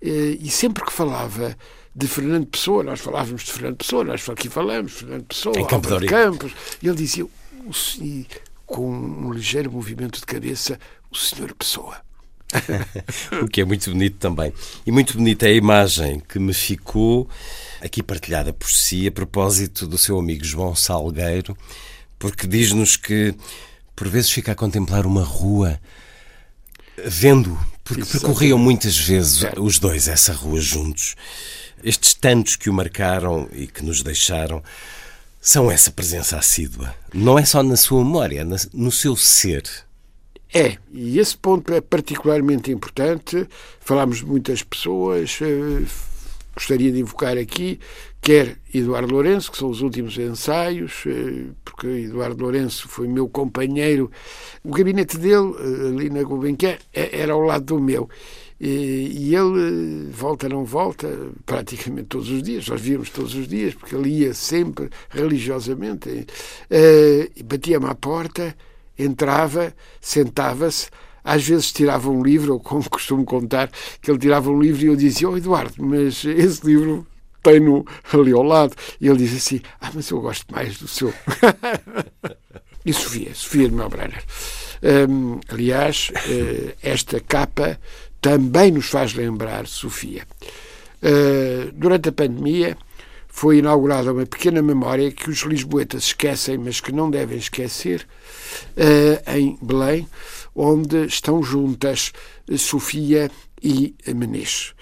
eh, 0.00 0.38
e 0.40 0.50
sempre 0.50 0.84
que 0.84 0.92
falava 0.92 1.56
de 1.94 2.06
Fernando 2.08 2.46
Pessoa, 2.46 2.82
nós 2.82 3.00
falávamos 3.00 3.42
de 3.42 3.52
Fernando 3.52 3.76
Pessoa, 3.76 4.04
nós 4.04 4.26
aqui 4.28 4.48
falamos, 4.48 4.92
Fernando 4.92 5.24
Pessoa, 5.24 5.58
Em 5.58 5.66
Campo. 5.66 5.88
Campos, 6.06 6.52
e 6.82 6.86
ele 6.88 6.96
dizia, 6.96 7.26
com 8.70 8.88
um 8.88 9.32
ligeiro 9.32 9.70
movimento 9.70 10.20
de 10.20 10.26
cabeça, 10.26 10.78
o 11.10 11.16
senhor 11.16 11.52
Pessoa. 11.54 12.00
O 13.42 13.48
que 13.48 13.60
é 13.60 13.64
muito 13.64 13.90
bonito 13.90 14.16
também. 14.18 14.52
E 14.86 14.92
muito 14.92 15.16
bonita 15.16 15.46
é 15.46 15.50
a 15.50 15.54
imagem 15.54 16.20
que 16.20 16.38
me 16.38 16.54
ficou 16.54 17.28
aqui 17.80 18.02
partilhada 18.02 18.52
por 18.52 18.70
si 18.70 19.06
a 19.06 19.12
propósito 19.12 19.86
do 19.86 19.98
seu 19.98 20.18
amigo 20.18 20.44
João 20.44 20.74
Salgueiro, 20.74 21.56
porque 22.18 22.46
diz-nos 22.46 22.96
que 22.96 23.34
por 23.94 24.08
vezes 24.08 24.30
fica 24.30 24.52
a 24.52 24.54
contemplar 24.54 25.04
uma 25.04 25.22
rua 25.22 25.80
vendo, 27.04 27.58
porque 27.82 28.02
Exatamente. 28.02 28.24
percorriam 28.24 28.58
muitas 28.58 28.96
vezes 28.96 29.42
os 29.56 29.78
dois 29.78 30.06
essa 30.06 30.32
rua 30.32 30.60
juntos. 30.60 31.16
Estes 31.82 32.14
tantos 32.14 32.56
que 32.56 32.70
o 32.70 32.74
marcaram 32.74 33.48
e 33.52 33.66
que 33.66 33.84
nos 33.84 34.02
deixaram 34.02 34.62
são 35.40 35.70
essa 35.70 35.90
presença 35.90 36.36
assídua. 36.36 36.94
Não 37.14 37.38
é 37.38 37.44
só 37.44 37.62
na 37.62 37.76
sua 37.76 38.04
memória, 38.04 38.42
é 38.42 38.44
no 38.74 38.92
seu 38.92 39.16
ser. 39.16 39.62
É, 40.52 40.76
e 40.92 41.18
esse 41.18 41.36
ponto 41.36 41.72
é 41.72 41.80
particularmente 41.80 42.70
importante. 42.70 43.48
Falámos 43.80 44.18
de 44.18 44.26
muitas 44.26 44.62
pessoas, 44.62 45.38
eh, 45.40 45.86
gostaria 46.54 46.90
de 46.90 46.98
invocar 46.98 47.38
aqui, 47.38 47.78
quer 48.20 48.58
Eduardo 48.74 49.14
Lourenço, 49.14 49.50
que 49.50 49.56
são 49.56 49.70
os 49.70 49.80
últimos 49.80 50.18
ensaios, 50.18 51.04
eh, 51.06 51.52
porque 51.64 51.86
Eduardo 51.86 52.42
Lourenço 52.42 52.88
foi 52.88 53.06
meu 53.06 53.28
companheiro. 53.28 54.10
O 54.64 54.72
gabinete 54.72 55.16
dele, 55.16 55.54
eh, 55.58 55.88
ali 55.88 56.10
na 56.10 56.22
Gulbenkian, 56.22 56.76
era 56.92 57.32
ao 57.32 57.40
lado 57.40 57.64
do 57.64 57.80
meu. 57.80 58.10
E 58.60 59.30
e 59.30 59.34
ele, 59.34 60.08
eh, 60.08 60.10
volta 60.10 60.48
não 60.48 60.64
volta, 60.64 61.08
praticamente 61.46 62.08
todos 62.08 62.28
os 62.28 62.42
dias, 62.42 62.68
nós 62.68 62.80
víamos 62.80 63.10
todos 63.10 63.34
os 63.34 63.48
dias, 63.48 63.74
porque 63.74 63.94
ele 63.94 64.10
ia 64.10 64.34
sempre 64.34 64.90
religiosamente, 65.08 66.26
eh, 66.68 67.30
batia-me 67.44 67.86
à 67.86 67.94
porta, 67.94 68.54
entrava, 68.98 69.74
sentava-se, 70.00 70.90
às 71.24 71.46
vezes 71.46 71.72
tirava 71.72 72.10
um 72.10 72.22
livro, 72.22 72.54
ou 72.54 72.60
como 72.60 72.88
costumo 72.90 73.24
contar, 73.24 73.70
que 74.00 74.10
ele 74.10 74.18
tirava 74.18 74.50
um 74.50 74.60
livro 74.60 74.82
e 74.82 74.86
eu 74.86 74.96
dizia, 74.96 75.28
oh 75.28 75.36
Eduardo, 75.36 75.74
mas 75.78 76.24
esse 76.24 76.66
livro 76.66 77.06
tem-no 77.42 77.86
ali 78.12 78.32
ao 78.32 78.42
lado. 78.42 78.74
E 79.00 79.08
ele 79.08 79.18
diz 79.18 79.36
assim, 79.36 79.60
ah, 79.80 79.90
mas 79.94 80.10
eu 80.10 80.20
gosto 80.20 80.46
mais 80.52 80.78
do 80.78 80.88
seu. 80.88 81.12
e 82.84 82.92
Sofia, 82.92 83.34
Sofia 83.34 83.68
de 83.68 83.74
Melbrenner. 83.74 84.22
Hum, 84.82 85.40
aliás, 85.48 86.10
eh, 86.28 86.74
esta 86.82 87.20
capa 87.20 87.78
também 88.20 88.70
nos 88.70 88.86
faz 88.86 89.14
lembrar 89.14 89.66
Sofia. 89.66 90.26
Uh, 91.02 91.72
durante 91.72 92.10
a 92.10 92.12
pandemia 92.12 92.76
foi 93.26 93.58
inaugurada 93.58 94.12
uma 94.12 94.26
pequena 94.26 94.60
memória 94.60 95.10
que 95.10 95.30
os 95.30 95.38
lisboetas 95.38 96.04
esquecem, 96.04 96.58
mas 96.58 96.80
que 96.80 96.92
não 96.92 97.10
devem 97.10 97.38
esquecer, 97.38 98.06
uh, 98.76 99.30
em 99.34 99.58
Belém, 99.62 100.06
onde 100.54 101.06
estão 101.06 101.42
juntas 101.42 102.12
Sofia 102.58 103.30
e 103.62 103.94
Menezes. 104.14 104.74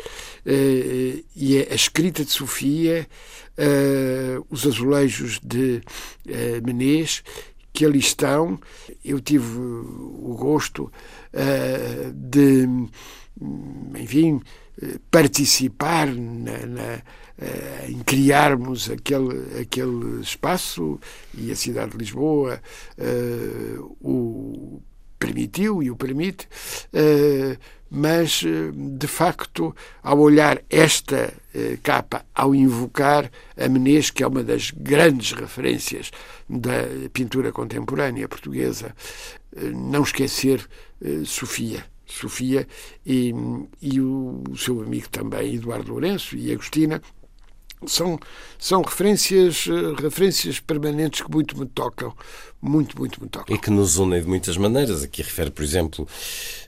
Uh, 0.44 1.22
e 1.36 1.58
é 1.58 1.68
a 1.70 1.74
escrita 1.74 2.24
de 2.24 2.32
Sofia, 2.32 3.06
os 4.48 4.64
azulejos 4.64 5.40
de 5.42 5.82
Menezes, 6.64 7.24
que 7.72 7.84
ali 7.84 7.98
estão. 7.98 8.58
Eu 9.04 9.20
tive 9.20 9.58
o 9.58 10.36
gosto 10.38 10.92
de, 12.14 12.68
enfim, 13.96 14.40
participar 15.10 16.06
na, 16.06 16.66
na 16.66 17.02
em 17.88 18.00
criarmos 18.00 18.90
aquele, 18.90 19.60
aquele 19.60 20.20
espaço 20.20 20.98
e 21.34 21.52
a 21.52 21.56
cidade 21.56 21.92
de 21.92 21.98
Lisboa 21.98 22.60
uh, 22.98 23.96
o 24.00 24.82
permitiu 25.18 25.82
e 25.82 25.90
o 25.90 25.96
permite, 25.96 26.46
uh, 26.92 27.58
mas 27.90 28.42
de 28.74 29.06
facto, 29.06 29.74
ao 30.02 30.18
olhar 30.18 30.60
esta 30.68 31.32
uh, 31.54 31.78
capa, 31.82 32.24
ao 32.34 32.54
invocar 32.54 33.30
a 33.56 33.68
Menezes, 33.68 34.10
que 34.10 34.22
é 34.22 34.26
uma 34.26 34.42
das 34.42 34.72
grandes 34.72 35.32
referências 35.32 36.10
da 36.48 36.84
pintura 37.12 37.52
contemporânea 37.52 38.28
portuguesa, 38.28 38.94
não 39.74 40.02
esquecer 40.02 40.68
Sofia. 41.24 41.84
Sofia 42.08 42.66
e, 43.04 43.34
e 43.80 44.00
o, 44.00 44.42
seu 44.56 44.80
amigo 44.80 45.08
também, 45.08 45.54
Eduardo 45.54 45.92
Lourenço 45.92 46.36
e 46.36 46.52
Agostina, 46.52 47.00
são, 47.86 48.18
são 48.58 48.82
referências, 48.82 49.66
eh, 49.68 50.02
referências 50.02 50.58
permanentes 50.58 51.22
que 51.22 51.30
muito 51.30 51.56
me 51.56 51.66
tocam. 51.66 52.12
Muito, 52.60 52.98
muito 52.98 53.22
me 53.22 53.28
tocam. 53.28 53.54
E 53.54 53.58
que 53.58 53.70
nos 53.70 53.98
unem 53.98 54.20
de 54.20 54.26
muitas 54.26 54.56
maneiras. 54.56 55.04
Aqui 55.04 55.22
refere, 55.22 55.50
por 55.50 55.62
exemplo, 55.62 56.08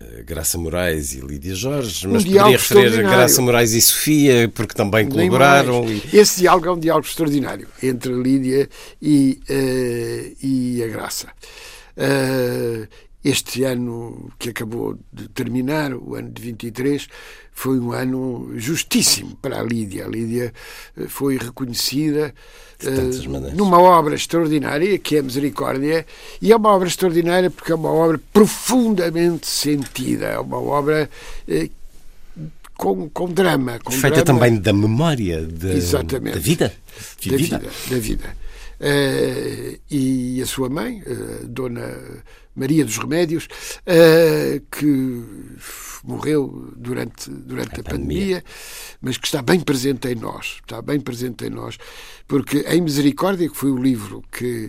eh, 0.01 0.23
Graça 0.23 0.57
Moraes 0.57 1.13
e 1.15 1.21
Lídia 1.21 1.55
Jorge, 1.55 2.07
mas 2.07 2.23
um 2.23 2.27
poderia 2.27 2.57
referir 2.57 3.01
a 3.01 3.11
Graça 3.11 3.43
Moraes 3.43 3.73
e 3.73 3.81
Sofia, 3.81 4.49
porque 4.55 4.75
também 4.75 5.09
colaboraram. 5.09 5.85
E... 5.91 6.17
Esse 6.17 6.41
diálogo 6.41 6.69
é 6.69 6.73
um 6.73 6.79
diálogo 6.79 7.07
extraordinário 7.07 7.67
entre 7.83 8.13
Lídia 8.13 8.69
e, 9.03 9.41
uh, 9.51 10.37
e 10.41 10.83
a 10.85 10.87
Graça. 10.87 11.29
Uh, 11.97 12.87
este 13.23 13.65
ano 13.65 14.31
que 14.39 14.51
acabou 14.51 14.99
de 15.13 15.29
terminar, 15.29 15.93
o 15.95 16.15
ano 16.15 16.31
de 16.31 16.41
23, 16.41 17.07
foi 17.53 17.79
um 17.79 17.93
ano 17.93 18.51
justíssimo 18.57 19.37
para 19.37 19.61
a 19.61 19.63
Lídia. 19.63 20.07
A 20.07 20.09
Lídia 20.09 20.55
eh, 20.97 21.07
foi 21.07 21.37
reconhecida 21.37 22.33
uh, 22.83 23.55
numa 23.55 23.79
obra 23.79 24.15
extraordinária, 24.15 24.99
que 24.99 25.17
é 25.17 25.19
a 25.19 25.23
Misericórdia, 25.23 26.07
e 26.41 26.51
é 26.51 26.57
uma 26.57 26.71
obra 26.71 26.89
extraordinária 26.89 27.51
porque 27.51 27.73
é 27.73 27.75
uma 27.75 27.91
obra 27.91 28.19
profundamente 28.33 29.47
sentida, 29.47 30.27
é 30.27 30.39
uma 30.39 30.59
obra 30.59 31.11
uh, 31.47 31.71
com, 32.75 33.11
com 33.11 33.31
drama. 33.31 33.79
Com 33.85 33.91
Feita 33.91 34.23
drama. 34.23 34.41
também 34.41 34.59
da 34.59 34.73
memória 34.73 35.45
de, 35.45 35.73
Exatamente. 35.73 36.37
da 36.37 36.41
vida. 36.41 36.73
Da 37.27 37.37
vida. 37.37 37.63
Da 37.91 37.99
vida. 37.99 38.37
Uh, 38.81 39.79
e 39.91 40.41
a 40.41 40.47
sua 40.47 40.71
mãe, 40.71 41.03
Dona 41.45 41.95
Maria 42.61 42.85
dos 42.85 42.99
Remédios, 42.99 43.49
que 44.71 45.25
morreu 46.05 46.73
durante, 46.77 47.31
durante 47.31 47.77
a, 47.77 47.81
a 47.81 47.85
pandemia, 47.85 48.01
pandemia, 48.01 48.45
mas 49.01 49.17
que 49.17 49.27
está 49.27 49.43
bem 49.43 49.61
presente 49.61 50.09
em 50.09 50.15
nós, 50.15 50.61
está 50.63 50.81
bem 50.83 51.01
presente 51.01 51.45
em 51.45 51.51
nós, 51.51 51.79
porque 52.27 52.59
em 52.69 52.81
Misericórdia, 52.81 53.49
que 53.49 53.57
foi 53.57 53.71
o 53.71 53.77
livro 53.77 54.23
que 54.31 54.67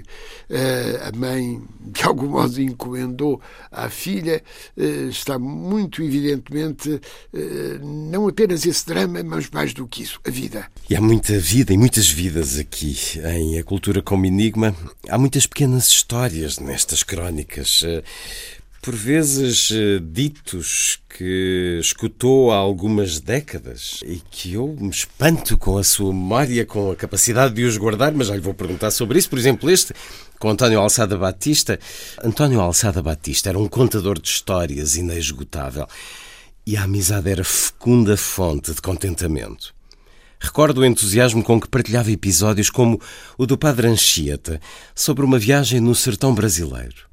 uh, 0.49 1.07
a 1.07 1.17
mãe 1.17 1.61
de 1.79 2.03
algum 2.03 2.29
modo 2.29 2.61
encomendou 2.61 3.41
à 3.71 3.89
filha, 3.89 4.41
uh, 4.77 5.09
está 5.09 5.37
muito 5.37 6.01
evidentemente 6.01 6.89
uh, 6.89 6.99
não 7.85 8.27
apenas 8.27 8.65
esse 8.65 8.85
drama, 8.85 9.23
mas 9.23 9.49
mais 9.49 9.73
do 9.73 9.87
que 9.87 10.03
isso, 10.03 10.19
a 10.25 10.29
vida. 10.29 10.67
E 10.89 10.95
há 10.95 11.01
muita 11.01 11.37
vida 11.37 11.73
e 11.73 11.77
muitas 11.77 12.09
vidas 12.09 12.57
aqui 12.57 12.97
em 13.37 13.59
A 13.59 13.63
Cultura 13.63 14.01
como 14.01 14.25
Enigma. 14.25 14.75
Há 15.07 15.17
muitas 15.17 15.45
pequenas 15.45 15.87
histórias 15.87 16.59
nestas 16.59 17.03
crónicas 17.03 17.80
por 18.81 18.95
vezes 18.95 19.69
eh, 19.71 19.99
ditos 20.01 20.99
que 21.07 21.77
escutou 21.79 22.51
há 22.51 22.55
algumas 22.55 23.19
décadas 23.19 23.99
e 24.03 24.19
que 24.31 24.53
eu 24.53 24.75
me 24.79 24.89
espanto 24.89 25.55
com 25.55 25.77
a 25.77 25.83
sua 25.83 26.11
memória, 26.11 26.65
com 26.65 26.89
a 26.89 26.95
capacidade 26.95 27.53
de 27.53 27.63
os 27.63 27.77
guardar, 27.77 28.11
mas 28.11 28.27
já 28.27 28.35
lhe 28.35 28.41
vou 28.41 28.55
perguntar 28.55 28.89
sobre 28.89 29.19
isso. 29.19 29.29
Por 29.29 29.37
exemplo, 29.37 29.69
este 29.69 29.93
com 30.39 30.49
António 30.49 30.79
Alçada 30.79 31.15
Batista. 31.15 31.79
António 32.23 32.59
Alçada 32.59 33.03
Batista 33.03 33.49
era 33.49 33.59
um 33.59 33.67
contador 33.67 34.19
de 34.19 34.27
histórias 34.27 34.95
inesgotável 34.95 35.87
e 36.65 36.75
a 36.75 36.83
amizade 36.83 37.29
era 37.29 37.43
fecunda 37.43 38.17
fonte 38.17 38.73
de 38.73 38.81
contentamento. 38.81 39.75
Recordo 40.39 40.81
o 40.81 40.85
entusiasmo 40.85 41.43
com 41.43 41.61
que 41.61 41.69
partilhava 41.69 42.09
episódios 42.09 42.71
como 42.71 42.99
o 43.37 43.45
do 43.45 43.59
Padre 43.59 43.87
Anchieta 43.87 44.59
sobre 44.95 45.23
uma 45.23 45.37
viagem 45.37 45.79
no 45.79 45.93
sertão 45.93 46.33
brasileiro 46.33 47.10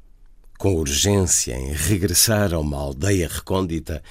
com 0.59 0.75
urgência 0.75 1.55
em 1.55 1.73
regressar 1.73 2.53
a 2.53 2.59
uma 2.59 2.77
aldeia 2.77 3.29
recôndita, 3.29 4.03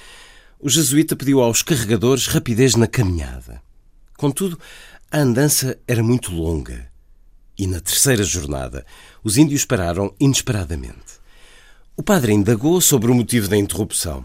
o 0.58 0.68
jesuíta 0.68 1.14
pediu 1.14 1.40
aos 1.40 1.62
carregadores 1.62 2.26
rapidez 2.26 2.74
na 2.74 2.86
caminhada. 2.86 3.62
Contudo, 4.16 4.58
a 5.10 5.18
andança 5.18 5.78
era 5.86 6.02
muito 6.02 6.32
longa 6.32 6.90
e 7.56 7.66
na 7.66 7.80
terceira 7.80 8.24
jornada 8.24 8.86
os 9.22 9.36
índios 9.36 9.64
pararam 9.64 10.14
inesperadamente. 10.18 11.18
O 11.96 12.02
padre 12.02 12.32
indagou 12.32 12.80
sobre 12.80 13.10
o 13.10 13.14
motivo 13.14 13.46
da 13.46 13.56
interrupção 13.56 14.24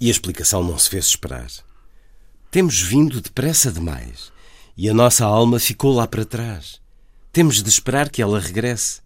e 0.00 0.08
a 0.08 0.10
explicação 0.10 0.62
não 0.62 0.78
se 0.78 0.88
fez 0.88 1.06
esperar. 1.06 1.48
Temos 2.50 2.80
vindo 2.80 3.20
depressa 3.20 3.70
demais 3.70 4.32
e 4.76 4.88
a 4.88 4.94
nossa 4.94 5.26
alma 5.26 5.58
ficou 5.58 5.92
lá 5.92 6.06
para 6.06 6.24
trás. 6.24 6.80
Temos 7.30 7.62
de 7.62 7.68
esperar 7.68 8.08
que 8.08 8.22
ela 8.22 8.40
regresse 8.40 9.00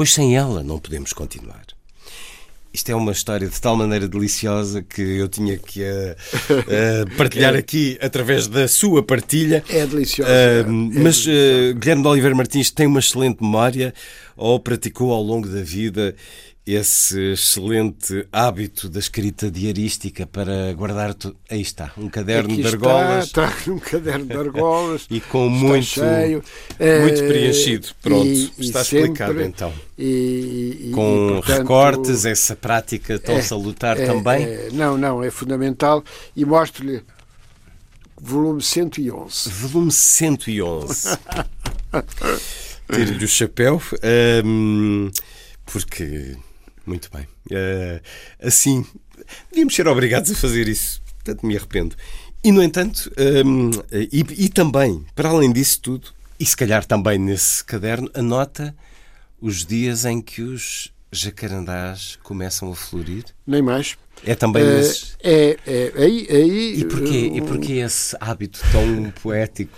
pois 0.00 0.14
sem 0.14 0.34
ela 0.34 0.62
não 0.62 0.78
podemos 0.78 1.12
continuar. 1.12 1.62
Isto 2.72 2.90
é 2.90 2.94
uma 2.94 3.12
história 3.12 3.46
de 3.46 3.60
tal 3.60 3.76
maneira 3.76 4.08
deliciosa 4.08 4.80
que 4.80 5.02
eu 5.02 5.28
tinha 5.28 5.58
que 5.58 5.82
uh, 5.82 6.16
uh, 7.04 7.16
partilhar 7.18 7.54
aqui 7.54 7.98
através 8.00 8.46
da 8.46 8.66
sua 8.66 9.02
partilha. 9.02 9.62
É 9.68 9.84
deliciosa. 9.84 10.32
Uh, 10.66 10.72
mas 10.72 11.26
é 11.28 11.74
Guilherme 11.74 12.00
de 12.00 12.08
Oliveira 12.08 12.34
Martins 12.34 12.70
tem 12.70 12.86
uma 12.86 12.98
excelente 12.98 13.42
memória 13.42 13.92
ou 14.38 14.58
praticou 14.58 15.12
ao 15.12 15.22
longo 15.22 15.46
da 15.46 15.60
vida 15.60 16.16
esse 16.74 17.32
excelente 17.32 18.26
hábito 18.32 18.88
da 18.88 18.98
escrita 18.98 19.50
diarística 19.50 20.26
para 20.26 20.72
guardar. 20.74 21.14
Tu... 21.14 21.34
Aí 21.50 21.60
está, 21.60 21.92
um 21.96 22.08
caderno 22.08 22.52
Aqui 22.52 22.62
de 22.62 22.68
argolas. 22.68 23.26
Está, 23.26 23.46
está 23.46 23.72
um 23.72 23.78
caderno 23.78 24.26
de 24.26 24.36
argolas. 24.36 25.06
e 25.10 25.20
com 25.20 25.48
muito, 25.48 25.84
cheio, 25.84 26.42
muito 27.00 27.24
preenchido. 27.26 27.88
Pronto, 28.02 28.26
e, 28.26 28.52
está 28.58 28.80
e 28.80 28.82
explicado 28.82 29.32
sempre, 29.32 29.46
então. 29.46 29.72
E, 29.98 30.90
com 30.94 31.28
portanto, 31.34 31.58
recortes, 31.58 32.24
essa 32.24 32.56
prática 32.56 33.18
tão 33.18 33.36
é, 33.36 33.42
salutar 33.42 33.98
é, 33.98 34.06
também. 34.06 34.44
É, 34.44 34.68
não, 34.72 34.96
não, 34.96 35.22
é 35.22 35.30
fundamental. 35.30 36.04
E 36.36 36.44
mostro-lhe 36.44 37.02
volume 38.20 38.62
111. 38.62 39.48
Volume 39.50 39.90
111. 39.90 41.18
Tire-lhe 42.92 43.24
o 43.24 43.28
chapéu, 43.28 43.80
um, 44.44 45.10
porque 45.64 46.36
muito 46.90 47.08
bem. 47.12 47.26
Uh, 47.50 48.00
assim, 48.42 48.84
devíamos 49.48 49.74
ser 49.74 49.86
obrigados 49.86 50.30
a 50.30 50.34
fazer 50.34 50.66
isso. 50.68 51.00
Portanto, 51.14 51.46
me 51.46 51.56
arrependo. 51.56 51.94
E, 52.42 52.50
no 52.50 52.62
entanto, 52.62 53.10
um, 53.46 53.70
e, 53.92 54.24
e, 54.44 54.48
também, 54.48 55.04
para 55.14 55.28
além 55.28 55.52
disso 55.52 55.80
tudo, 55.80 56.08
e 56.38 56.44
se 56.44 56.56
calhar 56.56 56.84
também 56.84 57.18
nesse 57.18 57.62
caderno, 57.62 58.10
anota 58.14 58.74
os 59.40 59.64
dias 59.64 60.04
em 60.04 60.20
que 60.20 60.42
os 60.42 60.90
jacarandás 61.12 62.18
começam 62.22 62.72
a 62.72 62.74
florir? 62.74 63.24
Nem 63.46 63.62
mais. 63.62 63.96
É 64.24 64.34
também 64.34 64.62
uh, 64.62 64.66
nesses... 64.66 65.16
É, 65.22 65.58
é, 65.66 65.92
aí, 65.96 66.26
aí, 66.30 66.80
e, 66.80 66.84
porquê, 66.86 67.28
uh, 67.30 67.36
e 67.36 67.40
porquê 67.42 67.72
esse 67.74 68.16
hábito 68.18 68.60
tão 68.72 69.10
poético? 69.22 69.76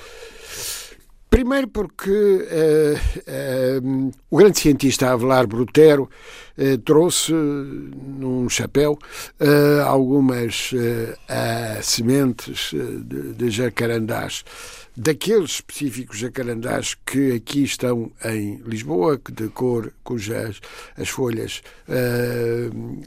Primeiro 1.33 1.67
porque 1.67 2.11
uh, 2.11 3.81
uh, 3.81 4.13
o 4.31 4.37
grande 4.37 4.59
cientista 4.59 5.11
Avelar 5.11 5.47
Brutero 5.47 6.11
uh, 6.59 6.79
trouxe 6.85 7.33
num 7.33 8.51
chapéu 8.51 8.99
algumas 9.87 10.73
sementes 11.83 12.73
de, 12.73 13.33
de 13.33 13.51
jacarandás, 13.51 14.45
daqueles 14.95 15.53
específicos 15.53 16.19
jacarandás 16.19 16.95
que 17.07 17.33
aqui 17.33 17.65
estão 17.65 18.13
em 18.27 18.61
Lisboa, 18.67 19.19
que 19.19 19.33
de 19.33 19.49
cor 19.49 19.91
cujas 20.05 20.61
as 20.99 21.09
folhas 21.09 21.63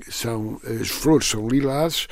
são 0.10 0.60
as 0.82 0.90
flores 0.90 1.28
são 1.28 1.48
lilazes 1.48 2.08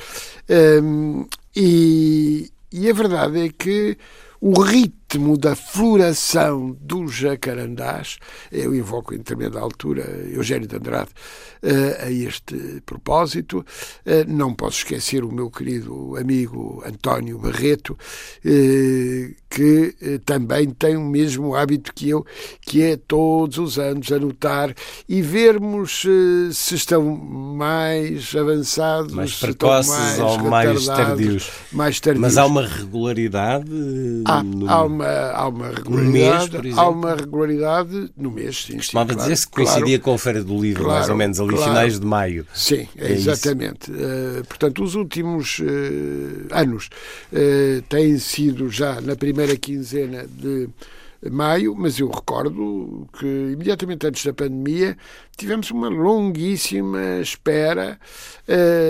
e, 1.56 2.50
e 2.72 2.88
a 2.88 2.92
verdade 2.92 3.46
é 3.46 3.48
que 3.48 3.98
o 4.40 4.60
ritmo 5.14 5.38
da 5.38 5.54
floração 5.54 6.76
dos 6.80 7.14
jacarandás, 7.14 8.18
eu 8.50 8.74
invoco 8.74 9.14
em 9.14 9.18
determinada 9.18 9.60
altura 9.60 10.02
Eugênio 10.32 10.66
de 10.66 10.76
Andrade 10.76 11.10
uh, 11.62 12.04
a 12.04 12.10
este 12.10 12.82
propósito. 12.84 13.64
Uh, 14.04 14.24
não 14.26 14.52
posso 14.54 14.78
esquecer 14.78 15.24
o 15.24 15.32
meu 15.32 15.50
querido 15.50 16.16
amigo 16.16 16.82
António 16.84 17.38
Barreto, 17.38 17.90
uh, 17.92 19.34
que 19.48 19.94
também 20.26 20.70
tem 20.70 20.96
o 20.96 21.04
mesmo 21.04 21.54
hábito 21.54 21.94
que 21.94 22.08
eu, 22.08 22.26
que 22.60 22.82
é 22.82 22.96
todos 22.96 23.56
os 23.58 23.78
anos 23.78 24.10
anotar 24.10 24.74
e 25.08 25.22
vermos 25.22 26.04
se 26.52 26.74
estão 26.74 27.04
mais 27.04 28.34
avançados, 28.34 29.14
mais 29.14 29.38
precoces 29.38 29.92
mais 29.92 30.18
ou 30.18 30.38
mais 30.38 30.86
tardios. 30.86 31.50
mais 31.70 32.00
tardios. 32.00 32.20
Mas 32.20 32.36
há 32.36 32.46
uma 32.46 32.66
regularidade 32.66 33.70
há, 34.24 34.42
no... 34.42 34.68
há, 34.68 34.82
uma, 34.82 35.03
há 35.06 35.48
uma 35.48 35.68
regularidade, 35.68 36.62
mês, 36.62 36.78
há 36.78 36.88
uma 36.88 37.14
regularidade 37.14 38.10
no 38.16 38.30
mês. 38.30 38.64
Sim, 38.64 38.76
Costumava 38.76 39.12
sim, 39.12 39.18
dizer-se 39.18 39.46
que 39.46 39.52
coincidia 39.52 39.98
claro, 39.98 40.02
com 40.02 40.14
a 40.14 40.18
Feira 40.18 40.44
do 40.44 40.60
Livro, 40.60 40.84
claro, 40.84 40.98
mais 40.98 41.08
ou 41.10 41.16
menos, 41.16 41.40
ali 41.40 41.50
claro. 41.50 41.64
finais 41.64 42.00
de 42.00 42.06
maio. 42.06 42.46
Sim, 42.54 42.88
é 42.96 43.12
exatamente. 43.12 43.90
Uh, 43.90 44.44
portanto, 44.48 44.82
os 44.82 44.94
últimos 44.94 45.58
uh, 45.60 46.46
anos 46.50 46.88
uh, 47.32 47.82
têm 47.88 48.18
sido 48.18 48.68
já 48.68 49.00
na 49.00 49.16
primeira 49.16 49.56
quinzena 49.56 50.26
de 50.26 50.68
maio, 51.30 51.74
mas 51.74 51.98
eu 51.98 52.10
recordo 52.10 53.08
que 53.18 53.26
imediatamente 53.26 54.06
antes 54.06 54.24
da 54.24 54.34
pandemia 54.34 54.94
tivemos 55.36 55.70
uma 55.70 55.88
longuíssima 55.88 57.18
espera, 57.22 57.98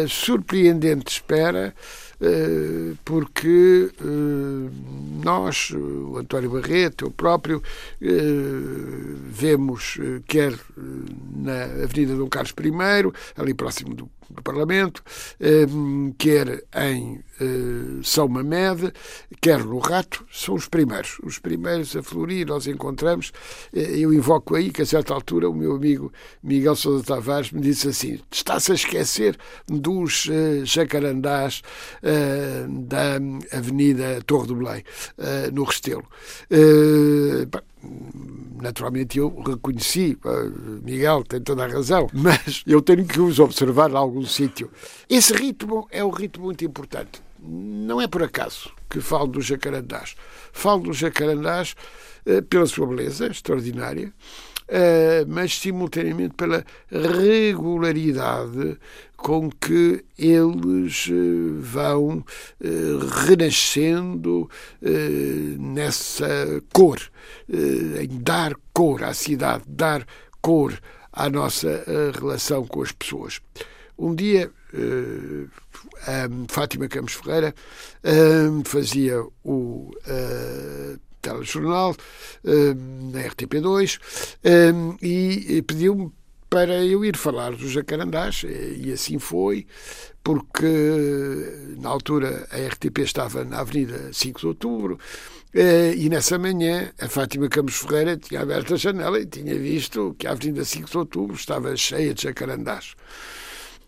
surpreendente 0.09 1.13
espera, 1.13 1.73
porque 3.05 3.91
uh, 4.01 4.71
nós, 5.23 5.71
o 5.71 6.17
António 6.19 6.51
Barreto, 6.51 7.07
eu 7.07 7.11
próprio, 7.11 7.63
vemos 9.31 9.99
quer 10.27 10.53
na 11.37 11.65
Avenida 11.85 12.15
Dom 12.15 12.29
Carlos 12.29 12.53
I, 12.53 13.41
ali 13.41 13.55
próximo 13.55 13.95
do 13.95 14.09
do 14.35 14.43
Parlamento, 14.43 15.03
ehm, 15.41 16.13
quer 16.19 16.65
em 16.75 17.23
eh, 17.41 18.01
São 18.03 18.29
Mamed, 18.29 18.93
quer 19.41 19.65
no 19.65 19.79
Rato, 19.79 20.25
são 20.33 20.55
os 20.55 20.69
primeiros. 20.69 21.19
Os 21.23 21.39
primeiros 21.39 21.97
a 21.97 22.03
florir, 22.03 22.47
nós 22.47 22.67
encontramos. 22.67 23.33
Eh, 23.73 23.99
eu 23.99 24.13
invoco 24.13 24.55
aí 24.55 24.71
que, 24.71 24.83
a 24.83 24.87
certa 24.87 25.15
altura, 25.15 25.49
o 25.49 25.55
meu 25.55 25.77
amigo 25.77 26.13
Miguel 26.43 26.77
Sousa 26.77 27.05
Tavares 27.05 27.53
me 27.53 27.61
disse 27.61 27.89
assim: 27.89 28.21
está-se 28.31 28.73
a 28.73 28.75
esquecer 28.75 29.37
dos 29.67 30.29
jacarandás 30.65 31.63
da 32.69 33.17
Avenida 33.57 34.21
Torre 34.27 34.47
do 34.49 34.57
Belém, 34.57 34.85
no 35.53 35.65
Restelo. 35.65 36.05
Naturalmente 38.61 39.19
eu 39.19 39.29
reconheci, 39.43 40.17
Miguel 40.83 41.23
tem 41.25 41.41
toda 41.41 41.65
a 41.65 41.69
razão, 41.69 42.09
mas 42.15 42.63
eu 42.67 42.81
tenho 42.81 43.05
que 43.05 43.21
os 43.21 43.39
observar 43.39 43.91
em 43.91 43.97
algum 43.97 44.25
sítio. 44.25 44.71
Esse 45.09 45.35
ritmo 45.35 45.87
é 45.91 46.03
um 46.03 46.11
ritmo 46.11 46.45
muito 46.45 46.65
importante. 46.65 47.23
Não 47.39 48.01
é 48.01 48.09
por 48.09 48.23
acaso 48.23 48.73
que 48.89 49.01
falo 49.01 49.27
dos 49.27 49.45
jacarandás. 49.45 50.17
Falo 50.53 50.85
dos 50.85 50.97
jacarandás 50.97 51.75
eh, 52.25 52.41
pela 52.41 52.67
sua 52.67 52.87
beleza 52.87 53.27
extraordinária, 53.27 54.07
eh, 54.07 54.13
mas 55.29 55.59
simultaneamente 55.59 56.35
pela 56.35 56.65
regularidade 56.91 58.79
com 59.17 59.51
que 59.51 60.05
eles 60.19 61.09
eh, 61.11 61.61
vão 61.61 62.25
renascendo 63.27 64.51
nessa 65.59 66.63
cor, 66.73 67.01
em 67.49 68.21
dar 68.21 68.55
cor 68.73 69.03
à 69.03 69.15
cidade, 69.15 69.65
dar 69.67 70.07
cor 70.43 70.79
à 71.13 71.31
nossa 71.31 71.85
relação 72.15 72.67
com 72.67 72.83
as 72.83 72.93
pessoas. 72.93 73.41
Um 73.97 74.15
dia, 74.15 74.51
Fátima 76.49 76.89
Campos 76.89 77.15
Ferreira 77.15 77.55
fazia 78.65 79.23
o 79.43 79.91
telejornal, 81.25 81.97
hum, 82.45 83.11
na 83.13 83.21
RTP2, 83.23 83.99
hum, 84.45 84.97
e 85.03 85.63
pediu-me 85.67 86.13
para 86.55 86.85
eu 86.85 87.05
ir 87.05 87.17
falar 87.17 87.51
dos 87.51 87.73
jacarandás, 87.73 88.45
e 88.45 88.93
assim 88.93 89.19
foi, 89.19 89.67
porque 90.23 90.65
na 91.81 91.89
altura 91.89 92.47
a 92.51 92.57
RTP 92.69 92.99
estava 93.01 93.45
na 93.45 93.59
Avenida 93.59 94.13
5 94.13 94.39
de 94.39 94.47
Outubro, 94.47 94.99
eh, 95.53 95.95
e 95.97 96.09
nessa 96.09 96.39
manhã 96.39 96.93
a 97.01 97.09
Fátima 97.09 97.49
Campos 97.49 97.77
Ferreira 97.77 98.17
tinha 98.17 98.41
aberto 98.41 98.75
a 98.75 98.77
janela 98.77 99.21
e 99.21 99.27
tinha 99.27 99.59
visto 99.59 100.15
que 100.17 100.27
a 100.27 100.31
Avenida 100.31 100.65
5 100.65 100.89
de 100.89 100.97
Outubro 100.97 101.35
estava 101.35 101.77
cheia 101.77 102.15
de 102.15 102.23
jacarandás. 102.23 102.95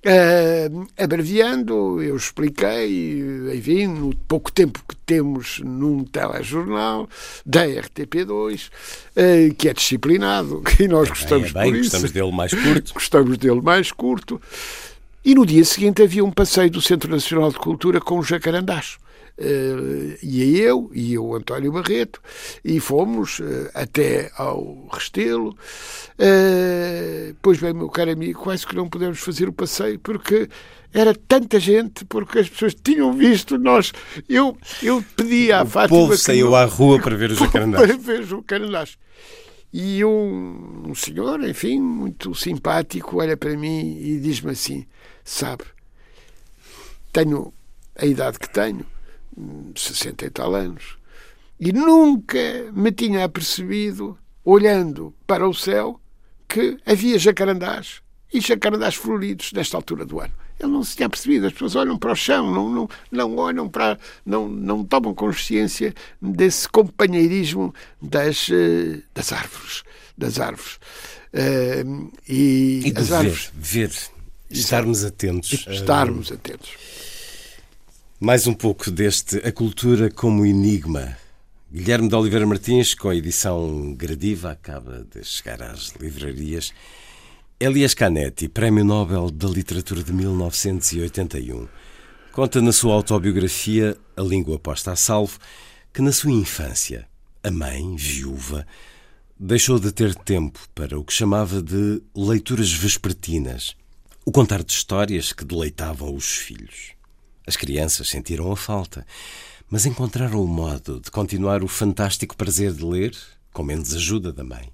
Uh, 0.07 0.87
abreviando, 0.97 2.01
eu 2.01 2.17
expliquei, 2.17 3.25
enfim, 3.53 3.89
no 3.89 4.15
pouco 4.15 4.53
tempo 4.53 4.81
que 4.89 4.95
temos 5.05 5.59
num 5.65 6.05
telejornal 6.05 7.09
da 7.45 7.67
RTP2, 7.67 8.69
uh, 8.69 8.71
eh, 9.17 9.51
que 9.59 9.69
é 9.69 9.75
disciplinado, 9.75 10.63
e 10.79 10.87
nós 10.87 11.09
gostamos 11.09 11.51
é 11.51 11.53
bem, 11.53 11.73
por 11.73 11.79
gostamos 11.79 12.13
dele 12.13 12.31
mais 12.31 12.55
curto. 12.55 12.95
gostamos 12.95 13.37
dele 13.37 13.61
mais 13.61 13.91
curto. 13.91 14.41
E 15.25 15.35
no 15.35 15.45
dia 15.45 15.65
seguinte 15.65 16.01
havia 16.01 16.25
um 16.25 16.31
passeio 16.31 16.71
do 16.71 16.81
Centro 16.81 17.11
Nacional 17.11 17.51
de 17.51 17.59
Cultura 17.59 18.01
com 18.01 18.21
os 18.21 18.29
jacarandás. 18.29 18.99
Uh, 19.39 20.17
ia 20.23 20.63
eu 20.63 20.91
e 20.95 21.19
o 21.19 21.35
António 21.35 21.71
Barreto 21.71 22.23
e 22.65 22.81
fomos 22.81 23.39
uh, 23.41 23.71
até 23.75 24.31
ao 24.35 24.89
Restelo. 24.91 25.51
Uh, 26.19 27.37
pois 27.43 27.59
bem, 27.59 27.75
meu 27.75 27.91
caro 27.91 28.13
amigo, 28.13 28.41
quase 28.41 28.67
que 28.67 28.75
não 28.75 28.89
pudemos 28.89 29.19
fazer 29.19 29.47
o 29.47 29.53
passeio 29.53 29.99
porque 29.99 30.49
era 30.91 31.15
tanta 31.15 31.61
gente, 31.61 32.07
porque 32.07 32.39
as 32.39 32.49
pessoas 32.49 32.75
tinham 32.75 33.13
visto 33.13 33.59
nós. 33.59 33.93
Eu, 34.27 34.57
eu 34.83 35.05
pedi 35.15 35.53
à 35.53 35.65
o 35.65 35.67
Fátima. 35.67 35.99
O 35.99 36.03
povo 36.05 36.17
saiu 36.17 36.57
à 36.57 36.65
rua 36.65 36.99
para 36.99 37.15
ver 37.15 37.31
os 37.31 37.37
jacarandás. 37.39 37.87
Para 37.87 37.97
ver 37.99 38.21
os 38.21 38.29
jacarandás. 38.31 38.97
E 39.71 40.03
um, 40.03 40.85
um 40.89 40.95
senhor, 40.95 41.47
enfim, 41.47 41.79
muito 41.79 42.35
simpático, 42.35 43.19
olha 43.19 43.37
para 43.37 43.55
mim 43.55 43.99
e 44.01 44.19
diz-me 44.19 44.53
assim: 44.53 44.87
Sabe, 45.23 45.65
tenho 47.13 47.53
a 47.95 48.07
idade 48.07 48.39
que 48.39 48.49
tenho 48.49 48.87
60 49.75 50.27
e 50.27 50.31
tal 50.31 50.55
anos, 50.55 50.97
e 51.59 51.73
nunca 51.73 52.39
me 52.73 52.93
tinha 52.93 53.25
apercebido, 53.25 54.19
olhando 54.45 55.15
para 55.27 55.49
o 55.49 55.55
céu, 55.55 56.01
que 56.49 56.79
havia 56.87 57.19
jacarandás 57.19 58.03
e 58.33 58.41
jacarandás 58.41 58.95
floridos 58.95 59.53
nesta 59.53 59.77
altura 59.77 60.05
do 60.05 60.21
ano. 60.21 60.33
Ele 60.59 60.73
não 60.73 60.83
se 60.83 60.97
tinha 60.97 61.09
percebido, 61.09 61.47
as 61.47 61.53
pessoas 61.53 61.77
olham 61.77 61.99
para 61.99 62.13
o 62.13 62.17
chão, 62.17 62.51
não, 62.51 62.71
não, 62.71 62.89
não 63.11 63.37
olham 63.37 63.69
para. 63.69 63.99
Não, 64.25 64.49
não 64.49 64.85
tomam 64.85 65.15
consciência 65.15 65.95
desse 66.21 66.67
companheirismo 66.67 67.75
das, 68.01 68.49
eh, 68.51 69.03
das 69.15 69.33
árvores. 69.33 69.83
Das 70.17 70.41
árvores. 70.41 70.79
Uh, 71.35 72.11
e, 72.27 72.85
e 72.87 72.93
as 72.97 73.09
ver, 73.09 73.15
árvores. 73.15 73.53
ver, 73.55 73.93
estarmos 74.49 75.05
atentos. 75.05 75.67
Estarmos 75.69 76.33
atentos. 76.33 76.71
Mais 78.19 78.47
um 78.47 78.55
pouco 78.55 78.91
deste 78.91 79.37
A 79.47 79.53
Cultura 79.53 80.11
como 80.11 80.47
Enigma. 80.47 81.19
Guilherme 81.71 82.09
de 82.09 82.15
Oliveira 82.15 82.47
Martins, 82.47 82.95
com 82.95 83.11
a 83.11 83.15
edição 83.15 83.93
gradiva, 83.93 84.53
acaba 84.53 85.07
de 85.15 85.23
chegar 85.23 85.61
às 85.63 85.93
livrarias. 86.01 86.73
Elias 87.61 87.93
Canetti, 87.93 88.49
Prémio 88.49 88.87
Nobel 88.87 89.31
da 89.31 89.47
Literatura 89.47 90.03
de 90.03 90.15
1981, 90.15 91.69
conta 92.33 92.63
na 92.63 92.73
sua 92.73 92.95
autobiografia 92.95 93.95
A 94.17 94.23
Língua 94.23 94.59
Posta 94.59 94.93
a 94.93 94.97
Salvo 94.97 95.39
que 95.93 96.01
na 96.01 96.11
sua 96.11 96.33
infância, 96.33 97.07
a 97.45 97.51
mãe, 97.51 97.97
viúva, 97.97 98.67
deixou 99.39 99.79
de 99.79 99.93
ter 99.93 100.15
tempo 100.15 100.59
para 100.75 100.99
o 100.99 101.05
que 101.05 101.13
chamava 101.13 101.61
de 101.61 102.01
leituras 102.17 102.73
vespertinas, 102.73 103.77
o 104.25 104.33
contar 104.33 104.65
de 104.65 104.73
histórias 104.73 105.35
que 105.35 105.45
deleitavam 105.45 106.15
os 106.15 106.31
filhos. 106.31 106.96
As 107.47 107.57
crianças 107.57 108.09
sentiram 108.09 108.51
a 108.51 108.57
falta, 108.57 109.07
mas 109.71 109.87
encontraram 109.87 110.43
o 110.43 110.49
modo 110.49 111.01
de 111.01 111.11
continuar 111.11 111.63
o 111.63 111.69
fantástico 111.69 112.37
prazer 112.37 112.73
de 112.73 112.85
ler, 112.85 113.17
com 113.53 113.63
menos 113.63 113.95
ajuda 113.95 114.33
da 114.33 114.43
mãe. 114.43 114.69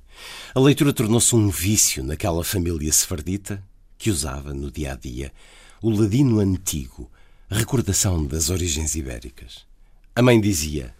A 0.54 0.60
leitura 0.60 0.92
tornou-se 0.92 1.34
um 1.34 1.50
vício 1.50 2.02
naquela 2.02 2.42
família 2.42 2.92
sefardita 2.92 3.62
que 3.98 4.10
usava, 4.10 4.54
no 4.54 4.70
dia 4.70 4.92
a 4.92 4.96
dia, 4.96 5.32
o 5.82 5.90
ladino 5.90 6.40
antigo, 6.40 7.10
recordação 7.50 8.24
das 8.24 8.50
origens 8.50 8.94
ibéricas. 8.94 9.66
A 10.14 10.22
mãe 10.22 10.40
dizia: 10.40 10.94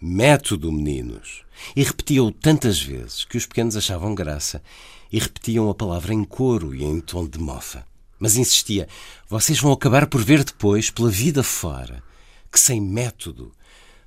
Método, 0.00 0.70
meninos! 0.70 1.42
E 1.74 1.82
repetia-o 1.82 2.30
tantas 2.30 2.80
vezes 2.80 3.24
que 3.24 3.36
os 3.36 3.46
pequenos 3.46 3.76
achavam 3.76 4.14
graça 4.14 4.62
e 5.10 5.18
repetiam 5.18 5.68
a 5.68 5.74
palavra 5.74 6.14
em 6.14 6.24
coro 6.24 6.74
e 6.74 6.84
em 6.84 7.00
tom 7.00 7.26
de 7.26 7.38
mofa. 7.38 7.84
Mas 8.18 8.36
insistia: 8.36 8.88
vocês 9.28 9.60
vão 9.60 9.72
acabar 9.72 10.06
por 10.06 10.22
ver 10.22 10.44
depois, 10.44 10.90
pela 10.90 11.10
vida 11.10 11.42
fora, 11.42 12.02
que 12.50 12.58
sem 12.58 12.80
método 12.80 13.52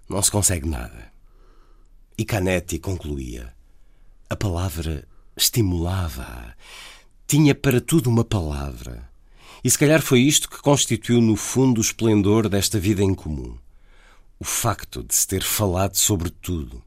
não 0.10 0.22
se 0.22 0.32
consegue 0.32 0.68
nada. 0.68 1.12
E 2.18 2.26
Canetti 2.26 2.78
concluía: 2.78 3.54
a 4.30 4.36
palavra 4.36 5.08
estimulava-a. 5.36 6.54
Tinha 7.26 7.56
para 7.56 7.80
tudo 7.80 8.10
uma 8.10 8.24
palavra. 8.24 9.10
E 9.64 9.70
se 9.70 9.78
calhar 9.78 10.02
foi 10.02 10.22
isto 10.22 10.50
que 10.50 10.62
constituiu 10.62 11.22
no 11.22 11.36
fundo 11.36 11.78
o 11.78 11.82
esplendor 11.82 12.50
desta 12.50 12.80
vida 12.80 13.04
em 13.04 13.14
comum. 13.14 13.58
O 14.40 14.44
facto 14.44 15.04
de 15.04 15.14
se 15.14 15.28
ter 15.28 15.44
falado 15.44 15.96
sobre 15.96 16.30
tudo. 16.30 16.84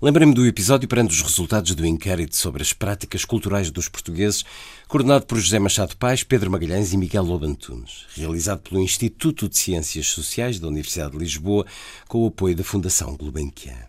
Lembrei-me 0.00 0.34
do 0.34 0.46
episódio 0.46 0.88
perante 0.88 1.12
os 1.12 1.22
resultados 1.22 1.74
do 1.74 1.86
inquérito 1.86 2.36
sobre 2.36 2.62
as 2.62 2.72
práticas 2.72 3.24
culturais 3.24 3.70
dos 3.70 3.88
portugueses, 3.88 4.44
coordenado 4.88 5.26
por 5.26 5.38
José 5.38 5.58
Machado 5.58 5.96
Pais, 5.96 6.22
Pedro 6.22 6.50
Magalhães 6.50 6.92
e 6.92 6.96
Miguel 6.96 7.24
Lobantunes, 7.24 8.06
realizado 8.14 8.60
pelo 8.60 8.80
Instituto 8.80 9.48
de 9.48 9.58
Ciências 9.58 10.08
Sociais 10.08 10.58
da 10.58 10.68
Universidade 10.68 11.12
de 11.12 11.18
Lisboa, 11.18 11.66
com 12.08 12.24
o 12.24 12.28
apoio 12.28 12.56
da 12.56 12.64
Fundação 12.64 13.16
Gulbenkian. 13.16 13.86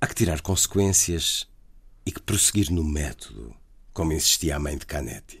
Há 0.00 0.06
que 0.06 0.14
tirar 0.14 0.40
consequências 0.40 1.46
e 2.04 2.12
que 2.12 2.20
prosseguir 2.20 2.70
no 2.70 2.84
método, 2.84 3.54
como 3.92 4.12
insistia 4.12 4.56
a 4.56 4.58
mãe 4.58 4.76
de 4.76 4.86
Canetti. 4.86 5.40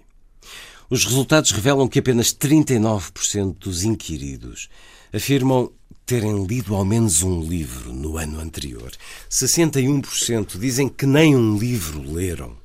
Os 0.88 1.04
resultados 1.04 1.50
revelam 1.50 1.88
que 1.88 1.98
apenas 1.98 2.32
39% 2.32 3.58
dos 3.58 3.82
inquiridos 3.82 4.68
afirmam 5.12 5.72
terem 6.06 6.46
lido 6.46 6.72
ao 6.76 6.84
menos 6.84 7.24
um 7.24 7.40
livro 7.40 7.92
no 7.92 8.16
ano 8.16 8.38
anterior. 8.38 8.92
61% 9.28 10.56
dizem 10.56 10.88
que 10.88 11.04
nem 11.04 11.34
um 11.34 11.58
livro 11.58 12.00
leram. 12.00 12.56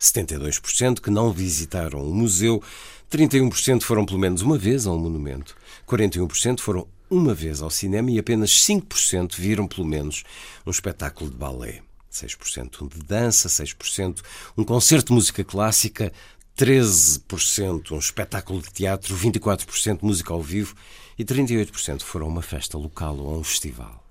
72% 0.00 1.00
que 1.00 1.10
não 1.10 1.32
visitaram 1.32 2.00
um 2.00 2.14
museu. 2.14 2.62
31% 3.10 3.82
foram 3.82 4.06
pelo 4.06 4.20
menos 4.20 4.40
uma 4.40 4.56
vez 4.56 4.86
a 4.86 4.92
um 4.92 4.98
monumento. 4.98 5.56
41% 5.84 6.60
foram 6.60 6.86
uma 7.10 7.34
vez 7.34 7.60
ao 7.60 7.70
cinema 7.70 8.08
e 8.12 8.20
apenas 8.20 8.50
5% 8.52 9.34
viram 9.34 9.66
pelo 9.66 9.86
menos 9.86 10.22
um 10.64 10.70
espetáculo 10.70 11.28
de 11.28 11.36
balé. 11.36 11.82
6% 12.12 12.82
um 12.82 12.86
de 12.86 13.00
dança, 13.00 13.48
6% 13.48 14.22
um 14.56 14.62
concerto 14.62 15.08
de 15.08 15.12
música 15.12 15.42
clássica, 15.42 16.12
13% 16.56 17.90
um 17.90 17.98
espetáculo 17.98 18.62
de 18.62 18.72
teatro, 18.72 19.16
24% 19.16 19.98
música 20.02 20.32
ao 20.32 20.40
vivo 20.40 20.76
e 21.18 21.24
38% 21.24 22.02
foram 22.02 22.26
a 22.26 22.28
uma 22.28 22.42
festa 22.42 22.76
local 22.76 23.16
ou 23.18 23.34
a 23.34 23.38
um 23.38 23.44
festival. 23.44 24.04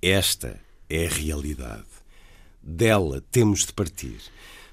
Esta 0.00 0.58
é 0.88 1.06
a 1.06 1.10
realidade. 1.10 1.84
Dela 2.62 3.22
temos 3.30 3.66
de 3.66 3.72
partir. 3.72 4.18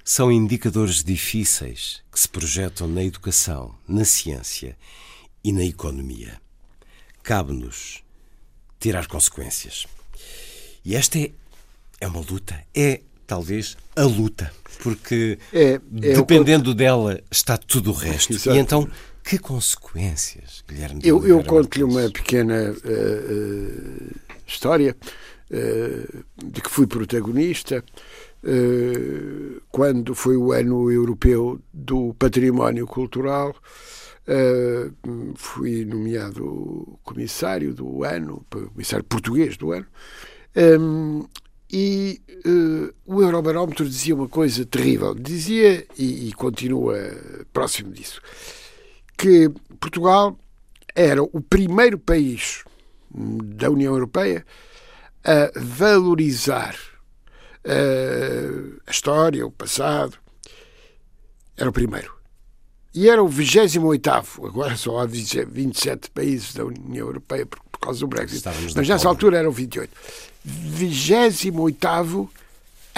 São 0.04 0.32
indicadores 0.32 1.04
difíceis 1.04 2.02
que 2.12 2.20
se 2.20 2.28
projetam 2.28 2.88
na 2.88 3.04
educação, 3.04 3.76
na 3.88 4.06
ciência 4.06 4.78
e 5.44 5.52
na 5.52 5.64
economia. 5.64 6.42
Cabe-nos 7.22 8.04
tirar 8.80 9.08
consequências. 9.08 9.86
E 10.84 10.96
esta 10.96 11.20
é, 11.20 11.32
é 12.00 12.08
uma 12.08 12.22
luta. 12.22 12.64
É, 12.74 13.02
talvez, 13.28 13.78
a 13.96 14.04
luta. 14.04 14.52
Porque 14.80 15.38
É, 15.54 15.74
é 15.74 15.80
dependendo 15.90 16.74
dela 16.74 17.22
está 17.30 17.58
tudo 17.58 17.92
o 17.92 17.94
resto. 17.94 18.34
Exato. 18.34 18.56
E 18.56 18.60
então, 18.60 18.90
que 19.30 19.38
consequências, 19.38 20.64
Guilherme? 20.68 21.02
Eu, 21.04 21.24
eu 21.28 21.44
conto-lhe 21.44 21.84
uma 21.84 22.10
pequena 22.10 22.56
eh, 22.56 22.76
eh, 22.84 24.16
história 24.48 24.98
eh, 25.52 26.08
de 26.36 26.62
que 26.62 26.70
fui 26.70 26.88
protagonista 26.88 27.84
quando 29.70 30.16
foi 30.16 30.38
o 30.38 30.54
ano 30.54 30.90
europeu 30.90 31.62
do 31.72 32.16
património 32.18 32.88
cultural. 32.88 33.54
fui 35.36 35.84
nomeado 35.86 36.98
comissário 37.04 37.74
do 37.74 38.06
ano, 38.06 38.44
comissário 38.50 39.04
português 39.04 39.58
do 39.58 39.74
ano. 39.74 39.86
Hum, 40.56 41.28
e 41.72 42.20
eh, 42.28 42.94
o 43.06 43.22
Eurobarómetro 43.22 43.88
dizia 43.88 44.16
uma 44.16 44.28
coisa 44.28 44.66
terrível. 44.66 45.14
Dizia, 45.14 45.86
e, 45.98 46.30
e 46.30 46.34
continua 46.34 46.98
próximo 47.54 47.92
disso, 47.92 48.22
que 49.20 49.50
Portugal 49.82 50.40
era 50.96 51.22
o 51.22 51.42
primeiro 51.42 52.00
país 52.00 52.64
da 53.12 53.70
União 53.70 53.94
Europeia 53.94 54.46
a 55.26 55.52
valorizar 55.60 56.74
eh, 57.66 58.50
a 58.88 58.92
história, 58.92 59.46
o 59.46 59.52
passado. 59.52 60.18
Era 61.58 61.70
o 61.70 61.74
primeiro. 61.74 62.14
E 62.96 63.10
era 63.10 63.22
o 63.22 63.28
28 63.28 64.46
agora 64.46 64.78
só 64.78 65.00
há 65.00 65.06
27 65.06 66.10
países 66.12 66.54
da 66.54 66.64
União 66.66 67.08
Europeia 67.08 67.46
por, 67.46 67.60
por 67.70 67.80
causa 67.80 68.00
do 68.00 68.08
Brexit. 68.08 68.38
Estávamos 68.38 68.74
Mas 68.74 68.88
nessa 68.88 69.10
altura 69.10 69.38
eram 69.38 69.52
28. 69.52 69.92
28 70.46 71.88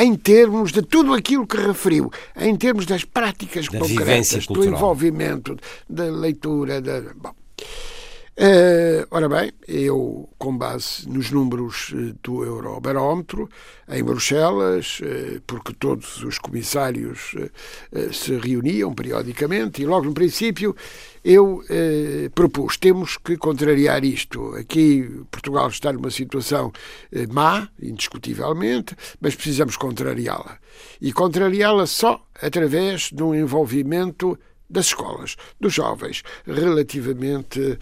em 0.01 0.15
termos 0.15 0.71
de 0.71 0.81
tudo 0.81 1.13
aquilo 1.13 1.45
que 1.45 1.57
referiu, 1.57 2.11
em 2.35 2.55
termos 2.55 2.85
das 2.85 3.03
práticas 3.03 3.67
Da 3.67 3.79
concretas, 3.79 4.47
do 4.47 4.65
envolvimento, 4.65 5.57
da 5.89 6.05
leitura, 6.05 6.81
da. 6.81 7.01
Bom. 7.15 7.33
Eh, 8.43 9.05
ora 9.11 9.29
bem, 9.29 9.51
eu, 9.67 10.27
com 10.39 10.57
base 10.57 11.07
nos 11.07 11.29
números 11.29 11.93
eh, 11.93 12.15
do 12.23 12.43
Eurobarómetro, 12.43 13.47
em 13.87 14.03
Bruxelas, 14.03 14.99
eh, 15.03 15.39
porque 15.45 15.71
todos 15.75 16.23
os 16.23 16.39
comissários 16.39 17.35
eh, 17.93 18.09
se 18.11 18.35
reuniam 18.37 18.95
periodicamente, 18.95 19.83
e 19.83 19.85
logo 19.85 20.05
no 20.05 20.13
princípio 20.15 20.75
eu 21.23 21.61
propus: 22.33 22.77
temos 22.77 23.15
que 23.15 23.37
contrariar 23.37 24.03
isto. 24.03 24.55
Aqui 24.55 25.07
Portugal 25.29 25.67
está 25.67 25.93
numa 25.93 26.09
situação 26.09 26.71
má, 27.29 27.69
indiscutivelmente, 27.79 28.95
mas 29.19 29.35
precisamos 29.35 29.77
contrariá-la. 29.77 30.57
E 30.99 31.13
contrariá-la 31.13 31.85
só 31.85 32.25
através 32.41 33.11
de 33.11 33.21
um 33.21 33.35
envolvimento 33.35 34.35
das 34.71 34.87
escolas, 34.87 35.35
dos 35.59 35.73
jovens, 35.73 36.23
relativamente 36.45 37.77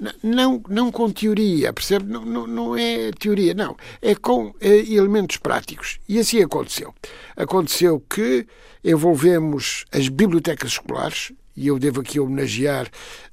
n- 0.00 0.14
Não, 0.22 0.62
não 0.68 0.90
com 0.90 1.10
teoria, 1.10 1.72
percebe? 1.72 2.10
Não, 2.10 2.24
não, 2.24 2.46
não 2.46 2.76
é 2.76 3.10
teoria, 3.12 3.54
não. 3.54 3.76
É 4.02 4.14
com 4.14 4.54
eh, 4.60 4.84
elementos 4.92 5.36
práticos. 5.36 5.98
E 6.08 6.18
assim 6.18 6.42
aconteceu. 6.42 6.94
Aconteceu 7.36 8.00
que 8.00 8.46
envolvemos 8.84 9.84
as 9.92 10.08
bibliotecas 10.08 10.72
escolares, 10.72 11.32
e 11.56 11.66
eu 11.66 11.78
devo 11.78 12.00
aqui 12.00 12.18
homenagear 12.18 12.88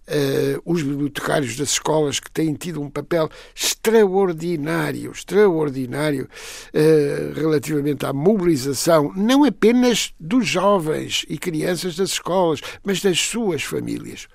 eh, 0.06 0.60
os 0.66 0.82
bibliotecários 0.84 1.56
das 1.56 1.70
escolas 1.72 2.20
que 2.20 2.30
têm 2.30 2.54
tido 2.54 2.82
um 2.82 2.90
papel 2.90 3.30
extraordinário, 3.56 5.12
extraordinário 5.12 6.28
eh, 6.74 7.32
relativamente 7.36 8.06
à 8.06 8.12
mobilização, 8.14 9.14
não 9.16 9.44
apenas 9.46 10.14
dos 10.20 10.46
jovens 10.48 11.26
e 11.30 11.38
crianças 11.38 11.96
das 11.96 12.12
escolas, 12.12 12.60
mas 12.84 13.02
das 13.02 13.20
suas 13.20 13.64
famílias. 13.64 14.28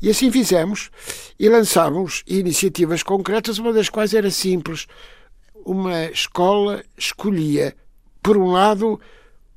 E 0.00 0.10
assim 0.10 0.30
fizemos 0.30 0.90
e 1.38 1.48
lançámos 1.48 2.22
iniciativas 2.26 3.02
concretas, 3.02 3.58
uma 3.58 3.72
das 3.72 3.88
quais 3.88 4.12
era 4.14 4.30
simples. 4.30 4.86
Uma 5.64 6.04
escola 6.06 6.82
escolhia, 6.96 7.74
por 8.22 8.36
um 8.36 8.52
lado, 8.52 9.00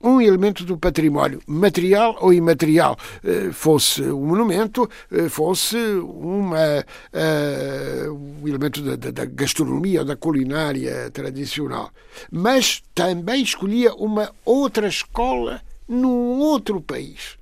um 0.02 0.22
elemento 0.22 0.64
do 0.64 0.78
património, 0.78 1.42
material 1.46 2.16
ou 2.22 2.34
imaterial, 2.34 2.98
eh, 3.24 3.52
fosse 3.52 4.02
um 4.02 4.26
monumento, 4.28 4.90
eh, 5.12 5.28
fosse 5.28 5.76
uma, 5.76 6.86
eh, 7.12 8.06
um 8.10 8.48
elemento 8.48 8.82
da- 8.82 9.12
da 9.12 9.26
gastronomia 9.26 10.00
ou 10.00 10.06
da 10.06 10.16
culinária 10.16 11.12
tradicional. 11.12 11.92
Mas 12.32 12.82
também 12.96 13.44
escolhia 13.44 13.94
uma 13.94 14.32
outra 14.46 14.88
escola 14.88 15.62
num 15.88 16.40
outro 16.40 16.80
país. 16.80 17.38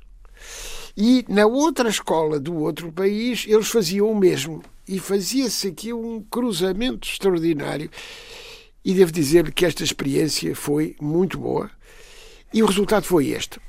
E 0.99 1.23
na 1.29 1.45
outra 1.45 1.89
escola 1.89 2.39
do 2.39 2.55
outro 2.55 2.91
país 2.91 3.45
eles 3.47 3.67
faziam 3.67 4.11
o 4.11 4.17
mesmo. 4.17 4.63
E 4.87 4.97
fazia-se 4.97 5.67
aqui 5.67 5.93
um 5.93 6.23
cruzamento 6.23 7.07
extraordinário. 7.07 7.91
E 8.83 8.95
devo 8.95 9.11
dizer 9.11 9.53
que 9.53 9.63
esta 9.63 9.83
experiência 9.83 10.55
foi 10.55 10.95
muito 10.99 11.37
boa. 11.37 11.69
E 12.51 12.63
o 12.63 12.65
resultado 12.65 13.03
foi 13.03 13.27
este. 13.27 13.59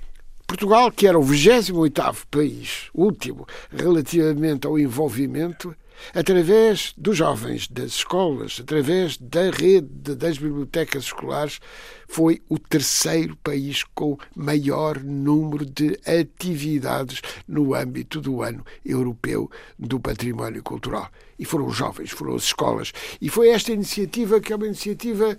Portugal, 0.47 0.91
que 0.91 1.07
era 1.07 1.19
o 1.19 1.23
28º 1.23 2.25
país, 2.31 2.89
último, 2.95 3.47
relativamente 3.71 4.67
ao 4.67 4.79
envolvimento, 4.79 5.77
através 6.15 6.93
dos 6.97 7.17
jovens, 7.17 7.69
das 7.69 7.93
escolas, 7.93 8.59
através 8.61 9.17
da 9.17 9.51
rede 9.51 10.15
das 10.15 10.39
bibliotecas 10.39 11.05
escolares, 11.05 11.61
foi 12.09 12.43
o 12.49 12.59
terceiro 12.59 13.37
país 13.37 13.85
com 13.95 14.19
maior 14.35 15.03
número 15.03 15.67
de 15.67 15.99
atividades 16.07 17.21
no 17.47 17.75
âmbito 17.75 18.21
do 18.21 18.43
ano 18.43 18.65
europeu 18.85 19.51
do 19.79 20.01
património 20.01 20.63
cultural. 20.63 21.11
E 21.39 21.45
foram 21.45 21.67
os 21.67 21.77
jovens, 21.77 22.11
foram 22.11 22.35
as 22.35 22.45
escolas. 22.45 22.93
E 23.21 23.29
foi 23.29 23.51
esta 23.51 23.73
iniciativa 23.73 24.41
que 24.41 24.53
é 24.53 24.57
uma 24.57 24.67
iniciativa 24.67 25.37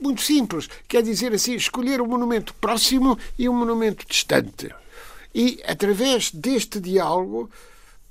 muito 0.00 0.22
simples, 0.22 0.68
quer 0.86 1.02
dizer 1.02 1.32
assim, 1.32 1.54
escolher 1.54 2.00
um 2.00 2.06
monumento 2.06 2.54
próximo 2.54 3.18
e 3.38 3.48
um 3.48 3.54
monumento 3.54 4.06
distante. 4.06 4.72
E, 5.34 5.60
através 5.66 6.30
deste 6.30 6.80
diálogo, 6.80 7.50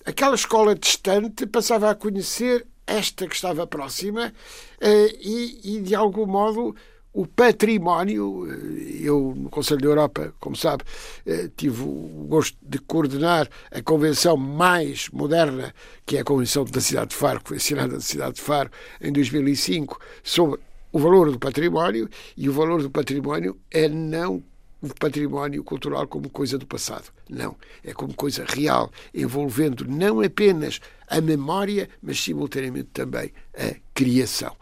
aquela 0.07 0.35
escola 0.35 0.73
distante 0.73 1.45
passava 1.45 1.91
a 1.91 1.95
conhecer 1.95 2.65
esta 2.87 3.27
que 3.27 3.35
estava 3.35 3.67
próxima 3.67 4.33
eh, 4.79 5.13
e, 5.19 5.75
e 5.75 5.81
de 5.81 5.93
algum 5.93 6.25
modo 6.25 6.73
o 7.11 7.27
património. 7.27 8.47
Eh, 8.49 9.01
eu, 9.01 9.33
no 9.35 9.49
Conselho 9.49 9.81
da 9.81 9.87
Europa, 9.87 10.33
como 10.39 10.55
sabe, 10.55 10.85
eh, 11.25 11.49
tive 11.57 11.81
o 11.83 12.25
gosto 12.29 12.57
de 12.61 12.79
coordenar 12.79 13.49
a 13.69 13.81
convenção 13.81 14.37
mais 14.37 15.09
moderna, 15.09 15.75
que 16.05 16.15
é 16.15 16.21
a 16.21 16.23
Convenção 16.23 16.63
da 16.63 16.79
Cidade 16.79 17.09
de 17.09 17.15
Faro, 17.17 17.41
que 17.41 17.49
foi 17.49 17.57
assinada 17.57 17.95
na 17.95 17.99
Cidade 17.99 18.35
de 18.35 18.41
Faro 18.41 18.71
em 19.01 19.11
2005, 19.11 19.99
sobre 20.23 20.57
o 20.93 20.99
valor 20.99 21.29
do 21.29 21.37
património, 21.37 22.09
e 22.37 22.47
o 22.47 22.53
valor 22.53 22.81
do 22.81 22.89
património 22.89 23.59
é 23.69 23.89
não 23.89 24.41
o 24.81 24.93
património 24.93 25.63
cultural 25.63 26.07
como 26.07 26.29
coisa 26.29 26.57
do 26.57 26.65
passado. 26.65 27.05
Não. 27.29 27.55
É 27.83 27.93
como 27.93 28.13
coisa 28.13 28.45
real, 28.47 28.91
envolvendo 29.13 29.85
não 29.87 30.21
apenas 30.21 30.79
a 31.07 31.19
memória, 31.21 31.89
mas 32.01 32.19
simultaneamente 32.19 32.89
também 32.93 33.31
a 33.57 33.75
criação. 33.93 34.55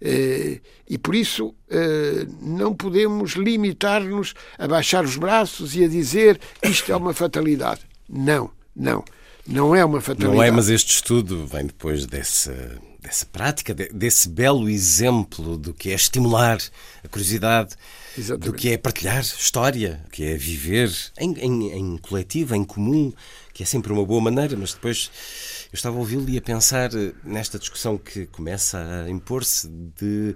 Eh, 0.00 0.60
e 0.88 0.96
por 0.96 1.14
isso 1.14 1.54
eh, 1.68 2.26
não 2.40 2.74
podemos 2.74 3.32
limitar-nos 3.32 4.34
a 4.58 4.66
baixar 4.66 5.04
os 5.04 5.16
braços 5.16 5.76
e 5.76 5.84
a 5.84 5.88
dizer 5.88 6.40
isto 6.62 6.90
é 6.90 6.96
uma 6.96 7.12
fatalidade. 7.12 7.82
Não, 8.08 8.50
não. 8.74 9.04
Não 9.46 9.74
é 9.74 9.84
uma 9.84 10.00
fatalidade. 10.00 10.36
Não 10.36 10.42
é, 10.42 10.50
mas 10.50 10.68
este 10.68 10.94
estudo 10.94 11.46
vem 11.46 11.66
depois 11.66 12.06
dessa, 12.06 12.78
dessa 13.00 13.26
prática, 13.26 13.74
desse 13.74 14.28
belo 14.28 14.68
exemplo 14.68 15.56
do 15.56 15.74
que 15.74 15.90
é 15.90 15.94
estimular 15.94 16.58
a 17.02 17.08
curiosidade, 17.08 17.74
Exatamente. 18.18 18.50
do 18.50 18.52
que 18.52 18.70
é 18.70 18.78
partilhar 18.78 19.20
história, 19.20 20.04
que 20.10 20.24
é 20.24 20.36
viver 20.36 20.90
em, 21.18 21.32
em, 21.38 21.72
em 21.72 21.96
coletivo, 21.98 22.54
em 22.54 22.64
comum, 22.64 23.12
que 23.52 23.62
é 23.62 23.66
sempre 23.66 23.92
uma 23.92 24.04
boa 24.04 24.20
maneira, 24.20 24.56
mas 24.56 24.74
depois 24.74 25.10
eu 25.72 25.76
estava 25.76 25.96
a 25.96 25.98
ouvi-lo 25.98 26.28
e 26.28 26.36
a 26.36 26.42
pensar 26.42 26.90
nesta 27.24 27.58
discussão 27.58 27.96
que 27.96 28.26
começa 28.26 28.78
a 29.04 29.10
impor-se 29.10 29.68
de 29.68 30.34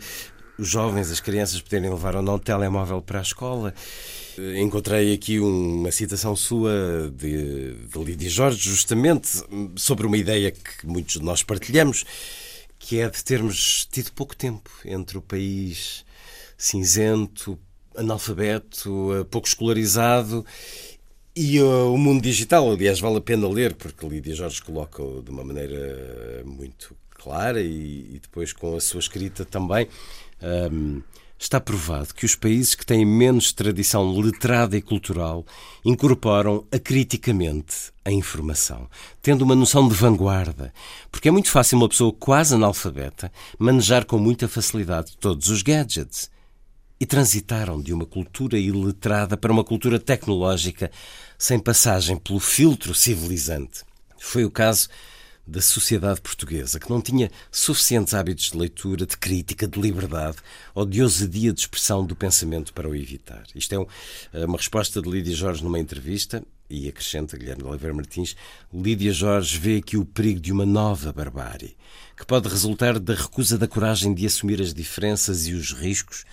os 0.59 0.69
jovens, 0.69 1.11
as 1.11 1.21
crianças 1.21 1.61
poderem 1.61 1.91
levar 1.91 2.15
ou 2.15 2.23
não 2.23 2.35
o 2.35 2.39
telemóvel 2.39 3.03
para 3.03 3.19
a 3.19 3.23
escola. 3.23 3.75
Encontrei 4.57 5.13
aqui 5.13 5.41
uma 5.41 5.91
citação 5.91 6.37
sua 6.37 7.13
de, 7.15 7.75
de 7.75 7.99
Lídia 8.05 8.31
Jorge, 8.31 8.59
justamente 8.59 9.29
sobre 9.77 10.07
uma 10.07 10.17
ideia 10.17 10.51
que 10.53 10.87
muitos 10.87 11.15
de 11.15 11.23
nós 11.23 11.43
partilhamos, 11.43 12.05
que 12.79 13.01
é 13.01 13.09
de 13.09 13.25
termos 13.25 13.87
tido 13.91 14.13
pouco 14.13 14.37
tempo 14.37 14.71
entre 14.85 15.19
o 15.19 15.23
país 15.23 16.05
cinzento, 16.57 17.59
analfabeto, 17.97 19.27
pouco 19.31 19.47
escolarizado 19.47 20.45
e 21.37 21.61
uh, 21.61 21.93
o 21.93 21.99
mundo 21.99 22.23
digital, 22.23 22.71
aliás, 22.71 23.01
vale 23.01 23.17
a 23.17 23.21
pena 23.21 23.49
ler, 23.49 23.75
porque 23.75 24.07
Lídia 24.07 24.37
Jorge 24.37 24.63
coloca 24.63 25.03
de 25.23 25.31
uma 25.31 25.43
maneira 25.43 26.45
muito 26.45 26.97
clara 27.11 27.61
e, 27.61 28.15
e 28.15 28.21
depois 28.23 28.53
com 28.53 28.77
a 28.77 28.81
sua 28.81 29.01
escrita 29.01 29.45
também. 29.45 29.89
Um, 30.41 31.03
está 31.37 31.61
provado 31.61 32.15
que 32.15 32.25
os 32.25 32.37
países 32.37 32.77
que 32.77 32.87
têm 32.87 33.05
menos 33.05 33.53
tradição 33.53 34.09
letrada 34.13 34.77
e 34.77 34.83
cultural 34.83 35.45
incorporam 35.85 36.65
acriticamente 36.71 37.93
a 38.05 38.13
informação, 38.13 38.89
tendo 39.21 39.43
uma 39.43 39.57
noção 39.57 39.89
de 39.89 39.95
vanguarda, 39.95 40.73
porque 41.11 41.29
é 41.29 41.33
muito 41.33 41.51
fácil 41.51 41.79
uma 41.79 41.89
pessoa 41.89 42.13
quase 42.13 42.55
analfabeta 42.55 43.33
manejar 43.59 44.05
com 44.05 44.19
muita 44.19 44.47
facilidade 44.47 45.17
todos 45.19 45.49
os 45.49 45.63
gadgets. 45.63 46.31
E 46.99 47.07
transitaram 47.07 47.81
de 47.81 47.93
uma 47.93 48.07
cultura 48.07 48.59
iletrada 48.59 49.37
para 49.37 49.53
uma 49.53 49.65
cultura 49.65 49.99
tecnológica 49.99 50.91
sem 51.37 51.59
passagem 51.59 52.17
pelo 52.17 52.41
filtro 52.41 52.95
civilizante. 52.95 53.83
Foi 54.19 54.45
o 54.45 54.51
caso 54.51 54.89
da 55.47 55.61
sociedade 55.61 56.21
portuguesa, 56.21 56.81
que 56.81 56.89
não 56.89 57.03
tinha 57.03 57.31
suficientes 57.51 58.15
hábitos 58.15 58.51
de 58.51 58.57
leitura, 58.57 59.05
de 59.05 59.17
crítica, 59.17 59.69
de 59.69 59.79
liberdade 59.79 60.39
ou 60.75 60.87
de 60.87 61.03
ousadia 61.03 61.53
de 61.53 61.61
expressão 61.61 62.05
do 62.05 62.17
pensamento 62.17 62.73
para 62.73 62.89
o 62.89 62.95
evitar. 62.95 63.45
Isto 63.55 63.75
é 64.33 64.39
eh, 64.39 64.47
uma 64.47 64.57
resposta 64.57 65.03
de 65.03 65.11
Lídia 65.11 65.35
Jorge 65.35 65.63
numa 65.63 65.79
entrevista 65.79 66.43
e 66.69 66.89
acrescenta 66.89 67.37
Guilherme 67.37 67.65
Oliveira 67.65 67.95
Martins, 67.95 68.35
Lídia 68.73 69.13
Jorge 69.13 69.59
vê 69.59 69.77
aqui 69.77 69.99
o 69.99 70.05
perigo 70.05 70.41
de 70.41 70.51
uma 70.51 70.65
nova 70.65 71.13
barbárie, 71.13 71.77
que 72.17 72.25
pode 72.25 72.49
resultar 72.49 72.99
da 72.99 73.15
recusa 73.15 73.59
da 73.59 73.69
coragem 73.69 74.15
de 74.15 74.25
assumir 74.25 74.63
as 74.63 74.73
diferenças 74.73 75.47
e 75.47 75.53
os 75.53 75.73
riscos 75.73 76.25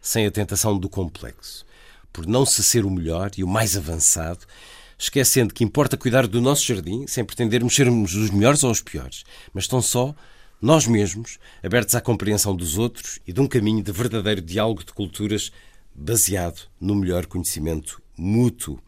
sem 0.00 0.26
a 0.26 0.30
tentação 0.30 0.78
do 0.78 0.88
complexo. 0.88 1.64
Por 2.12 2.26
não 2.26 2.44
se 2.44 2.62
ser 2.62 2.84
o 2.84 2.90
melhor 2.90 3.30
e 3.36 3.44
o 3.44 3.48
mais 3.48 3.76
avançado, 3.76 4.46
esquecendo 4.98 5.54
que 5.54 5.64
importa 5.64 5.96
cuidar 5.96 6.26
do 6.26 6.40
nosso 6.40 6.64
jardim 6.64 7.06
sem 7.06 7.24
pretendermos 7.24 7.74
sermos 7.74 8.14
os 8.14 8.30
melhores 8.30 8.62
ou 8.64 8.70
os 8.70 8.82
piores, 8.82 9.24
mas 9.52 9.66
tão 9.66 9.80
só 9.80 10.14
nós 10.60 10.86
mesmos, 10.86 11.38
abertos 11.62 11.94
à 11.94 12.00
compreensão 12.00 12.54
dos 12.54 12.76
outros 12.76 13.18
e 13.26 13.32
de 13.32 13.40
um 13.40 13.46
caminho 13.46 13.82
de 13.82 13.90
verdadeiro 13.92 14.42
diálogo 14.42 14.84
de 14.84 14.92
culturas 14.92 15.50
baseado 15.94 16.68
no 16.78 16.94
melhor 16.94 17.24
conhecimento 17.26 18.02
mútuo. 18.16 18.78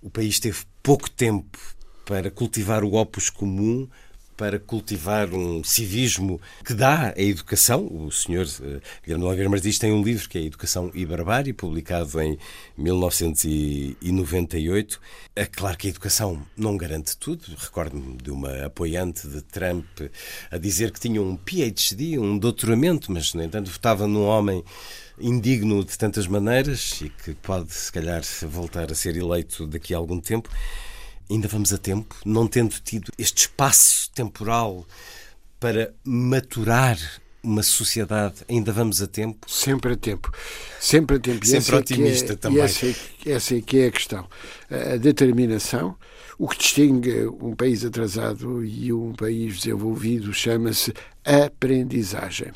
O 0.00 0.08
país 0.08 0.38
teve 0.38 0.60
pouco 0.82 1.10
tempo 1.10 1.58
para 2.04 2.30
cultivar 2.30 2.84
o 2.84 2.94
opus 2.94 3.28
comum, 3.28 3.88
para 4.36 4.58
cultivar 4.58 5.32
um 5.32 5.62
civismo 5.64 6.38
que 6.64 6.74
dá 6.74 7.14
a 7.16 7.20
educação. 7.20 7.88
O 7.90 8.12
senhor 8.12 8.44
uh, 8.44 8.82
Guilherme 9.02 9.24
Oliveira 9.24 9.48
Martins 9.48 9.78
tem 9.78 9.90
um 9.92 10.02
livro 10.02 10.28
que 10.28 10.36
é 10.36 10.42
Educação 10.42 10.90
e 10.94 11.06
Barbárie, 11.06 11.52
publicado 11.52 12.20
em 12.20 12.36
1998. 12.76 15.00
É 15.34 15.46
claro 15.46 15.78
que 15.78 15.86
a 15.86 15.90
educação 15.90 16.44
não 16.56 16.76
garante 16.76 17.16
tudo. 17.16 17.44
Recordo-me 17.56 18.16
de 18.18 18.30
uma 18.30 18.66
apoiante 18.66 19.26
de 19.26 19.40
Trump 19.42 19.86
a 20.50 20.58
dizer 20.58 20.90
que 20.90 21.00
tinha 21.00 21.22
um 21.22 21.36
PhD, 21.36 22.18
um 22.18 22.36
doutoramento, 22.36 23.10
mas, 23.10 23.32
no 23.32 23.42
entanto, 23.42 23.70
votava 23.70 24.06
num 24.06 24.26
homem 24.26 24.62
indigno 25.18 25.82
de 25.82 25.96
tantas 25.96 26.26
maneiras 26.26 27.00
e 27.00 27.08
que 27.08 27.32
pode, 27.34 27.72
se 27.72 27.90
calhar, 27.90 28.20
voltar 28.42 28.92
a 28.92 28.94
ser 28.94 29.16
eleito 29.16 29.66
daqui 29.66 29.94
a 29.94 29.96
algum 29.96 30.20
tempo 30.20 30.50
ainda 31.30 31.48
vamos 31.48 31.72
a 31.72 31.78
tempo, 31.78 32.14
não 32.24 32.46
tendo 32.46 32.74
tido 32.82 33.12
este 33.18 33.42
espaço 33.42 34.10
temporal 34.12 34.86
para 35.58 35.92
maturar 36.04 36.98
uma 37.42 37.62
sociedade, 37.62 38.36
ainda 38.48 38.72
vamos 38.72 39.00
a 39.00 39.06
tempo? 39.06 39.48
Sempre 39.48 39.92
a 39.92 39.96
tempo. 39.96 40.32
Sempre 40.80 41.16
a 41.16 41.20
tempo. 41.20 41.46
Sempre 41.46 41.76
otimista 41.76 42.32
é, 42.32 42.36
também. 42.36 42.62
Essa, 42.62 42.94
essa 43.24 43.56
é 43.56 43.60
que 43.60 43.78
é 43.78 43.86
a 43.86 43.90
questão. 43.92 44.28
A 44.68 44.96
determinação. 44.96 45.96
O 46.38 46.48
que 46.48 46.58
distingue 46.58 47.26
um 47.40 47.54
país 47.54 47.84
atrasado 47.84 48.64
e 48.64 48.92
um 48.92 49.12
país 49.14 49.58
desenvolvido 49.58 50.34
chama-se 50.34 50.92
aprendizagem. 51.24 52.48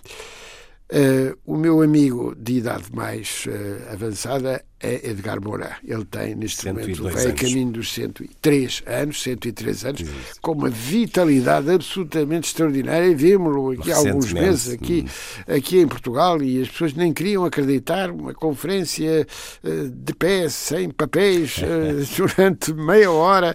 Uh, 0.92 1.38
o 1.46 1.56
meu 1.56 1.80
amigo 1.80 2.34
de 2.36 2.54
idade 2.54 2.86
mais 2.92 3.44
uh, 3.46 3.92
avançada 3.92 4.62
é 4.82 5.10
Edgar 5.10 5.42
Moura. 5.42 5.76
Ele 5.86 6.04
tem, 6.04 6.34
neste 6.34 6.66
momento, 6.66 7.02
vai 7.02 7.26
a 7.26 7.32
caminho 7.32 7.72
dos 7.72 7.92
103 7.92 8.82
anos, 8.86 9.22
103 9.22 9.84
anos, 9.84 10.00
Isso. 10.00 10.12
com 10.40 10.52
uma 10.52 10.70
vitalidade 10.70 11.70
absolutamente 11.70 12.48
extraordinária. 12.48 13.14
Vimos-lo 13.14 13.72
aqui 13.72 13.92
há 13.92 13.96
alguns 13.96 14.32
meses 14.32 14.72
aqui, 14.72 15.04
hum. 15.06 15.54
aqui 15.54 15.78
em 15.78 15.86
Portugal 15.86 16.42
e 16.42 16.62
as 16.62 16.68
pessoas 16.68 16.94
nem 16.94 17.12
queriam 17.12 17.44
acreditar. 17.44 18.10
Uma 18.10 18.32
conferência 18.32 19.26
uh, 19.62 19.88
de 19.88 20.14
pé, 20.14 20.48
sem 20.48 20.88
papéis, 20.88 21.56
durante 22.16 22.72
meia 22.72 23.10
hora, 23.10 23.54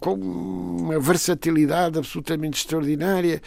com 0.00 0.14
uma 0.14 0.98
versatilidade 0.98 1.98
absolutamente 1.98 2.58
extraordinária 2.58 3.40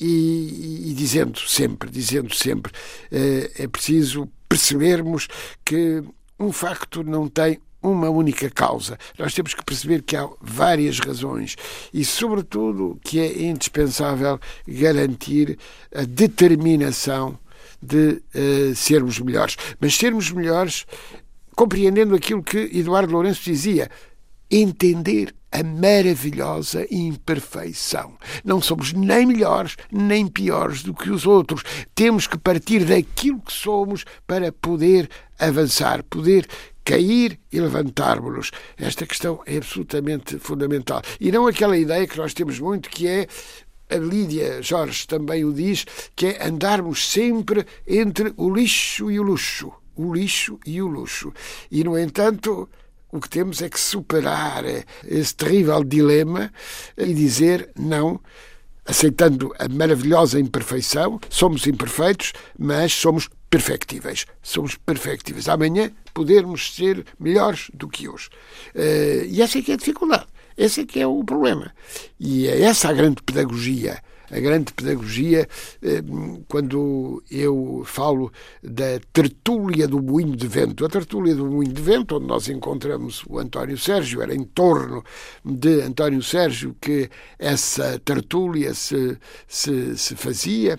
e, 0.00 0.86
e 0.90 0.94
dizendo 0.94 1.38
sempre 1.38 1.90
dizendo 1.90 2.34
sempre, 2.34 2.72
é 3.10 3.66
preciso 3.66 4.28
percebermos 4.48 5.28
que 5.64 6.02
um 6.38 6.52
facto 6.52 7.02
não 7.02 7.28
tem 7.28 7.60
uma 7.82 8.08
única 8.10 8.50
causa. 8.50 8.98
Nós 9.18 9.34
temos 9.34 9.54
que 9.54 9.64
perceber 9.64 10.02
que 10.02 10.16
há 10.16 10.28
várias 10.40 10.98
razões 10.98 11.56
e, 11.92 12.04
sobretudo, 12.04 12.98
que 13.02 13.20
é 13.20 13.42
indispensável 13.42 14.38
garantir 14.66 15.58
a 15.94 16.02
determinação 16.02 17.38
de 17.80 18.20
uh, 18.34 18.74
sermos 18.74 19.18
melhores. 19.20 19.56
Mas 19.80 19.94
sermos 19.94 20.30
melhores 20.30 20.86
compreendendo 21.54 22.14
aquilo 22.14 22.42
que 22.42 22.70
Eduardo 22.72 23.12
Lourenço 23.12 23.42
dizia: 23.44 23.88
entender 24.50 25.34
a 25.50 25.62
maravilhosa 25.62 26.86
imperfeição. 26.90 28.16
Não 28.44 28.60
somos 28.60 28.92
nem 28.92 29.26
melhores 29.26 29.76
nem 29.90 30.26
piores 30.26 30.82
do 30.82 30.94
que 30.94 31.10
os 31.10 31.26
outros. 31.26 31.62
Temos 31.94 32.26
que 32.26 32.38
partir 32.38 32.84
daquilo 32.84 33.40
que 33.40 33.52
somos 33.52 34.04
para 34.26 34.52
poder 34.52 35.08
avançar, 35.38 36.02
poder 36.04 36.46
cair 36.84 37.38
e 37.52 37.60
levantarmos-nos. 37.60 38.50
Esta 38.78 39.06
questão 39.06 39.42
é 39.46 39.58
absolutamente 39.58 40.38
fundamental. 40.38 41.02
E 41.20 41.30
não 41.30 41.46
aquela 41.46 41.76
ideia 41.76 42.06
que 42.06 42.16
nós 42.16 42.32
temos 42.32 42.58
muito, 42.58 42.88
que 42.88 43.06
é 43.06 43.26
a 43.90 43.96
Lídia 43.96 44.62
Jorge 44.62 45.06
também 45.06 45.44
o 45.44 45.52
diz, 45.52 45.84
que 46.14 46.26
é 46.26 46.46
andarmos 46.46 47.10
sempre 47.10 47.66
entre 47.86 48.32
o 48.36 48.50
lixo 48.50 49.10
e 49.10 49.18
o 49.18 49.22
luxo. 49.22 49.72
O 49.96 50.14
lixo 50.14 50.58
e 50.64 50.80
o 50.80 50.86
luxo. 50.86 51.32
E, 51.70 51.82
no 51.82 51.98
entanto, 51.98 52.68
o 53.10 53.20
que 53.20 53.28
temos 53.28 53.62
é 53.62 53.68
que 53.68 53.80
superar 53.80 54.64
esse 55.04 55.34
terrível 55.34 55.82
dilema 55.82 56.52
e 56.96 57.14
dizer 57.14 57.70
não. 57.78 58.20
aceitando 58.84 59.54
a 59.58 59.68
maravilhosa 59.68 60.40
imperfeição, 60.40 61.20
somos 61.28 61.66
imperfeitos, 61.66 62.32
mas 62.58 62.92
somos 62.92 63.28
perfectíveis. 63.50 64.26
Somos 64.42 64.76
perfectíveis. 64.76 65.48
Amanhã 65.48 65.90
podermos 66.14 66.74
ser 66.74 67.04
melhores 67.18 67.70
do 67.74 67.88
que 67.88 68.08
hoje. 68.08 68.28
Uh, 68.74 69.24
e 69.26 69.42
essa 69.42 69.58
é 69.58 69.62
que 69.62 69.72
é 69.72 69.74
a 69.74 69.78
dificuldade. 69.78 70.26
Esse 70.56 70.80
é 70.80 70.86
que 70.86 71.00
é 71.00 71.06
o 71.06 71.22
problema. 71.22 71.72
E 72.18 72.48
é 72.48 72.62
essa 72.62 72.88
a 72.88 72.92
grande 72.92 73.22
pedagogia 73.22 74.02
a 74.30 74.38
grande 74.40 74.72
pedagogia, 74.72 75.48
eh, 75.82 76.02
quando 76.48 77.22
eu 77.30 77.82
falo 77.84 78.32
da 78.62 79.00
tertúlia 79.12 79.88
do 79.88 80.02
Moinho 80.02 80.36
de 80.36 80.46
Vento. 80.46 80.84
A 80.84 80.88
tertúlia 80.88 81.34
do 81.34 81.46
Moinho 81.46 81.72
de 81.72 81.82
Vento, 81.82 82.16
onde 82.16 82.26
nós 82.26 82.48
encontramos 82.48 83.24
o 83.26 83.38
António 83.38 83.78
Sérgio, 83.78 84.22
era 84.22 84.34
em 84.34 84.44
torno 84.44 85.02
de 85.44 85.82
António 85.82 86.22
Sérgio 86.22 86.76
que 86.80 87.08
essa 87.38 87.98
tertúlia 88.04 88.74
se, 88.74 89.18
se, 89.46 89.96
se 89.96 90.14
fazia. 90.14 90.78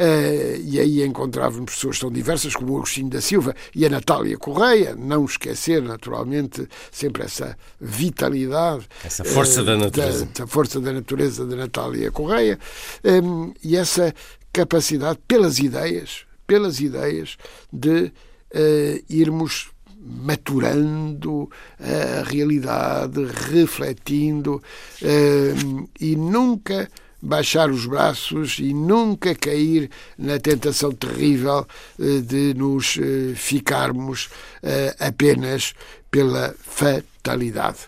Uh, 0.00 0.58
e 0.64 0.80
aí 0.80 1.04
encontrávamos 1.04 1.74
pessoas 1.74 1.98
tão 1.98 2.10
diversas 2.10 2.56
como 2.56 2.72
o 2.72 2.76
Agostinho 2.78 3.10
da 3.10 3.20
Silva 3.20 3.54
e 3.74 3.84
a 3.84 3.90
Natália 3.90 4.38
Correia, 4.38 4.94
não 4.96 5.26
esquecer, 5.26 5.82
naturalmente, 5.82 6.66
sempre 6.90 7.24
essa 7.24 7.54
vitalidade. 7.78 8.88
Essa 9.04 9.24
força 9.24 9.60
uh, 9.60 9.64
da 9.66 9.76
natureza. 9.76 10.26
Da, 10.34 10.46
força 10.46 10.80
da 10.80 10.90
natureza 10.94 11.44
da 11.44 11.54
Natália 11.54 12.10
Correia 12.10 12.58
ehm, 13.04 13.52
e 13.62 13.76
essa 13.76 14.14
capacidade, 14.50 15.18
pelas 15.28 15.58
ideias, 15.58 16.24
pelas 16.46 16.80
ideias, 16.80 17.36
de 17.70 18.04
uh, 18.04 19.04
irmos 19.06 19.68
maturando 20.02 21.50
a 21.78 22.22
realidade, 22.26 23.22
refletindo 23.52 24.62
ehm, 25.02 25.84
e 26.00 26.16
nunca 26.16 26.88
baixar 27.22 27.70
os 27.70 27.86
braços 27.86 28.58
e 28.58 28.72
nunca 28.72 29.34
cair 29.34 29.90
na 30.16 30.38
tentação 30.38 30.92
terrível 30.92 31.66
eh, 31.98 32.20
de 32.20 32.54
nos 32.54 32.96
eh, 32.98 33.34
ficarmos 33.34 34.28
eh, 34.62 34.94
apenas 34.98 35.74
pela 36.10 36.54
fatalidade. 36.58 37.78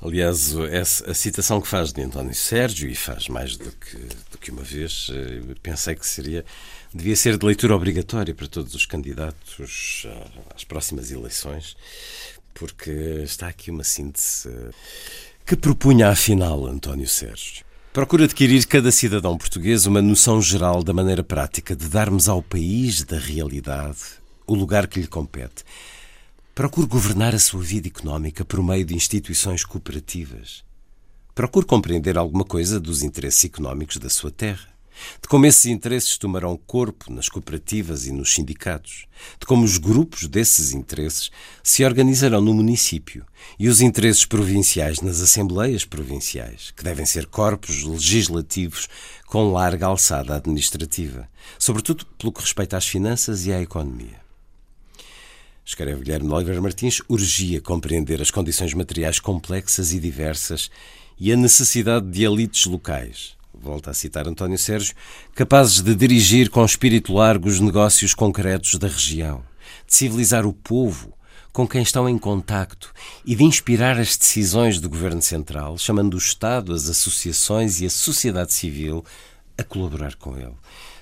Aliás, 0.00 0.52
a 1.06 1.14
citação 1.14 1.60
que 1.60 1.68
faz 1.68 1.92
de 1.92 2.02
António 2.02 2.34
Sérgio, 2.34 2.90
e 2.90 2.94
faz 2.94 3.28
mais 3.28 3.56
do 3.56 3.70
que, 3.70 3.96
do 4.32 4.38
que 4.38 4.50
uma 4.50 4.62
vez, 4.62 5.08
pensei 5.62 5.94
que 5.94 6.04
seria 6.04 6.44
devia 6.92 7.14
ser 7.14 7.38
de 7.38 7.46
leitura 7.46 7.76
obrigatória 7.76 8.34
para 8.34 8.48
todos 8.48 8.74
os 8.74 8.84
candidatos 8.84 10.04
às 10.56 10.64
próximas 10.64 11.12
eleições, 11.12 11.76
porque 12.52 12.90
está 13.22 13.46
aqui 13.46 13.70
uma 13.70 13.84
síntese 13.84 14.50
que 15.46 15.56
propunha 15.56 16.08
afinal 16.08 16.66
António 16.66 17.08
Sérgio. 17.08 17.64
Procura 17.92 18.24
adquirir 18.24 18.66
cada 18.66 18.90
cidadão 18.90 19.36
português 19.36 19.84
uma 19.84 20.00
noção 20.00 20.40
geral 20.40 20.82
da 20.82 20.94
maneira 20.94 21.22
prática 21.22 21.76
de 21.76 21.90
darmos 21.90 22.26
ao 22.26 22.42
país 22.42 23.02
da 23.02 23.18
realidade 23.18 23.98
o 24.46 24.54
lugar 24.54 24.86
que 24.86 24.98
lhe 24.98 25.06
compete. 25.06 25.62
Procure 26.54 26.86
governar 26.86 27.34
a 27.34 27.38
sua 27.38 27.60
vida 27.60 27.88
económica 27.88 28.46
por 28.46 28.62
meio 28.62 28.82
de 28.82 28.94
instituições 28.94 29.62
cooperativas. 29.62 30.64
Procure 31.34 31.66
compreender 31.66 32.16
alguma 32.16 32.44
coisa 32.44 32.80
dos 32.80 33.02
interesses 33.02 33.44
económicos 33.44 33.98
da 33.98 34.08
sua 34.08 34.30
terra 34.30 34.71
de 35.20 35.28
como 35.28 35.46
esses 35.46 35.66
interesses 35.66 36.16
tomarão 36.16 36.56
corpo 36.56 37.12
nas 37.12 37.28
cooperativas 37.28 38.06
e 38.06 38.12
nos 38.12 38.34
sindicatos, 38.34 39.06
de 39.38 39.46
como 39.46 39.64
os 39.64 39.78
grupos 39.78 40.26
desses 40.26 40.72
interesses 40.72 41.30
se 41.62 41.84
organizarão 41.84 42.40
no 42.40 42.54
município 42.54 43.24
e 43.58 43.68
os 43.68 43.80
interesses 43.80 44.24
provinciais 44.24 45.00
nas 45.00 45.20
assembleias 45.20 45.84
provinciais, 45.84 46.70
que 46.70 46.84
devem 46.84 47.06
ser 47.06 47.26
corpos 47.26 47.82
legislativos 47.82 48.88
com 49.26 49.52
larga 49.52 49.86
alçada 49.86 50.36
administrativa, 50.36 51.28
sobretudo 51.58 52.06
pelo 52.18 52.32
que 52.32 52.40
respeita 52.40 52.76
às 52.76 52.86
finanças 52.86 53.46
e 53.46 53.52
à 53.52 53.60
economia. 53.60 54.22
Escreve 55.64 56.02
Guilherme 56.02 56.32
Oliveira 56.32 56.60
Martins, 56.60 57.00
urgia 57.08 57.60
compreender 57.60 58.20
as 58.20 58.30
condições 58.30 58.74
materiais 58.74 59.20
complexas 59.20 59.92
e 59.92 60.00
diversas 60.00 60.70
e 61.18 61.32
a 61.32 61.36
necessidade 61.36 62.10
de 62.10 62.24
elites 62.24 62.66
locais, 62.66 63.36
volta 63.62 63.90
a 63.90 63.94
citar 63.94 64.26
António 64.26 64.58
Sérgio, 64.58 64.94
capazes 65.34 65.80
de 65.80 65.94
dirigir 65.94 66.50
com 66.50 66.64
espírito 66.64 67.14
largo 67.14 67.48
os 67.48 67.60
negócios 67.60 68.12
concretos 68.12 68.74
da 68.74 68.88
região, 68.88 69.44
de 69.86 69.94
civilizar 69.94 70.44
o 70.44 70.52
povo 70.52 71.12
com 71.52 71.68
quem 71.68 71.82
estão 71.82 72.08
em 72.08 72.18
contacto 72.18 72.92
e 73.24 73.36
de 73.36 73.44
inspirar 73.44 74.00
as 74.00 74.16
decisões 74.16 74.80
do 74.80 74.88
Governo 74.88 75.22
Central, 75.22 75.78
chamando 75.78 76.14
o 76.14 76.18
Estado, 76.18 76.72
as 76.74 76.88
associações 76.88 77.80
e 77.80 77.86
a 77.86 77.90
sociedade 77.90 78.52
civil 78.52 79.04
a 79.56 79.62
colaborar 79.62 80.16
com 80.16 80.36
ele. 80.36 80.56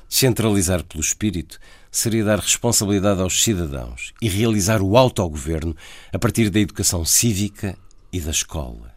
Descentralizar 0.08 0.84
pelo 0.84 1.02
espírito 1.02 1.58
seria 1.90 2.24
dar 2.24 2.40
responsabilidade 2.40 3.22
aos 3.22 3.42
cidadãos 3.42 4.12
e 4.20 4.28
realizar 4.28 4.82
o 4.82 4.96
autogoverno 4.96 5.74
a 6.12 6.18
partir 6.18 6.50
da 6.50 6.60
educação 6.60 7.04
cívica 7.04 7.78
e 8.12 8.20
da 8.20 8.30
escola. 8.30 8.92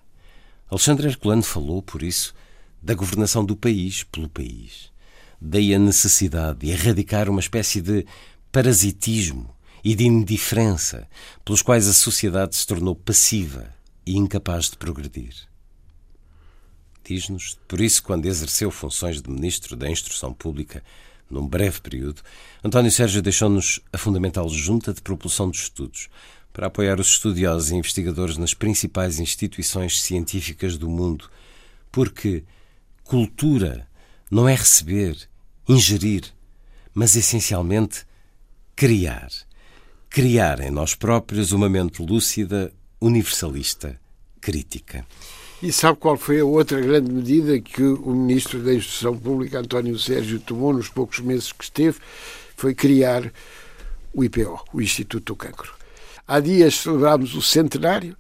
Alexandre 0.70 1.08
Herculano 1.08 1.44
falou, 1.44 1.82
por 1.82 2.02
isso, 2.02 2.34
da 2.84 2.94
governação 2.94 3.46
do 3.46 3.56
país 3.56 4.04
pelo 4.04 4.28
país. 4.28 4.92
Daí 5.40 5.74
a 5.74 5.80
necessidade 5.80 6.60
de 6.60 6.70
erradicar 6.70 7.30
uma 7.30 7.40
espécie 7.40 7.82
de 7.82 8.06
parasitismo 8.52 9.50
e 9.84 9.96
de 9.96 10.06
indiferença 10.06 11.08
pelos 11.44 11.62
quais 11.62 11.88
a 11.88 11.94
sociedade 11.94 12.56
se 12.56 12.68
tornou 12.68 12.96
passiva 12.96 13.74
e 14.06 14.18
incapaz 14.18 14.70
de 14.70 14.78
progredir. 14.78 15.34
Diz-nos, 17.06 17.58
por 17.68 17.82
isso, 17.82 18.04
quando 18.04 18.26
exerceu 18.26 18.72
funções 18.72 19.22
de 19.22 19.30
Ministro 19.30 19.76
da 19.76 19.90
Instrução 19.90 20.34
Pública, 20.34 20.84
num 21.30 21.48
breve 21.48 21.82
período, 21.82 22.22
António 22.64 22.92
Sérgio 22.92 23.22
deixou-nos 23.22 23.82
a 23.92 23.98
fundamental 23.98 24.48
Junta 24.50 24.94
de 24.94 25.02
Propulsão 25.02 25.50
dos 25.50 25.64
Estudos, 25.64 26.10
para 26.54 26.68
apoiar 26.68 27.00
os 27.00 27.08
estudiosos 27.08 27.72
e 27.72 27.76
investigadores 27.76 28.38
nas 28.38 28.54
principais 28.54 29.20
instituições 29.20 30.02
científicas 30.02 30.78
do 30.78 30.88
mundo, 30.88 31.30
porque 31.92 32.44
Cultura 33.14 33.88
não 34.32 34.50
é 34.50 34.56
receber, 34.56 35.16
ingerir, 35.70 36.24
mas 36.96 37.16
essencialmente 37.16 38.08
criar. 38.76 39.30
Criar 40.10 40.60
em 40.62 40.72
nós 40.72 40.96
próprios 40.96 41.52
uma 41.52 41.70
mente 41.70 42.02
lúcida, 42.02 42.74
universalista, 43.00 44.00
crítica. 44.42 45.06
E 45.62 45.72
sabe 45.72 46.00
qual 46.00 46.18
foi 46.18 46.40
a 46.40 46.46
outra 46.46 46.82
grande 46.82 47.12
medida 47.12 47.60
que 47.60 47.84
o 47.84 48.16
Ministro 48.16 48.64
da 48.64 48.74
Instrução 48.74 49.16
Pública, 49.16 49.60
António 49.60 50.00
Sérgio, 50.00 50.40
tomou 50.40 50.74
nos 50.74 50.90
poucos 50.90 51.20
meses 51.20 51.52
que 51.52 51.66
esteve? 51.66 52.00
Foi 52.56 52.74
criar 52.74 53.32
o 54.12 54.24
IPO, 54.24 54.60
o 54.74 54.82
Instituto 54.82 55.34
do 55.34 55.36
Cancro. 55.36 55.72
Há 56.34 56.40
dias 56.40 56.78
celebrámos 56.78 57.36
o 57.36 57.44
centenário 57.44 58.18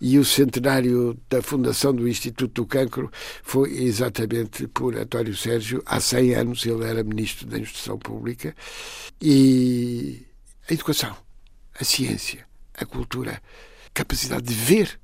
e 0.00 0.18
o 0.18 0.24
centenário 0.24 1.16
da 1.30 1.40
fundação 1.40 1.94
do 1.94 2.08
Instituto 2.08 2.62
do 2.62 2.66
Cancro 2.66 3.08
foi 3.44 3.84
exatamente 3.84 4.66
por 4.66 4.96
António 4.96 5.36
Sérgio. 5.36 5.80
Há 5.86 6.00
100 6.00 6.34
anos 6.34 6.66
ele 6.66 6.84
era 6.84 7.04
Ministro 7.04 7.46
da 7.46 7.56
Instrução 7.60 7.96
Pública 8.00 8.52
e 9.20 10.26
a 10.68 10.74
educação, 10.74 11.16
a 11.78 11.84
ciência, 11.84 12.44
a 12.74 12.84
cultura, 12.84 13.40
capacidade 13.94 14.42
de 14.42 14.54
ver 14.54 14.98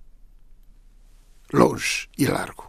longe 1.53 2.09
e 2.19 2.27
largo 2.27 2.68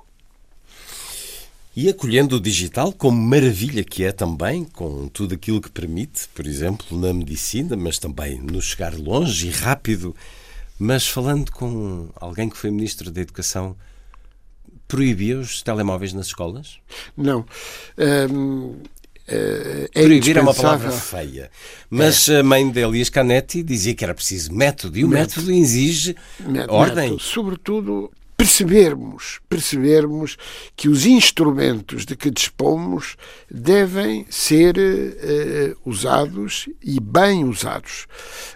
e 1.75 1.87
acolhendo 1.87 2.37
o 2.37 2.39
digital 2.39 2.91
como 2.91 3.21
maravilha 3.21 3.83
que 3.83 4.03
é 4.03 4.11
também, 4.11 4.65
com 4.65 5.07
tudo 5.07 5.35
aquilo 5.35 5.61
que 5.61 5.69
permite, 5.69 6.27
por 6.33 6.45
exemplo, 6.45 6.99
na 6.99 7.13
medicina, 7.13 7.75
mas 7.75 7.99
também 7.99 8.39
no 8.39 8.61
chegar 8.61 8.93
longe 8.95 9.47
e 9.47 9.51
rápido. 9.51 10.15
Mas 10.77 11.07
falando 11.07 11.51
com 11.51 12.09
alguém 12.15 12.49
que 12.49 12.57
foi 12.57 12.71
Ministro 12.71 13.11
da 13.11 13.21
Educação, 13.21 13.75
proibia 14.87 15.37
os 15.37 15.61
telemóveis 15.61 16.13
nas 16.13 16.27
escolas? 16.27 16.79
Não. 17.15 17.45
Hum, 18.31 18.77
é 19.31 19.87
Proibir 19.93 20.37
é 20.37 20.41
uma 20.41 20.53
palavra 20.53 20.91
feia. 20.91 21.51
Mas 21.89 22.27
é. 22.27 22.39
a 22.39 22.43
mãe 22.43 22.69
de 22.69 22.81
Elias 22.81 23.09
Canetti 23.09 23.61
dizia 23.61 23.93
que 23.93 24.03
era 24.03 24.15
preciso 24.15 24.51
método, 24.51 24.97
e 24.97 25.05
o 25.05 25.07
método, 25.07 25.41
método 25.45 25.51
exige 25.51 26.15
método, 26.39 26.73
ordem. 26.73 27.03
Método, 27.03 27.21
sobretudo 27.21 28.11
percebermos, 28.39 29.41
percebermos 29.49 30.37
que 30.73 30.87
os 30.87 31.05
instrumentos 31.05 32.05
de 32.05 32.15
que 32.15 32.31
dispomos 32.31 33.17
devem 33.51 34.25
ser 34.29 34.77
uh, 34.77 35.77
usados 35.85 36.69
e 36.81 37.01
bem 37.01 37.43
usados. 37.43 38.07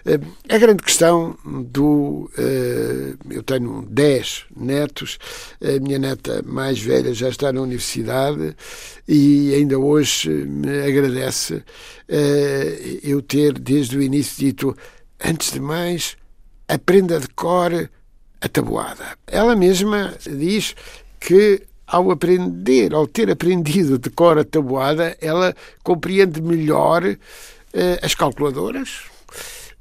Uh, 0.06 0.26
a 0.48 0.56
grande 0.56 0.82
questão 0.82 1.36
do. 1.44 2.30
Uh, 2.38 3.18
eu 3.28 3.42
tenho 3.42 3.86
10 3.90 4.46
netos, 4.56 5.18
a 5.62 5.78
minha 5.78 5.98
neta 5.98 6.42
mais 6.46 6.80
velha 6.80 7.12
já 7.12 7.28
está 7.28 7.52
na 7.52 7.60
universidade 7.60 8.56
e 9.06 9.52
ainda 9.52 9.78
hoje 9.78 10.30
me 10.30 10.80
agradece 10.80 11.62
eu 13.02 13.20
ter, 13.20 13.58
desde 13.58 13.98
o 13.98 14.02
início, 14.02 14.46
dito: 14.46 14.74
antes 15.22 15.52
de 15.52 15.60
mais, 15.60 16.16
aprenda 16.68 17.20
de 17.20 17.28
cor 17.28 17.90
a 18.44 18.48
tabuada. 18.48 19.16
Ela 19.26 19.56
mesma 19.56 20.14
diz 20.20 20.76
que 21.18 21.62
ao 21.86 22.10
aprender, 22.10 22.92
ao 22.92 23.06
ter 23.06 23.30
aprendido 23.30 23.98
de 23.98 24.10
cor 24.10 24.38
a 24.38 24.44
tabuada, 24.44 25.16
ela 25.18 25.54
compreende 25.82 26.42
melhor 26.42 27.02
uh, 27.04 27.16
as 28.02 28.14
calculadoras, 28.14 29.00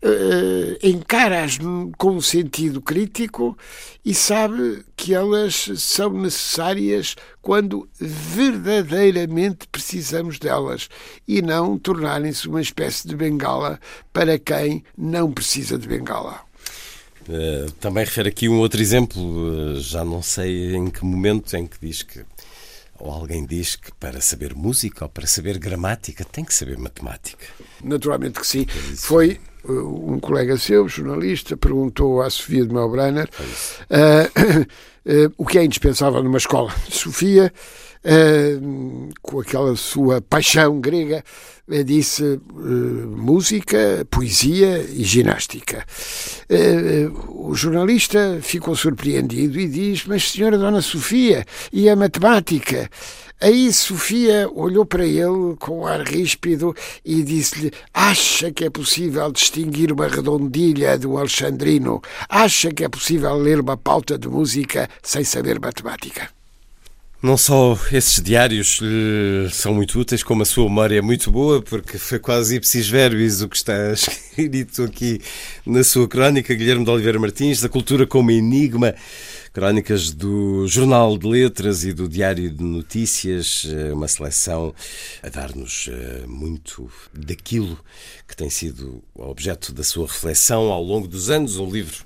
uh, 0.01 0.77
encara-as 0.81 1.57
com 1.97 2.11
um 2.11 2.21
sentido 2.21 2.81
crítico 2.81 3.57
e 4.05 4.13
sabe 4.13 4.85
que 4.95 5.13
elas 5.13 5.69
são 5.75 6.13
necessárias 6.13 7.15
quando 7.41 7.87
verdadeiramente 7.99 9.67
precisamos 9.69 10.39
delas 10.39 10.87
e 11.27 11.41
não 11.41 11.77
tornarem-se 11.77 12.47
uma 12.47 12.61
espécie 12.61 13.09
de 13.09 13.15
bengala 13.15 13.77
para 14.13 14.39
quem 14.39 14.85
não 14.97 15.31
precisa 15.31 15.77
de 15.77 15.87
bengala. 15.87 16.52
Uh, 17.27 17.71
também 17.73 18.03
refere 18.03 18.29
aqui 18.29 18.49
um 18.49 18.59
outro 18.59 18.81
exemplo, 18.81 19.21
uh, 19.21 19.79
já 19.79 20.03
não 20.03 20.21
sei 20.21 20.75
em 20.75 20.89
que 20.89 21.05
momento, 21.05 21.55
em 21.55 21.65
que 21.65 21.77
diz 21.81 22.03
que, 22.03 22.21
ou 22.99 23.11
alguém 23.11 23.45
diz 23.45 23.75
que 23.77 23.91
para 23.93 24.19
saber 24.19 24.53
música 24.53 25.05
ou 25.05 25.09
para 25.09 25.25
saber 25.25 25.57
gramática 25.57 26.25
tem 26.25 26.43
que 26.43 26.53
saber 26.53 26.77
matemática. 26.77 27.45
Naturalmente 27.81 28.39
que 28.39 28.47
sim. 28.47 28.65
Foi 28.97 29.39
uh, 29.63 30.13
um 30.13 30.19
colega 30.19 30.57
seu, 30.57 30.87
jornalista, 30.89 31.55
perguntou 31.55 32.21
à 32.21 32.29
Sofia 32.29 32.65
de 32.65 32.73
Melbrenner 32.73 33.29
o 35.37 35.45
que 35.45 35.57
é 35.57 35.63
indispensável 35.63 36.21
numa 36.21 36.37
escola. 36.37 36.73
Sofia 36.89 37.53
com 39.21 39.39
aquela 39.39 39.75
sua 39.75 40.21
paixão 40.21 40.79
grega, 40.79 41.23
uh, 41.67 41.83
disse 41.83 42.23
uh, 42.23 43.17
música, 43.17 44.05
poesia 44.09 44.85
e 44.89 45.03
ginástica. 45.03 45.85
o 47.29 47.55
jornalista 47.55 48.39
ficou 48.41 48.75
surpreendido 48.75 49.59
e 49.59 49.67
diz: 49.67 50.05
Mas, 50.05 50.31
senhora 50.31 50.57
Dona 50.57 50.81
Sofia, 50.81 51.45
e 51.71 51.89
a 51.89 51.95
matemática? 51.95 52.89
Aí 53.43 53.73
Sofia 53.73 54.49
olhou 54.53 54.85
para 54.85 55.05
ele 55.05 55.57
com 55.59 55.81
um 55.81 55.85
ar 55.85 56.01
ríspido 56.01 56.73
e 57.03 57.23
disse-lhe: 57.23 57.71
Acha 57.93 58.51
que 58.51 58.63
é 58.63 58.69
possível 58.69 59.29
distinguir 59.31 59.91
uma 59.91 60.07
redondilha 60.07 60.97
do 60.97 61.17
Alexandrino? 61.17 62.01
Acha 62.29 62.71
que 62.71 62.85
é 62.85 62.89
possível 62.89 63.35
ler 63.35 63.59
uma 63.59 63.75
pauta 63.75 64.17
de 64.17 64.29
música 64.29 64.89
sem 65.01 65.25
saber 65.25 65.59
matemática? 65.59 66.42
Não 67.23 67.37
só 67.37 67.79
esses 67.89 68.21
diários 68.21 68.79
lhe 68.81 69.49
são 69.49 69.73
muito 69.73 69.97
úteis, 69.97 70.21
como 70.21 70.41
a 70.41 70.45
sua 70.45 70.65
memória 70.65 70.97
é 70.97 71.01
muito 71.01 71.31
boa, 71.31 71.61
porque 71.61 71.97
foi 71.97 72.19
quase 72.19 72.57
ipsis 72.57 72.89
verbis 72.89 73.41
o 73.41 73.47
que 73.47 73.55
está 73.55 73.73
escrito 73.95 74.83
aqui 74.83 75.21
na 75.65 75.85
sua 75.85 76.05
crónica, 76.05 76.53
Guilherme 76.53 76.83
de 76.83 76.91
Oliveira 76.91 77.17
Martins, 77.17 77.61
da 77.61 77.69
cultura 77.69 78.05
como 78.05 78.29
enigma, 78.29 78.93
crónicas 79.53 80.11
do 80.11 80.67
Jornal 80.67 81.15
de 81.15 81.27
Letras 81.27 81.83
e 81.83 81.93
do 81.93 82.09
Diário 82.09 82.49
de 82.49 82.63
Notícias, 82.63 83.67
eh, 83.69 83.93
uma 83.93 84.07
seleção 84.07 84.73
a 85.21 85.29
dar-nos 85.29 85.89
eh, 85.91 86.23
muito 86.25 86.89
daquilo 87.13 87.77
que 88.27 88.35
tem 88.35 88.49
sido 88.49 89.03
objeto 89.13 89.71
da 89.71 89.83
sua 89.83 90.07
reflexão 90.07 90.71
ao 90.71 90.83
longo 90.83 91.07
dos 91.07 91.29
anos, 91.29 91.59
um 91.59 91.69
livro 91.69 92.03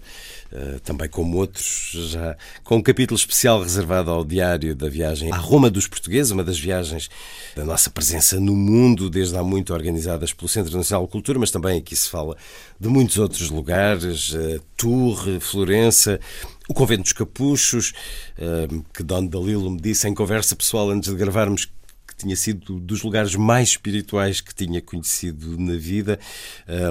eh, 0.49 0.79
também 0.81 1.09
como 1.09 1.37
outros, 1.37 1.91
já 2.09 2.37
com 2.63 2.77
um 2.77 2.81
capítulo 2.81 3.17
especial 3.17 3.61
reservado 3.61 4.09
ao 4.09 4.23
diário 4.23 4.73
da 4.73 4.87
viagem 4.87 5.29
à 5.31 5.35
Roma 5.35 5.69
dos 5.69 5.87
Portugueses, 5.87 6.31
uma 6.31 6.43
das 6.43 6.57
viagens 6.57 7.09
da 7.53 7.65
nossa 7.65 7.89
presença 7.89 8.39
no 8.39 8.55
mundo, 8.55 9.09
desde 9.09 9.35
há 9.37 9.43
muito 9.43 9.73
organizadas 9.73 10.31
pelo 10.31 10.47
Centro 10.47 10.77
Nacional 10.77 11.05
de 11.05 11.11
Cultura, 11.11 11.37
mas 11.37 11.51
também 11.51 11.77
aqui 11.77 11.95
se 11.95 12.09
fala 12.09 12.37
de 12.79 12.87
muitos 12.87 13.17
outros 13.17 13.49
lugares, 13.49 14.33
uh, 14.33 14.61
Florença, 15.41 16.19
o 16.67 16.73
Convento 16.73 17.03
dos 17.03 17.13
Capuchos, 17.13 17.93
uh, 18.37 18.85
que 18.93 19.03
Don 19.03 19.25
Dalilo 19.25 19.71
me 19.71 19.79
disse 19.79 20.07
em 20.07 20.13
conversa 20.13 20.55
pessoal 20.55 20.89
antes 20.89 21.09
de 21.09 21.15
gravarmos 21.15 21.69
tinha 22.17 22.35
sido 22.35 22.79
dos 22.79 23.03
lugares 23.03 23.35
mais 23.35 23.69
espirituais 23.69 24.41
que 24.41 24.53
tinha 24.53 24.81
conhecido 24.81 25.55
na 25.59 25.77
vida. 25.77 26.19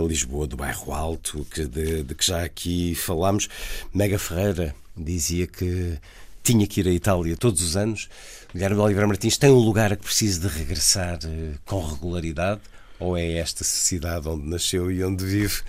Lisboa, 0.07 0.47
do 0.47 0.57
bairro 0.57 0.93
Alto, 0.93 1.45
que 1.51 1.67
de, 1.67 2.05
que 2.15 2.25
já 2.25 2.45
aqui 2.45 2.95
falámos. 2.95 3.49
Mega 3.93 4.21
Ferreira 4.21 4.73
dizia 4.97 5.49
que 5.49 5.99
tinha 6.43 6.65
que 6.65 6.81
ir 6.81 6.87
à 6.87 6.93
Itália 6.93 7.37
todos 7.37 7.61
os 7.61 7.77
anos. 7.77 8.09
Guilherme 8.55 8.81
Oliveira 8.81 9.09
Martins 9.09 9.37
tem 9.37 9.51
um 9.51 9.59
lugar 9.59 9.93
a 9.93 9.97
que 9.97 10.05
precisa 10.05 10.41
de 10.41 10.47
regressar 10.47 11.19
uh, 11.25 11.59
com 11.65 11.85
regularidade? 11.85 12.61
Ou 12.99 13.17
é 13.17 13.33
esta 13.35 13.65
cidade 13.65 14.29
onde 14.29 14.47
nasceu 14.47 14.91
e 14.91 15.05
onde 15.05 15.25
vive? 15.25 15.63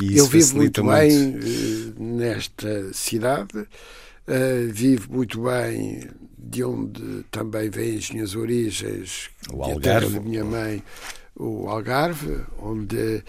E 0.00 0.16
Eu 0.16 0.26
vivo 0.26 0.56
muito, 0.56 0.84
muito 0.84 0.96
bem 0.96 1.36
uh, 1.36 2.02
nesta 2.02 2.92
cidade. 2.92 3.58
Uh, 3.58 4.72
vivo 4.72 5.12
muito 5.12 5.42
bem 5.42 6.08
de 6.38 6.64
onde 6.64 7.24
também 7.30 7.70
vêm 7.70 7.96
as 7.96 8.10
minhas 8.10 8.34
origens, 8.34 9.30
o 9.52 9.62
Algarve. 9.62 10.14
da 10.14 10.20
minha 10.20 10.44
mãe, 10.44 10.82
o 11.36 11.68
Algarve, 11.68 12.40
onde 12.58 13.22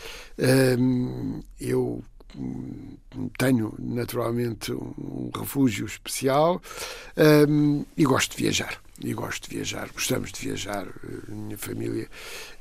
um, 0.77 1.41
eu 1.59 2.03
tenho 3.37 3.73
naturalmente 3.79 4.73
um 4.73 5.31
refúgio 5.33 5.85
especial 5.85 6.61
um, 7.47 7.85
e 7.95 8.03
gosto 8.03 8.35
de 8.35 8.43
viajar. 8.43 8.84
E 9.03 9.13
gosto 9.13 9.49
de 9.49 9.55
viajar, 9.55 9.89
gostamos 9.93 10.31
de 10.31 10.39
viajar, 10.39 10.87
eh, 10.87 11.31
minha 11.31 11.57
família, 11.57 12.07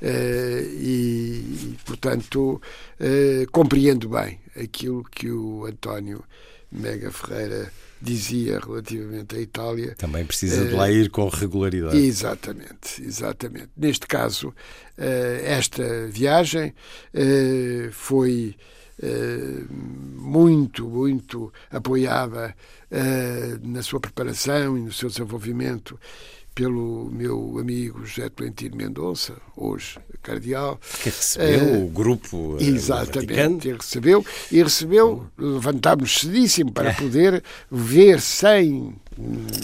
uh, 0.02 0.06
e, 0.06 1.76
portanto 1.84 2.60
uh, 3.00 3.50
compreendo 3.52 4.08
bem 4.08 4.40
aquilo 4.56 5.04
que 5.04 5.30
o 5.30 5.64
António 5.64 6.24
Mega 6.72 7.12
Ferreira 7.12 7.70
dizia 8.04 8.60
relativamente 8.60 9.34
à 9.34 9.40
Itália. 9.40 9.94
Também 9.96 10.24
precisa 10.24 10.64
de 10.66 10.74
lá 10.74 10.90
ir 10.90 11.08
com 11.08 11.28
regularidade. 11.28 11.96
Exatamente, 11.96 13.02
exatamente. 13.02 13.70
Neste 13.76 14.06
caso, 14.06 14.54
eh, 14.98 15.42
esta 15.44 16.06
viagem 16.08 16.74
eh, 17.14 17.88
foi 17.92 18.54
eh, 18.58 18.74
muito, 20.16 20.88
muito 20.88 21.52
apoiada 21.70 22.54
na 23.62 23.82
sua 23.82 24.00
preparação 24.00 24.78
e 24.78 24.82
no 24.82 24.92
seu 24.92 25.08
desenvolvimento 25.08 25.98
pelo 26.54 27.10
meu 27.12 27.58
amigo 27.58 28.06
José 28.06 28.28
Tolentino 28.28 28.76
Mendonça, 28.76 29.34
hoje 29.56 29.98
cardeal. 30.22 30.80
Que 31.02 31.10
recebeu 31.10 31.64
uh, 31.64 31.84
o 31.84 31.88
grupo 31.88 32.56
eh, 32.60 32.64
Exatamente, 32.64 33.68
ele 33.68 33.78
recebeu. 33.78 34.24
E 34.50 34.62
recebeu, 34.62 35.26
levantámos 35.36 36.20
cedíssimo 36.20 36.72
para 36.72 36.90
é. 36.90 36.94
poder 36.94 37.42
ver 37.70 38.20
sem... 38.20 38.94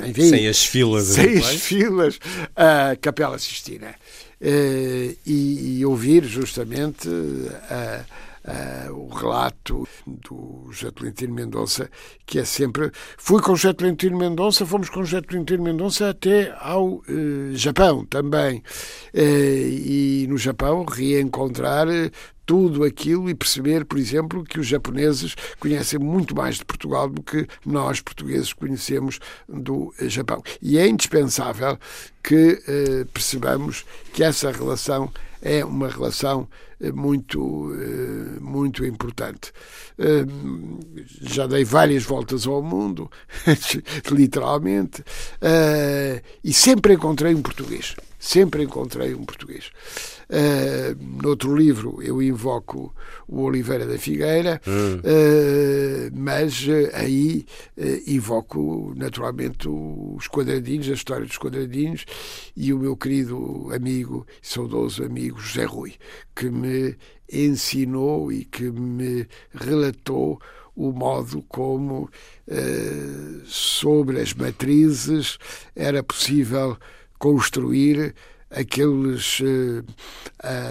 Enfim, 0.06 0.28
sem 0.28 0.48
as 0.48 0.64
filas. 0.64 1.06
Sem 1.06 1.38
as 1.38 1.54
filas 1.54 2.18
a 2.54 2.96
Capela 3.00 3.38
Sistina. 3.38 3.94
Uh, 4.40 5.16
e, 5.26 5.78
e, 5.78 5.86
ouvir 5.86 6.24
justamente 6.24 7.08
a 7.68 8.00
uh, 8.00 8.29
o 8.92 9.08
relato 9.08 9.86
do 10.06 10.68
José 10.70 10.90
Tolentino 10.90 11.34
Mendonça, 11.34 11.90
que 12.24 12.38
é 12.38 12.44
sempre. 12.44 12.90
Fui 13.18 13.40
com 13.42 13.54
José 13.54 13.72
Tolentino 13.72 14.16
Mendonça, 14.16 14.64
fomos 14.64 14.88
com 14.88 15.04
José 15.04 15.20
Tolentino 15.20 15.62
Mendonça 15.62 16.10
até 16.10 16.54
ao 16.58 16.94
uh, 16.94 17.02
Japão 17.52 18.04
também. 18.06 18.62
Uh, 19.14 19.20
e 19.20 20.26
no 20.28 20.38
Japão 20.38 20.84
reencontrar 20.84 21.86
tudo 22.50 22.82
aquilo 22.82 23.30
e 23.30 23.34
perceber, 23.34 23.84
por 23.84 23.96
exemplo, 23.96 24.42
que 24.42 24.58
os 24.58 24.66
japoneses 24.66 25.36
conhecem 25.60 26.00
muito 26.00 26.34
mais 26.34 26.56
de 26.56 26.64
Portugal 26.64 27.08
do 27.08 27.22
que 27.22 27.46
nós, 27.64 28.00
portugueses, 28.00 28.52
conhecemos 28.52 29.20
do 29.48 29.94
Japão. 30.00 30.42
E 30.60 30.76
é 30.76 30.88
indispensável 30.88 31.78
que 32.24 32.60
eh, 32.66 33.06
percebamos 33.14 33.84
que 34.12 34.24
essa 34.24 34.50
relação 34.50 35.12
é 35.42 35.64
uma 35.64 35.88
relação 35.88 36.48
eh, 36.80 36.92
muito, 36.92 37.72
eh, 37.74 38.40
muito 38.40 38.84
importante. 38.84 39.52
Eh, 39.98 40.24
já 41.20 41.46
dei 41.46 41.64
várias 41.64 42.04
voltas 42.04 42.46
ao 42.46 42.62
mundo, 42.62 43.10
literalmente, 44.10 45.04
e 46.42 46.52
sempre 46.52 46.94
encontrei 46.94 47.34
um 47.34 47.42
português. 47.42 47.94
Sempre 48.20 48.64
encontrei 48.64 49.14
um 49.14 49.24
português. 49.24 49.70
Uh, 50.28 51.22
noutro 51.22 51.56
livro 51.56 52.02
eu 52.02 52.20
invoco 52.20 52.94
o 53.26 53.40
Oliveira 53.40 53.86
da 53.86 53.96
Figueira, 53.96 54.60
uh, 54.66 56.14
mas 56.14 56.66
uh, 56.66 56.90
aí 56.92 57.46
invoco 58.06 58.92
naturalmente 58.94 59.66
os 59.66 60.28
quadradinhos, 60.28 60.90
a 60.90 60.92
história 60.92 61.24
dos 61.24 61.38
quadradinhos 61.38 62.04
e 62.54 62.74
o 62.74 62.78
meu 62.78 62.94
querido 62.94 63.70
amigo, 63.74 64.26
saudoso 64.42 65.02
amigo 65.02 65.40
José 65.40 65.64
Rui, 65.64 65.94
que 66.36 66.50
me 66.50 66.94
ensinou 67.32 68.30
e 68.30 68.44
que 68.44 68.70
me 68.70 69.26
relatou 69.50 70.38
o 70.76 70.92
modo 70.92 71.42
como 71.48 72.10
sobre 73.44 74.20
as 74.20 74.32
matrizes 74.32 75.38
era 75.74 76.02
possível 76.02 76.76
construir 77.20 78.14
aqueles, 78.50 79.38
uh, 79.40 79.84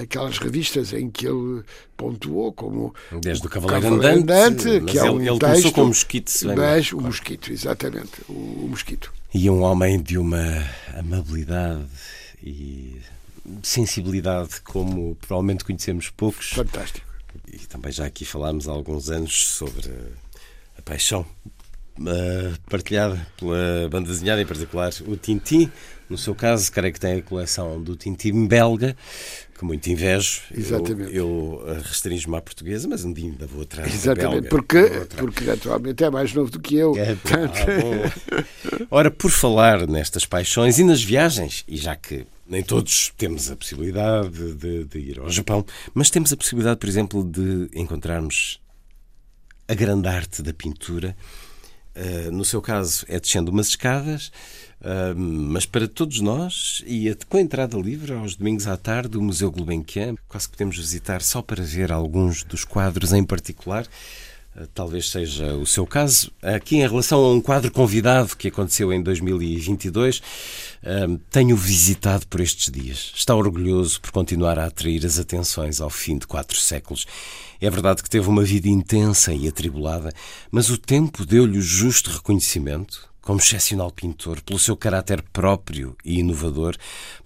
aquelas 0.02 0.38
revistas 0.40 0.92
em 0.92 1.10
que 1.10 1.26
ele 1.26 1.64
pontuou 1.96 2.52
como 2.52 2.94
Desde 3.22 3.48
o 3.48 3.50
Cavaleiro, 3.50 3.84
Cavaleiro 3.84 4.22
Andante, 4.22 4.68
Andante 4.68 4.92
que 4.92 4.98
é 4.98 5.10
um 5.10 5.22
ele, 5.22 5.30
texto, 5.30 5.40
começou 5.40 5.72
com 5.72 5.84
o 5.84 5.88
Mosquito. 5.88 6.32
Mas 6.58 6.92
o 6.92 7.00
Mosquito, 7.00 7.54
exatamente, 7.54 8.12
o, 8.28 8.34
o 8.34 8.68
Mosquito. 8.70 9.14
E 9.34 9.50
um 9.50 9.62
homem 9.62 10.02
de 10.02 10.18
uma 10.18 10.66
amabilidade 10.98 11.86
e 12.44 13.00
sensibilidade 13.64 14.60
como 14.62 15.16
provavelmente 15.16 15.64
conhecemos 15.64 16.10
poucos. 16.10 16.50
Fantástico. 16.50 17.08
E 17.52 17.60
também 17.60 17.92
já 17.92 18.06
aqui 18.06 18.26
falámos 18.26 18.68
há 18.68 18.72
alguns 18.72 19.10
anos 19.10 19.48
sobre 19.48 19.90
a 20.78 20.82
paixão 20.82 21.26
uh, 22.00 22.60
partilhada 22.70 23.26
pela 23.38 23.88
banda 23.90 24.10
desenhada, 24.10 24.42
em 24.42 24.46
particular 24.46 24.92
o 25.08 25.16
Tintin. 25.16 25.72
No 26.10 26.18
seu 26.18 26.34
caso, 26.34 26.72
creio 26.72 26.92
que 26.92 27.00
tem 27.00 27.20
a 27.20 27.22
coleção 27.22 27.82
do 27.82 27.96
Tintin 27.96 28.48
belga, 28.48 28.98
que 29.58 29.64
muito 29.64 29.88
invejo. 29.88 30.42
Exatamente. 30.52 31.16
Eu, 31.16 31.64
eu 31.68 31.82
restringo-me 31.84 32.38
à 32.38 32.42
portuguesa, 32.42 32.88
mas 32.88 33.06
um 33.06 33.14
dia 33.14 33.30
ainda 33.30 33.46
vou 33.46 33.62
atrás 33.62 33.94
Exatamente, 33.94 34.42
belga, 34.42 34.50
porque, 34.50 34.90
porque 35.16 35.44
naturalmente 35.44 36.04
é 36.04 36.10
mais 36.10 36.34
novo 36.34 36.50
do 36.50 36.60
que 36.60 36.76
eu. 36.76 36.98
É, 36.98 37.12
ah, 37.36 38.88
Ora, 38.90 39.12
por 39.12 39.30
falar 39.30 39.86
nestas 39.86 40.26
paixões 40.26 40.80
e 40.80 40.84
nas 40.84 41.04
viagens, 41.04 41.64
e 41.68 41.78
já 41.78 41.96
que 41.96 42.26
nem 42.48 42.64
todos 42.64 43.14
temos 43.16 43.52
a 43.52 43.56
possibilidade 43.56 44.56
de, 44.56 44.86
de, 44.86 44.98
ir 44.98 45.20
ao 45.20 45.30
Japão, 45.30 45.64
mas 45.94 46.10
temos 46.10 46.34
a 46.34 46.38
possibilidade, 46.38 46.80
por 46.80 46.90
exemplo, 46.90 47.24
de 47.24 47.70
encontrarmos 47.76 48.60
a 49.68 49.76
grande 49.76 50.08
arte 50.08 50.42
da 50.42 50.52
pintura. 50.52 51.16
Uh, 51.96 52.32
no 52.32 52.44
seu 52.44 52.62
caso, 52.62 53.06
é 53.08 53.20
descendo 53.20 53.52
umas 53.52 53.68
escadas, 53.68 54.32
mas 55.16 55.66
para 55.66 55.88
todos 55.88 56.22
nós, 56.22 56.84
e 56.88 57.14
com 57.28 57.38
a 57.38 57.42
entrada 57.42 57.78
livre, 57.78 58.14
aos 58.14 58.36
domingos 58.36 58.68
à 58.68 58.78
tarde, 58.78 59.18
o 59.18 59.22
Museu 59.22 59.52
Gulbenkian, 59.52 60.16
quase 60.28 60.48
podemos 60.50 60.78
visitar 60.78 61.22
só 61.22 61.42
para 61.42 61.64
ver 61.64 61.92
alguns 61.92 62.44
dos 62.44 62.64
quadros 62.64 63.12
em 63.12 63.24
particular. 63.24 63.86
Eh, 64.56 64.68
talvez 64.74 65.10
seja 65.10 65.54
o 65.54 65.66
seu 65.66 65.86
caso. 65.86 66.32
Aqui, 66.42 66.78
em 66.78 66.88
relação 66.88 67.20
a 67.20 67.32
um 67.34 67.42
quadro 67.42 67.72
convidado 67.72 68.36
que 68.36 68.48
aconteceu 68.48 68.92
em 68.92 69.02
2022, 69.02 70.22
eh, 70.84 71.08
tenho 71.30 71.56
visitado 71.56 72.28
por 72.28 72.42
estes 72.42 72.72
dias. 72.72 73.12
Está 73.16 73.36
orgulhoso 73.36 74.02
por 74.02 74.12
continuar 74.12 74.58
a 74.60 74.66
atrair 74.66 75.06
as 75.06 75.20
atenções 75.20 75.80
ao 75.80 75.90
fim 75.90 76.18
de 76.18 76.28
quatro 76.28 76.58
séculos. 76.58 77.06
É 77.62 77.70
verdade 77.70 78.02
que 78.04 78.10
teve 78.10 78.28
uma 78.28 78.44
vida 78.44 78.68
intensa 78.68 79.34
e 79.34 79.48
atribulada, 79.48 80.14
mas 80.52 80.70
o 80.70 80.78
tempo 80.78 81.26
deu-lhe 81.26 81.58
o 81.58 81.62
justo 81.62 82.10
reconhecimento 82.10 83.09
como 83.30 83.40
excepcional 83.40 83.92
pintor, 83.92 84.42
pelo 84.42 84.58
seu 84.58 84.76
caráter 84.76 85.22
próprio 85.22 85.96
e 86.04 86.18
inovador, 86.18 86.76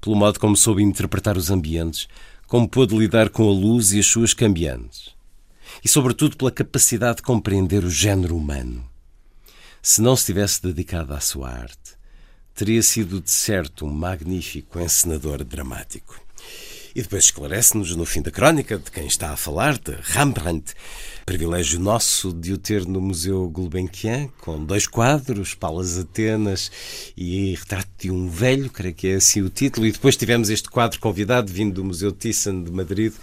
pelo 0.01 0.18
modo 0.18 0.38
como 0.38 0.54
soube 0.54 0.84
interpretar 0.84 1.38
os 1.38 1.49
ambientes, 1.49 2.10
como 2.45 2.68
pôde 2.68 2.93
lidar 2.93 3.30
com 3.30 3.43
a 3.47 3.54
luz 3.54 3.93
e 3.93 3.99
as 3.99 4.06
suas 4.06 4.34
cambiantes 4.34 5.16
e, 5.82 5.88
sobretudo, 5.88 6.36
pela 6.36 6.51
capacidade 6.51 7.18
de 7.18 7.22
compreender 7.22 7.86
o 7.86 7.89
género 7.89 8.36
humano. 8.36 8.86
Se 9.82 10.01
não 10.01 10.14
se 10.18 10.26
tivesse 10.26 10.62
dedicado 10.62 11.14
à 11.14 11.22
sua 11.22 11.49
arte, 11.49 11.95
teria 12.54 12.84
sido 12.84 13.22
de 13.22 13.32
certo 13.32 13.86
um 13.86 13.89
magnífico 13.89 14.82
encenador 14.82 15.41
dramático. 15.45 16.20
E 16.95 17.01
depois 17.01 17.25
esclarece-nos 17.25 17.95
no 17.95 18.05
fim 18.05 18.21
da 18.21 18.29
crónica 18.29 18.77
de 18.77 18.91
quem 18.91 19.07
está 19.07 19.31
a 19.31 19.37
falar, 19.37 19.79
de 19.79 19.95
Rembrandt. 20.03 20.73
Privilégio 21.25 21.79
nosso 21.79 22.31
de 22.31 22.53
o 22.53 22.57
ter 22.57 22.85
no 22.85 23.01
Museu 23.01 23.49
Gulbenkian, 23.49 24.27
com 24.41 24.63
dois 24.63 24.85
quadros, 24.85 25.55
Palas 25.55 25.97
Atenas 25.97 26.69
e 27.17 27.55
Retrato 27.55 27.89
de 27.97 28.11
um 28.11 28.27
Velho, 28.29 28.69
creio 28.69 28.93
que 28.93 29.07
é 29.07 29.15
assim 29.15 29.41
o 29.41 29.49
título. 29.49 29.87
E 29.87 29.91
depois 29.91 30.15
tivemos 30.17 30.49
este 30.51 30.69
quadro 30.69 30.99
convidado, 30.99 31.51
vindo 31.51 31.75
do 31.75 31.83
Museu 31.83 32.11
Thyssen 32.11 32.63
de 32.63 32.71
Madrid, 32.71 33.13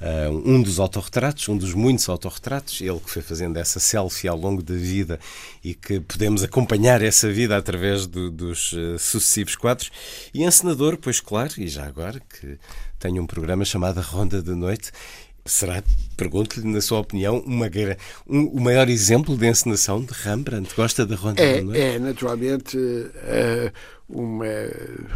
uh, 0.00 0.32
um 0.44 0.60
dos 0.60 0.78
autorretratos, 0.78 1.48
um 1.48 1.56
dos 1.56 1.72
muitos 1.72 2.08
autorretratos, 2.08 2.80
ele 2.80 3.00
que 3.00 3.10
foi 3.10 3.22
fazendo 3.22 3.56
essa 3.56 3.78
selfie 3.80 4.28
ao 4.28 4.36
longo 4.36 4.62
da 4.62 4.74
vida 4.74 5.18
e 5.64 5.72
que 5.72 6.00
podemos 6.00 6.42
acompanhar 6.42 7.00
essa 7.00 7.30
vida 7.32 7.56
através 7.56 8.06
do, 8.06 8.30
dos 8.30 8.72
uh, 8.72 8.98
sucessivos 8.98 9.56
quadros. 9.56 9.90
E 10.34 10.44
encenador, 10.44 10.98
pois 10.98 11.20
claro, 11.20 11.54
e 11.58 11.68
já 11.68 11.86
agora, 11.86 12.20
que 12.20 12.58
tem 13.06 13.20
um 13.20 13.26
programa 13.26 13.64
chamado 13.64 14.00
Ronda 14.00 14.42
da 14.42 14.54
Noite 14.54 14.90
Será, 15.46 15.80
pergunto-lhe, 16.16 16.66
na 16.66 16.80
sua 16.80 16.98
opinião, 16.98 17.38
uma, 17.46 17.70
um, 18.28 18.46
o 18.48 18.60
maior 18.60 18.88
exemplo 18.88 19.36
de 19.36 19.46
encenação 19.46 20.02
de 20.02 20.12
Rembrandt? 20.12 20.74
Gosta 20.74 21.06
da 21.06 21.14
Ronda 21.14 21.40
é, 21.40 21.58
da 21.58 21.62
Noite? 21.62 21.80
É, 21.80 21.98
naturalmente, 22.00 22.76
uh, 22.76 23.72
uma 24.08 24.46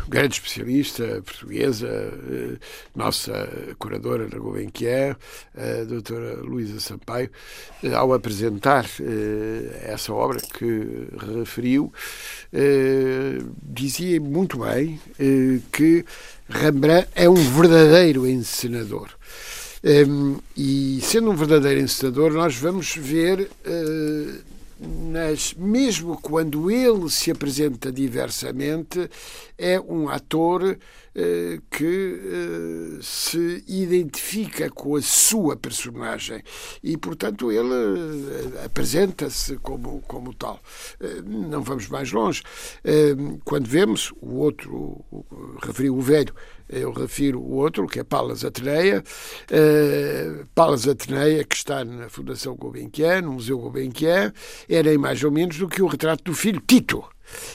grande 0.08 0.34
especialista 0.34 1.22
portuguesa, 1.24 1.88
uh, 1.88 2.58
nossa 2.94 3.48
curadora 3.78 4.28
na 4.28 4.38
Gulbenkian, 4.38 5.16
a 5.56 5.84
doutora 5.84 6.40
Luísa 6.42 6.80
Sampaio, 6.80 7.30
uh, 7.84 7.94
ao 7.94 8.12
apresentar 8.12 8.86
essa 9.82 10.12
obra 10.12 10.40
que 10.40 11.08
referiu, 11.38 11.92
dizia 13.62 14.20
muito 14.20 14.58
bem 14.58 15.00
que 15.72 16.04
Rembrandt 16.48 17.08
é 17.14 17.28
um 17.28 17.34
verdadeiro 17.34 18.26
encenador. 18.26 19.08
Um, 19.82 20.38
e 20.56 21.00
sendo 21.00 21.30
um 21.30 21.36
verdadeiro 21.36 21.80
encenador, 21.80 22.32
nós 22.32 22.56
vamos 22.56 22.94
ver, 22.96 23.48
nas, 24.80 25.52
mesmo 25.54 26.18
quando 26.20 26.70
ele 26.70 27.10
se 27.10 27.30
apresenta 27.30 27.92
diversamente, 27.92 29.10
é 29.58 29.78
um 29.78 30.08
ator 30.08 30.78
que 31.70 32.20
uh, 32.98 33.02
se 33.02 33.64
identifica 33.66 34.70
com 34.70 34.96
a 34.96 35.02
sua 35.02 35.56
personagem 35.56 36.42
e, 36.82 36.96
portanto, 36.96 37.50
ele 37.50 37.68
apresenta-se 38.64 39.56
como, 39.58 40.00
como 40.06 40.32
tal. 40.34 40.60
não 41.24 41.62
vamos 41.62 41.88
mais 41.88 42.12
longe. 42.12 42.42
quando 43.44 43.66
vemos 43.66 44.12
o 44.20 44.36
outro, 44.36 45.04
referiu 45.62 45.96
o 45.96 46.00
velho, 46.00 46.34
eu 46.68 46.92
refiro 46.92 47.40
o 47.40 47.54
outro, 47.56 47.88
que 47.88 47.98
é 47.98 48.04
Palas 48.04 48.44
Ateneia. 48.44 49.02
Palas 50.54 50.86
Ateneia, 50.86 51.44
que 51.44 51.56
está 51.56 51.84
na 51.84 52.08
Fundação 52.08 52.54
Gulbenkian, 52.54 53.22
no 53.22 53.32
Museu 53.32 53.58
Gulbenkian, 53.58 54.32
nem 54.68 54.96
mais 54.96 55.22
ou 55.24 55.32
menos 55.32 55.58
do 55.58 55.68
que 55.68 55.82
o 55.82 55.86
retrato 55.86 56.24
do 56.24 56.34
filho 56.34 56.62
Tito. 56.64 57.04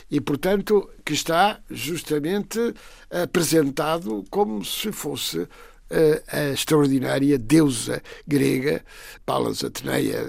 E, 0.09 0.19
portanto, 0.21 0.89
que 1.03 1.13
está 1.13 1.59
justamente 1.69 2.73
apresentado 3.09 4.23
como 4.29 4.63
se 4.63 4.91
fosse 4.91 5.47
eh, 5.87 6.23
a 6.31 6.49
extraordinária 6.49 7.37
deusa 7.37 8.01
grega, 8.27 8.83
Palas 9.23 9.63
Ateneia, 9.63 10.25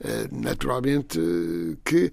eh, 0.00 0.28
naturalmente, 0.30 1.18
que 1.84 2.12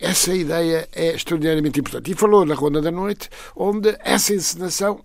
essa 0.00 0.34
ideia 0.34 0.88
é 0.92 1.14
extraordinariamente 1.14 1.80
importante. 1.80 2.10
E 2.10 2.14
falou 2.14 2.46
na 2.46 2.54
Ronda 2.54 2.80
da 2.80 2.90
Noite, 2.90 3.28
onde 3.54 3.94
essa 4.00 4.32
encenação 4.34 5.04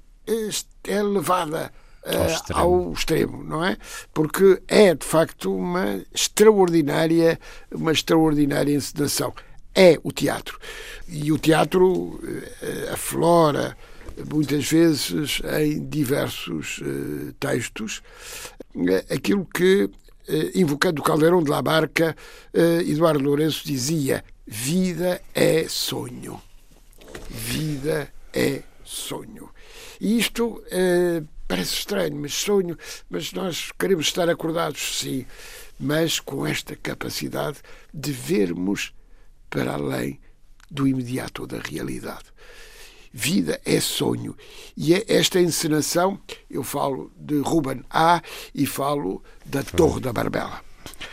é 0.85 1.03
levada 1.03 1.73
ao, 2.05 2.25
extremo. 2.27 2.59
ao, 2.59 2.93
extremo. 2.93 3.43
não 3.43 3.63
é? 3.65 3.77
Porque 4.13 4.61
é 4.67 4.95
de 4.95 5.05
facto 5.05 5.53
uma 5.53 6.01
extraordinária, 6.13 7.39
uma 7.71 7.91
extraordinária 7.91 8.73
encenação. 8.73 9.33
É 9.73 9.99
o 10.03 10.11
teatro. 10.11 10.59
E 11.07 11.31
o 11.31 11.37
teatro 11.37 11.87
uh, 11.91 12.93
aflora 12.93 13.77
muitas 14.29 14.69
vezes 14.69 15.41
em 15.59 15.87
diversos 15.87 16.79
uh, 16.79 17.33
textos 17.39 18.01
aquilo 19.09 19.45
que, 19.45 19.89
invocando 20.55 21.01
o 21.01 21.03
Caldeirão 21.03 21.43
de 21.43 21.49
la 21.49 21.61
Barca, 21.61 22.15
Eduardo 22.87 23.21
Lourenço 23.21 23.65
dizia: 23.65 24.23
vida 24.47 25.21
é 25.35 25.67
sonho. 25.67 26.41
Vida 27.29 28.09
é 28.33 28.63
sonho. 28.83 29.49
E 29.99 30.17
isto 30.17 30.63
eh, 30.71 31.21
parece 31.47 31.75
estranho, 31.75 32.15
mas 32.15 32.33
sonho, 32.33 32.77
mas 33.09 33.31
nós 33.33 33.71
queremos 33.77 34.07
estar 34.07 34.29
acordados, 34.29 34.99
sim, 34.99 35.25
mas 35.79 36.19
com 36.19 36.45
esta 36.45 36.75
capacidade 36.75 37.59
de 37.93 38.11
vermos 38.11 38.93
para 39.51 39.73
além 39.73 40.19
do 40.71 40.87
imediato 40.87 41.45
da 41.45 41.59
realidade. 41.59 42.25
Vida 43.13 43.59
é 43.65 43.79
sonho. 43.81 44.35
E 44.75 44.93
é 44.95 45.03
esta 45.07 45.39
encenação, 45.39 46.17
eu 46.49 46.63
falo 46.63 47.11
de 47.17 47.39
Ruben 47.39 47.83
A 47.89 48.21
e 48.55 48.65
falo 48.65 49.21
da 49.45 49.61
Torre 49.61 49.99
da 49.99 50.13
Barbela. 50.13 50.61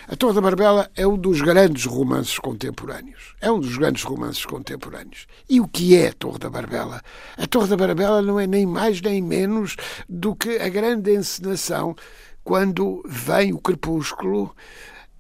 A 0.07 0.16
Torre 0.16 0.34
da 0.34 0.41
Barbela 0.41 0.91
é 0.95 1.07
um 1.07 1.18
dos 1.18 1.43
grandes 1.43 1.84
romances 1.84 2.39
contemporâneos. 2.39 3.34
É 3.41 3.51
um 3.51 3.59
dos 3.59 3.76
grandes 3.76 4.05
romances 4.05 4.47
contemporâneos. 4.47 5.26
E 5.51 5.61
o 5.61 5.66
que 5.66 5.97
é 5.97 6.09
a 6.09 6.12
Torre 6.12 6.39
da 6.39 6.49
Barbela? 6.49 7.03
A 7.36 7.47
Torre 7.47 7.68
da 7.68 7.76
Barbela 7.76 8.22
não 8.22 8.39
é 8.39 8.47
nem 8.47 8.64
mais 8.64 9.03
nem 9.03 9.20
menos 9.20 9.76
do 10.09 10.36
que 10.36 10.57
a 10.59 10.68
grande 10.68 11.14
encenação 11.14 11.97
quando 12.45 13.03
vem 13.07 13.53
o 13.53 13.59
crepúsculo, 13.59 14.55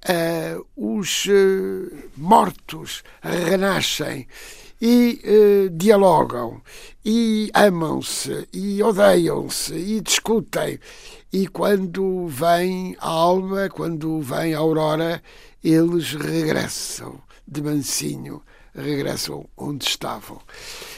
uh, 0.06 0.66
os 0.76 1.26
uh, 1.26 1.96
mortos 2.16 3.02
renascem 3.22 4.26
e 4.80 5.20
uh, 5.24 5.70
dialogam, 5.70 6.62
e 7.04 7.50
amam-se, 7.52 8.48
e 8.52 8.82
odeiam-se, 8.82 9.74
e 9.74 10.00
discutem. 10.00 10.78
E 11.32 11.46
quando 11.48 12.26
vem 12.28 12.96
a 13.00 13.08
alma, 13.08 13.68
quando 13.68 14.20
vem 14.20 14.54
a 14.54 14.58
aurora, 14.58 15.22
eles 15.62 16.12
regressam 16.12 17.20
de 17.46 17.62
mansinho, 17.62 18.42
regressam 18.74 19.46
onde 19.56 19.84
estavam. 19.84 20.40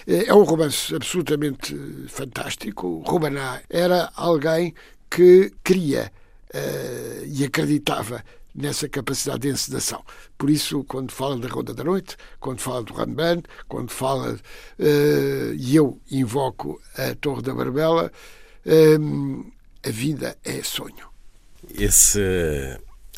É 0.06 0.32
um 0.34 0.42
romance 0.42 0.94
absolutamente 0.94 1.74
fantástico. 2.08 3.02
Rubaná 3.06 3.60
era 3.70 4.10
alguém 4.14 4.74
que 5.10 5.52
queria 5.64 6.12
uh, 6.54 7.24
e 7.26 7.44
acreditava 7.44 8.22
nessa 8.54 8.88
capacidade 8.88 9.40
de 9.40 9.48
encenação. 9.48 10.04
Por 10.36 10.50
isso, 10.50 10.84
quando 10.84 11.12
fala 11.12 11.38
da 11.38 11.48
Ronda 11.48 11.74
da 11.74 11.84
Noite, 11.84 12.16
quando 12.38 12.60
fala 12.60 12.82
do 12.82 12.94
Rembrandt, 12.94 13.48
quando 13.68 13.90
fala, 13.90 14.34
uh, 14.34 15.54
e 15.56 15.76
eu 15.76 16.00
invoco 16.10 16.80
a 16.96 17.14
Torre 17.14 17.42
da 17.42 17.54
Barbela, 17.54 18.10
uh, 18.66 19.52
a 19.84 19.90
vida 19.90 20.36
é 20.44 20.62
sonho. 20.62 21.08
Esse 21.74 22.20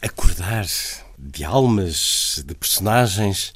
acordar 0.03 0.66
de 1.18 1.45
almas, 1.45 2.43
de 2.47 2.55
personagens, 2.55 3.55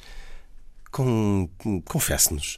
com, 0.91 1.49
confesse-nos, 1.85 2.57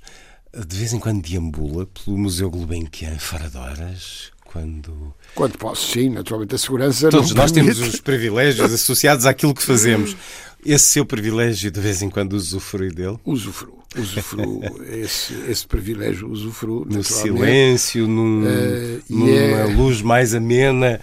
de 0.53 0.77
vez 0.77 0.93
em 0.93 0.99
quando 0.99 1.21
deambula 1.21 1.85
pelo 1.87 2.17
Museu 2.17 2.49
Gulbenkian 2.49 3.17
fora 3.19 3.49
de 3.49 3.57
horas, 3.57 4.31
quando... 4.51 5.13
Quando 5.35 5.57
posso, 5.59 5.91
sim, 5.91 6.09
naturalmente 6.09 6.55
a 6.55 6.57
segurança 6.57 7.09
Todos 7.09 7.35
nós 7.35 7.51
permite. 7.51 7.75
temos 7.75 7.93
os 7.93 8.01
privilégios 8.01 8.73
associados 8.73 9.27
àquilo 9.27 9.53
que 9.53 9.61
fazemos. 9.61 10.17
Esse 10.65 10.85
seu 10.85 11.05
privilégio, 11.05 11.69
de 11.69 11.79
vez 11.79 12.01
em 12.01 12.09
quando, 12.09 12.33
usufrui 12.33 12.89
dele? 12.89 13.17
Usufruo. 13.23 13.77
Usufruo 13.95 14.63
esse, 14.91 15.35
esse 15.47 15.67
privilégio, 15.67 16.27
usufruo. 16.27 16.83
No 16.89 17.03
silêncio, 17.03 18.07
num, 18.07 18.41
uh, 18.41 19.01
numa 19.07 19.29
é... 19.29 19.65
luz 19.65 20.01
mais 20.01 20.33
amena. 20.33 20.99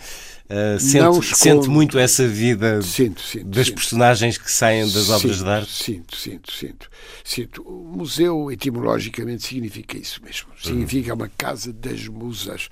Uh, 0.48 0.78
sente, 0.78 1.36
sente, 1.36 1.68
muito 1.68 1.98
essa 1.98 2.26
vida 2.26 2.80
sinto, 2.80 3.20
sinto, 3.20 3.46
das 3.46 3.66
sinto. 3.66 3.74
personagens 3.74 4.38
que 4.38 4.50
saem 4.50 4.84
das 4.84 5.10
obras 5.10 5.38
de 5.38 5.48
arte? 5.48 5.72
Sinto, 5.72 6.16
sinto, 6.16 6.52
sinto, 6.52 6.90
sinto. 7.24 7.62
O 7.62 7.96
museu, 7.96 8.52
etimologicamente, 8.52 9.44
significa 9.44 9.98
isso 9.98 10.20
mesmo. 10.22 10.48
Significa 10.62 11.14
uma 11.14 11.28
casa 11.36 11.72
das 11.72 12.06
musas. 12.06 12.68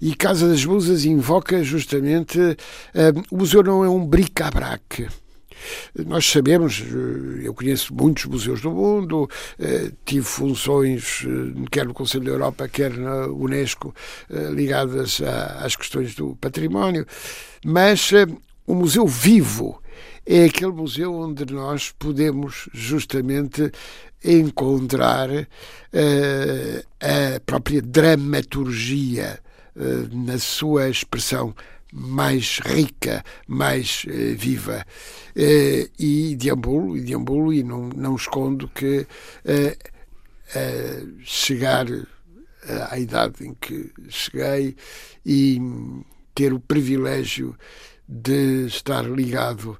E 0.00 0.14
Casa 0.14 0.48
das 0.48 0.64
Musas 0.64 1.04
invoca 1.04 1.62
justamente. 1.62 2.38
Uh, 2.38 3.22
o 3.30 3.38
museu 3.38 3.62
não 3.62 3.84
é 3.84 3.88
um 3.88 4.04
bric-a-brac 4.04 5.06
nós 6.06 6.26
sabemos, 6.26 6.80
eh, 6.82 7.46
eu 7.46 7.54
conheço 7.54 7.94
muitos 7.94 8.24
museus 8.26 8.60
do 8.60 8.70
mundo, 8.70 9.28
eh, 9.58 9.90
tive 10.04 10.24
funções 10.24 11.24
eh, 11.26 11.66
quer 11.70 11.86
no 11.86 11.94
Conselho 11.94 12.24
da 12.24 12.30
Europa, 12.30 12.68
quer 12.68 12.92
na 12.96 13.26
Unesco, 13.26 13.94
ligadas 14.52 15.20
às 15.58 15.76
questões 15.76 16.14
do 16.14 16.36
património, 16.36 17.06
mas 17.64 18.10
o 18.66 18.74
museu 18.74 19.06
vivo 19.06 19.80
é 20.26 20.44
aquele 20.44 20.72
museu 20.72 21.14
onde 21.14 21.52
nós 21.52 21.92
podemos 21.98 22.68
justamente 22.72 23.70
encontrar 24.24 25.28
a 27.00 27.40
própria 27.44 27.82
dramaturgia 27.82 29.38
na 30.10 30.38
sua 30.38 30.88
expressão 30.88 31.54
mais 31.94 32.58
rica, 32.58 33.24
mais 33.46 34.04
uh, 34.04 34.36
viva. 34.36 34.84
Uh, 35.36 35.88
e 35.96 36.34
deambulo, 36.34 36.96
e 36.96 37.00
deambulo, 37.00 37.52
e 37.52 37.62
não, 37.62 37.88
não 37.90 38.16
escondo 38.16 38.68
que 38.68 39.06
uh, 39.44 39.94
chegar 41.22 41.86
à 42.90 42.98
idade 42.98 43.46
em 43.46 43.54
que 43.54 43.92
cheguei 44.08 44.76
e 45.24 45.60
ter 46.34 46.52
o 46.52 46.60
privilégio 46.60 47.56
de 48.08 48.66
estar 48.66 49.02
ligado 49.04 49.78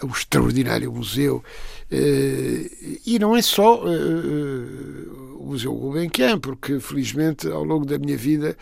ao 0.00 0.08
extraordinário 0.08 0.92
museu. 0.92 1.44
E 1.90 3.18
não 3.20 3.36
é 3.36 3.42
só 3.42 3.82
Museu 5.44 5.74
Gulbenkian, 5.74 6.38
porque 6.38 6.80
felizmente 6.80 7.46
ao 7.48 7.64
longo 7.64 7.84
da 7.84 7.98
minha 7.98 8.16
vida 8.16 8.56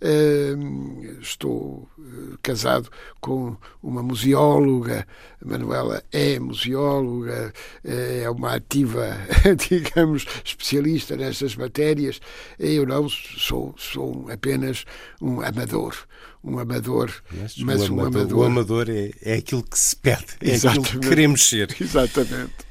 uh, 0.00 1.20
estou 1.20 1.88
uh, 1.98 2.38
casado 2.42 2.88
com 3.20 3.56
uma 3.82 4.02
museóloga, 4.02 5.06
Manuela 5.44 6.02
é 6.12 6.38
museóloga, 6.38 7.52
uh, 7.84 7.88
é 8.22 8.30
uma 8.30 8.54
ativa, 8.54 9.16
digamos, 9.68 10.26
especialista 10.44 11.16
nestas 11.16 11.56
matérias. 11.56 12.20
Eu 12.58 12.86
não 12.86 13.08
sou, 13.08 13.74
sou 13.76 14.26
apenas 14.30 14.84
um 15.20 15.40
amador 15.40 15.94
um 16.42 16.58
amador, 16.58 17.12
mas, 17.32 17.56
mas 17.58 17.90
um 17.90 18.00
amador. 18.00 18.38
O 18.38 18.44
amador 18.44 18.88
é, 18.88 19.10
é 19.22 19.34
aquilo 19.34 19.62
que 19.62 19.78
se 19.78 19.94
perde, 19.96 20.36
é 20.40 20.52
Exatamente. 20.52 20.86
aquilo 20.86 21.00
que 21.00 21.08
queremos 21.08 21.48
ser. 21.48 21.76
Exatamente. 21.80 22.68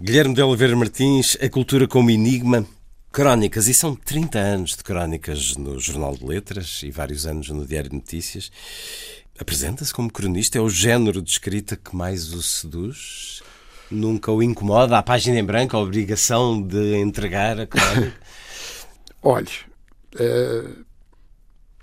Guilherme 0.00 0.34
de 0.34 0.42
Oliveira 0.42 0.74
Martins, 0.74 1.36
A 1.40 1.48
Cultura 1.48 1.86
como 1.86 2.10
Enigma, 2.10 2.66
Crónicas, 3.12 3.68
e 3.68 3.74
são 3.74 3.94
30 3.94 4.38
anos 4.38 4.70
de 4.74 4.82
crónicas 4.82 5.54
no 5.54 5.78
Jornal 5.78 6.16
de 6.16 6.24
Letras 6.24 6.80
e 6.82 6.90
vários 6.90 7.26
anos 7.26 7.50
no 7.50 7.66
Diário 7.66 7.90
de 7.90 7.96
Notícias. 7.96 8.50
Apresenta-se 9.38 9.92
como 9.92 10.10
cronista, 10.10 10.56
é 10.56 10.62
o 10.62 10.70
género 10.70 11.20
de 11.20 11.28
escrita 11.28 11.76
que 11.76 11.94
mais 11.94 12.32
o 12.32 12.42
seduz? 12.42 13.42
Nunca 13.90 14.32
o 14.32 14.42
incomoda? 14.42 14.96
A 14.96 15.02
página 15.02 15.38
em 15.38 15.44
branco, 15.44 15.76
a 15.76 15.80
obrigação 15.80 16.62
de 16.62 16.96
entregar 16.96 17.60
a 17.60 17.66
crónica? 17.66 18.14
Olhe, 19.22 19.50
uh, 20.14 20.84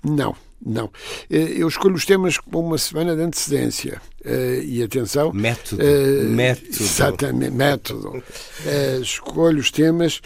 não, 0.02 0.34
não. 0.60 0.86
Uh, 0.86 0.90
eu 1.28 1.68
escolho 1.68 1.94
os 1.94 2.04
temas 2.04 2.38
com 2.38 2.58
uma 2.58 2.76
semana 2.76 3.14
de 3.14 3.22
antecedência. 3.22 4.02
Uh, 4.24 4.62
e 4.64 4.82
atenção. 4.82 5.32
Método. 5.32 5.80
método. 5.84 6.68
Exatamente, 6.70 7.52
método. 7.52 8.24
escolho 9.00 9.60
os 9.60 9.70
temas 9.70 10.20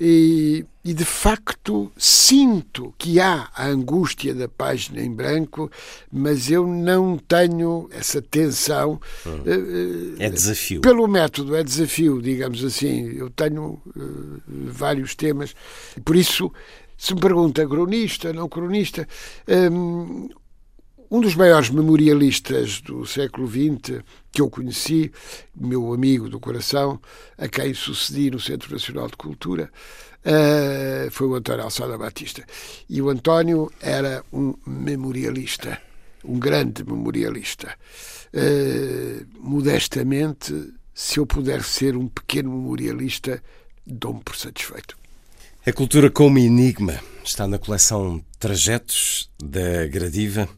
e, 0.00 0.64
e, 0.84 0.94
de 0.94 1.04
facto 1.04 1.90
sinto 1.96 2.94
que 2.96 3.18
há 3.20 3.48
a 3.54 3.66
angústia 3.66 4.34
da 4.34 4.48
página 4.48 5.00
em 5.00 5.12
branco, 5.12 5.70
mas 6.12 6.50
eu 6.50 6.66
não 6.66 7.18
tenho 7.18 7.88
essa 7.92 8.22
tensão. 8.22 9.00
Hum. 9.26 9.42
É 10.18 10.30
desafio. 10.30 10.80
Pelo 10.80 11.08
método, 11.08 11.56
é 11.56 11.64
desafio, 11.64 12.22
digamos 12.22 12.64
assim. 12.64 13.10
Eu 13.16 13.28
tenho 13.30 13.80
uh, 13.96 14.40
vários 14.46 15.14
temas, 15.14 15.54
por 16.04 16.14
isso, 16.14 16.52
se 16.96 17.14
me 17.14 17.20
pergunta 17.20 17.66
cronista, 17.66 18.32
não 18.32 18.48
cronista, 18.48 19.06
um, 19.72 20.28
um 21.10 21.20
dos 21.20 21.34
maiores 21.34 21.70
memorialistas 21.70 22.80
do 22.80 23.06
século 23.06 23.48
XX 23.48 24.02
que 24.30 24.40
eu 24.40 24.50
conheci, 24.50 25.10
meu 25.58 25.92
amigo 25.92 26.28
do 26.28 26.38
coração, 26.38 27.00
a 27.36 27.48
quem 27.48 27.72
sucedi 27.72 28.30
no 28.30 28.38
Centro 28.38 28.72
Nacional 28.72 29.08
de 29.08 29.16
Cultura, 29.16 29.70
uh, 30.24 31.10
foi 31.10 31.26
o 31.26 31.34
António 31.34 31.64
Alçada 31.64 31.96
Batista. 31.96 32.44
E 32.88 33.00
o 33.00 33.08
António 33.08 33.72
era 33.80 34.22
um 34.32 34.54
memorialista, 34.66 35.80
um 36.24 36.38
grande 36.38 36.84
memorialista. 36.84 37.74
Uh, 38.34 39.26
modestamente, 39.40 40.74
se 40.94 41.18
eu 41.18 41.26
puder 41.26 41.62
ser 41.62 41.96
um 41.96 42.08
pequeno 42.08 42.50
memorialista, 42.50 43.42
dou-me 43.86 44.22
por 44.22 44.36
satisfeito. 44.36 44.96
A 45.66 45.72
cultura 45.72 46.10
como 46.10 46.38
enigma 46.38 47.00
está 47.24 47.46
na 47.46 47.58
coleção 47.58 48.24
Trajetos 48.38 49.30
da 49.42 49.86
Gradiva. 49.86 50.48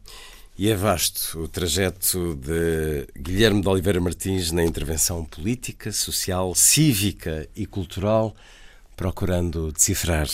E 0.61 0.69
é 0.69 0.75
vasto 0.75 1.39
o 1.39 1.47
trajeto 1.47 2.35
de 2.35 3.07
Guilherme 3.19 3.63
de 3.63 3.67
Oliveira 3.67 3.99
Martins 3.99 4.51
na 4.51 4.63
intervenção 4.63 5.25
política, 5.25 5.91
social, 5.91 6.53
cívica 6.53 7.49
e 7.55 7.65
cultural, 7.65 8.35
procurando 8.95 9.71
decifrar 9.71 10.29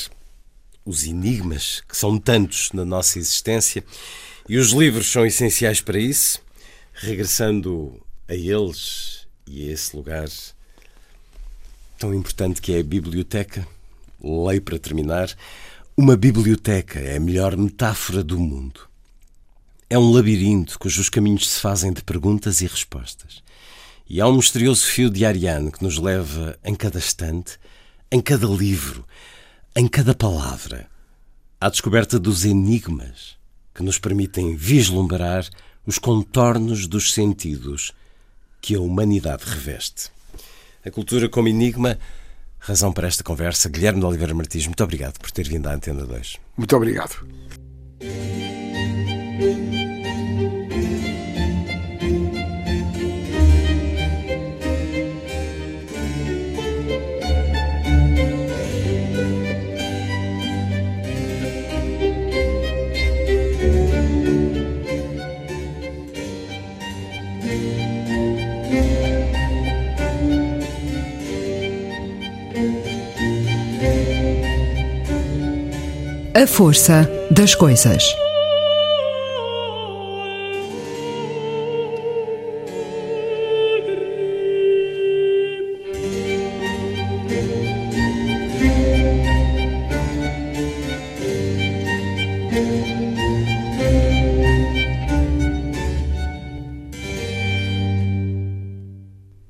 os 0.83 1.05
enigmas 1.05 1.81
que 1.87 1.95
são 1.95 2.17
tantos 2.17 2.73
na 2.73 2.83
nossa 2.83 3.17
existência. 3.17 3.85
E 4.49 4.57
os 4.57 4.71
livros 4.71 5.09
são 5.09 5.25
essenciais 5.25 5.79
para 5.79 5.97
isso, 5.97 6.41
regressando 6.93 7.97
a 8.27 8.35
eles 8.35 9.25
e 9.47 9.69
a 9.69 9.71
esse 9.71 9.95
lugar 9.95 10.27
tão 11.97 12.13
importante 12.13 12.61
que 12.61 12.73
é 12.73 12.81
a 12.81 12.83
biblioteca. 12.83 13.65
Leio 14.21 14.61
para 14.61 14.77
terminar. 14.77 15.33
Uma 15.95 16.17
biblioteca 16.17 16.99
é 16.99 17.15
a 17.15 17.19
melhor 17.21 17.55
metáfora 17.55 18.21
do 18.21 18.37
mundo. 18.37 18.87
É 19.89 19.97
um 19.97 20.11
labirinto 20.11 20.77
cujos 20.77 21.09
caminhos 21.09 21.49
se 21.49 21.59
fazem 21.59 21.93
de 21.93 22.03
perguntas 22.03 22.61
e 22.61 22.67
respostas. 22.67 23.41
E 24.09 24.19
há 24.19 24.27
um 24.27 24.35
misterioso 24.35 24.85
fio 24.85 25.09
de 25.09 25.25
Ariane 25.25 25.71
que 25.71 25.83
nos 25.83 25.97
leva 25.97 26.57
em 26.63 26.75
cada 26.75 26.99
estante, 26.99 27.57
em 28.11 28.21
cada 28.21 28.47
livro, 28.47 29.05
em 29.75 29.87
cada 29.87 30.13
palavra, 30.13 30.89
à 31.59 31.69
descoberta 31.69 32.19
dos 32.19 32.45
enigmas 32.45 33.37
que 33.73 33.83
nos 33.83 33.97
permitem 33.97 34.55
vislumbrar 34.55 35.47
os 35.85 35.97
contornos 35.97 36.87
dos 36.87 37.13
sentidos 37.13 37.93
que 38.61 38.75
a 38.75 38.81
humanidade 38.81 39.43
reveste. 39.45 40.09
A 40.85 40.91
cultura 40.91 41.29
como 41.29 41.47
enigma 41.47 41.97
Razão 42.59 42.91
para 42.91 43.07
esta 43.07 43.23
conversa. 43.23 43.69
Guilherme 43.69 43.99
de 43.99 44.05
Oliveira 44.05 44.33
Martins, 44.33 44.65
muito 44.65 44.83
obrigado 44.83 45.19
por 45.19 45.31
ter 45.31 45.47
vindo 45.47 45.67
à 45.67 45.73
Antena 45.73 46.05
2. 46.05 46.37
Muito 46.57 46.75
obrigado. 46.75 47.25
A 76.39 76.45
força 76.45 77.09
das 77.31 77.55
coisas. 77.55 78.03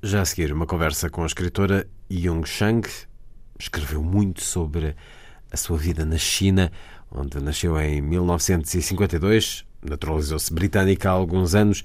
Já 0.01 0.21
a 0.21 0.25
seguir, 0.25 0.53
uma 0.53 0.65
conversa 0.65 1.09
com 1.09 1.23
a 1.23 1.25
escritora 1.25 1.85
Yung 2.09 2.47
Shang. 2.47 2.87
Escreveu 3.59 4.01
muito 4.01 4.41
sobre 4.41 4.95
a 5.51 5.57
sua 5.57 5.77
vida 5.77 6.05
na 6.05 6.17
China, 6.17 6.71
onde 7.11 7.39
nasceu 7.39 7.79
em 7.79 8.01
1952, 8.01 9.65
naturalizou-se 9.81 10.53
britânica 10.53 11.09
há 11.09 11.13
alguns 11.13 11.55
anos. 11.55 11.83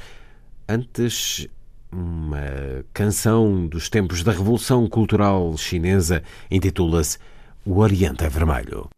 Antes, 0.69 1.49
uma 1.91 2.85
canção 2.93 3.67
dos 3.67 3.89
tempos 3.89 4.23
da 4.23 4.33
Revolução 4.33 4.89
Cultural 4.89 5.57
Chinesa 5.57 6.23
intitula-se 6.51 7.19
O 7.65 7.79
Oriente 7.79 8.25
é 8.25 8.29
Vermelho. 8.29 8.89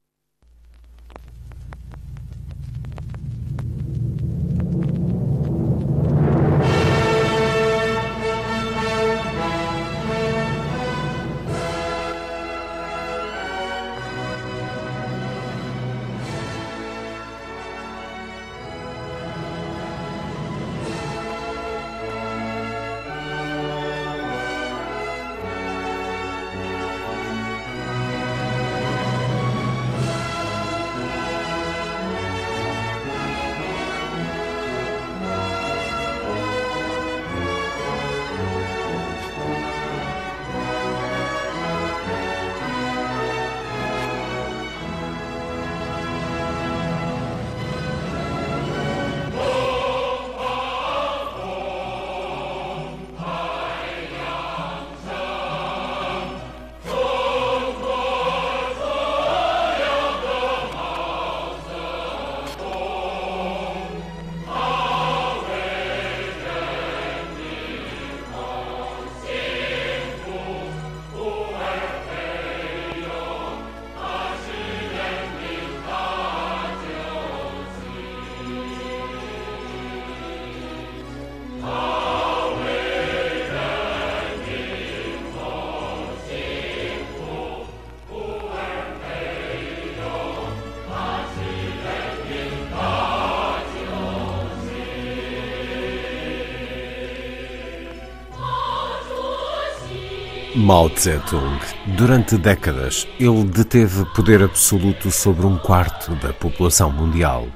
Mao 100.65 100.89
Tse-tung. 100.89 101.61
Durante 101.95 102.39
décadas, 102.39 103.07
ele 103.21 103.45
deteve 103.45 104.03
poder 104.15 104.43
absoluto 104.43 105.11
sobre 105.11 105.45
um 105.45 105.59
quarto 105.59 106.15
da 106.15 106.33
população 106.33 106.91
mundial. 106.91 107.47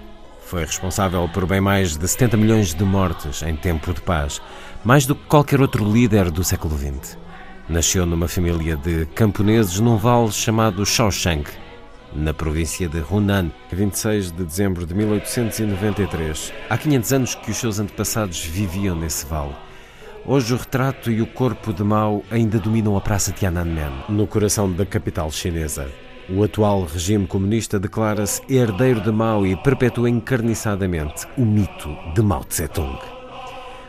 Foi 0.45 0.67
responsável 0.67 1.27
por 1.33 1.47
bem 1.47 1.59
mais 1.59 1.97
de 1.97 2.07
70 2.07 2.37
milhões 2.37 2.75
de 2.75 2.85
mortes 2.85 3.41
em 3.41 3.57
tempo 3.57 3.95
de 3.95 4.03
paz, 4.03 4.43
mais 4.85 5.07
do 5.07 5.15
que 5.15 5.25
qualquer 5.25 5.59
outro 5.59 5.91
líder 5.91 6.31
do 6.31 6.45
século 6.45 6.77
XX. 6.77 7.17
Nasceu 7.67 8.05
numa 8.05 8.29
família 8.29 8.77
de 8.77 9.07
camponeses 9.15 9.81
num 9.81 9.97
vale 9.97 10.31
chamado 10.31 10.85
Shaoshang, 10.85 11.45
na 12.13 12.35
província 12.35 12.91
de 12.91 13.03
Hunan, 13.11 13.51
26 13.73 14.33
de 14.33 14.45
dezembro 14.45 14.85
de 14.85 14.93
1893. 14.93 16.53
Há 16.69 16.77
500 16.77 17.13
anos 17.15 17.35
que 17.35 17.53
os 17.53 17.57
seus 17.57 17.81
antepassados 17.81 18.45
viviam 18.45 18.95
nesse 18.95 19.25
vale. 19.25 19.55
Hoje 20.27 20.53
o 20.53 20.57
retrato 20.57 21.11
e 21.11 21.23
o 21.23 21.27
corpo 21.27 21.73
de 21.73 21.83
Mao 21.83 22.23
ainda 22.31 22.59
dominam 22.59 22.97
a 22.97 23.01
Praça 23.01 23.33
Tiananmen, 23.33 23.91
no 24.09 24.27
coração 24.27 24.71
da 24.71 24.85
capital 24.85 25.31
chinesa. 25.31 25.89
O 26.29 26.43
atual 26.43 26.85
regime 26.85 27.27
comunista 27.27 27.79
declara-se 27.79 28.43
herdeiro 28.49 29.01
de 29.01 29.11
Mao 29.11 29.47
e 29.47 29.57
perpetua 29.57 30.11
encarniçadamente 30.11 31.27
o 31.39 31.47
mito 31.47 31.97
de 32.15 32.21
Mao 32.21 32.45
Tse-tung. 32.45 32.99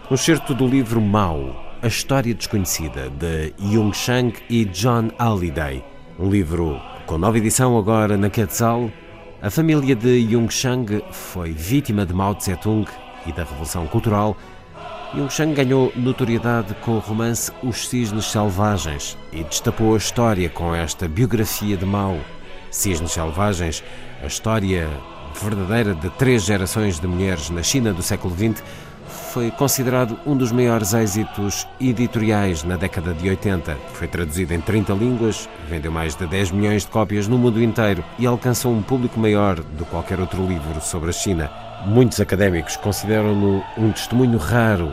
Um 0.09 0.15
certo 0.15 0.53
do 0.53 0.65
livro 0.65 1.01
Mao, 1.01 1.61
A 1.81 1.87
História 1.87 2.33
Desconhecida, 2.33 3.09
de 3.09 3.53
Yung 3.59 3.93
Shang 3.93 4.33
e 4.49 4.63
John 4.65 5.09
Halliday. 5.19 5.83
Um 6.17 6.29
livro 6.29 6.79
com 7.05 7.17
nova 7.17 7.37
edição 7.37 7.77
agora 7.77 8.17
na 8.17 8.29
Quetzal. 8.29 8.89
A 9.41 9.49
família 9.49 9.95
de 9.95 10.33
Yung 10.33 10.49
Shang 10.49 11.03
foi 11.11 11.51
vítima 11.51 12.05
de 12.05 12.13
Mao 12.13 12.33
Tse-tung 12.33 12.87
e 13.25 13.33
da 13.33 13.43
Revolução 13.43 13.85
Cultural 13.87 14.37
Yung 15.15 15.27
Shang 15.27 15.55
ganhou 15.55 15.91
notoriedade 15.95 16.75
com 16.85 16.91
o 16.91 16.99
romance 16.99 17.51
Os 17.63 17.87
Cisnes 17.87 18.25
Selvagens 18.25 19.17
e 19.33 19.43
destapou 19.43 19.95
a 19.95 19.97
história 19.97 20.47
com 20.49 20.75
esta 20.75 21.07
biografia 21.07 21.75
de 21.75 21.83
Mao. 21.83 22.19
Cisnes 22.69 23.13
Selvagens, 23.13 23.83
a 24.21 24.27
história 24.27 24.87
verdadeira 25.41 25.95
de 25.95 26.11
três 26.11 26.43
gerações 26.43 26.99
de 26.99 27.07
mulheres 27.07 27.49
na 27.49 27.63
China 27.63 27.91
do 27.91 28.03
século 28.03 28.35
XX, 28.35 28.63
foi 29.33 29.49
considerado 29.49 30.15
um 30.27 30.37
dos 30.37 30.51
maiores 30.51 30.93
êxitos 30.93 31.67
editoriais 31.81 32.63
na 32.63 32.77
década 32.77 33.11
de 33.11 33.29
80. 33.29 33.77
Foi 33.93 34.07
traduzido 34.07 34.53
em 34.53 34.61
30 34.61 34.93
línguas, 34.93 35.49
vendeu 35.67 35.91
mais 35.91 36.15
de 36.15 36.27
10 36.27 36.51
milhões 36.51 36.83
de 36.83 36.89
cópias 36.89 37.27
no 37.27 37.39
mundo 37.39 37.63
inteiro 37.63 38.03
e 38.19 38.27
alcançou 38.27 38.71
um 38.71 38.83
público 38.83 39.19
maior 39.19 39.55
do 39.55 39.85
que 39.85 39.89
qualquer 39.89 40.19
outro 40.19 40.45
livro 40.45 40.79
sobre 40.81 41.09
a 41.09 41.13
China. 41.13 41.68
Muitos 41.85 42.19
académicos 42.19 42.75
consideram-no 42.75 43.63
um 43.77 43.91
testemunho 43.91 44.37
raro. 44.37 44.91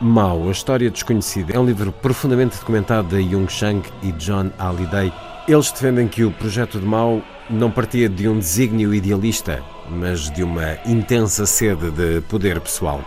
Mao, 0.00 0.48
a 0.48 0.50
História 0.50 0.90
Desconhecida, 0.90 1.54
é 1.54 1.58
um 1.58 1.66
livro 1.66 1.92
profundamente 1.92 2.58
documentado 2.58 3.08
de 3.08 3.34
Yung 3.34 3.48
Shang 3.48 3.82
e 4.02 4.12
John 4.12 4.50
Halliday. 4.58 5.12
Eles 5.46 5.70
defendem 5.70 6.08
que 6.08 6.24
o 6.24 6.32
projeto 6.32 6.80
de 6.80 6.86
Mao 6.86 7.22
não 7.50 7.70
partia 7.70 8.08
de 8.08 8.28
um 8.28 8.38
desígnio 8.38 8.94
idealista, 8.94 9.62
mas 9.88 10.30
de 10.30 10.42
uma 10.42 10.78
intensa 10.86 11.44
sede 11.44 11.90
de 11.90 12.22
poder 12.22 12.60
pessoal. 12.60 13.04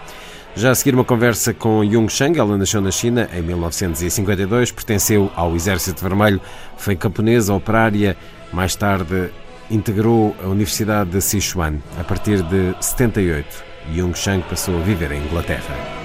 Já 0.56 0.72
a 0.72 0.76
seguir 0.76 0.94
uma 0.94 1.04
conversa 1.04 1.54
com 1.54 1.84
Yung 1.84 2.08
Shang, 2.08 2.40
ela 2.40 2.58
nasceu 2.58 2.80
na 2.80 2.92
China 2.92 3.28
em 3.34 3.42
1952, 3.42 4.72
pertenceu 4.72 5.32
ao 5.36 5.56
Exército 5.56 6.02
Vermelho, 6.02 6.40
foi 6.78 6.96
camponesa, 6.96 7.54
operária, 7.54 8.16
mais 8.54 8.76
tarde 8.76 9.32
integrou 9.70 10.36
a 10.44 10.48
Universidade 10.48 11.10
de 11.12 11.22
Sichuan. 11.22 11.80
A 12.00 12.04
partir 12.04 12.42
de 12.44 12.76
78, 12.80 13.64
Yung 13.94 14.14
Shang 14.16 14.44
passou 14.44 14.78
a 14.78 14.84
viver 14.84 15.12
em 15.12 15.24
Inglaterra. 15.24 16.05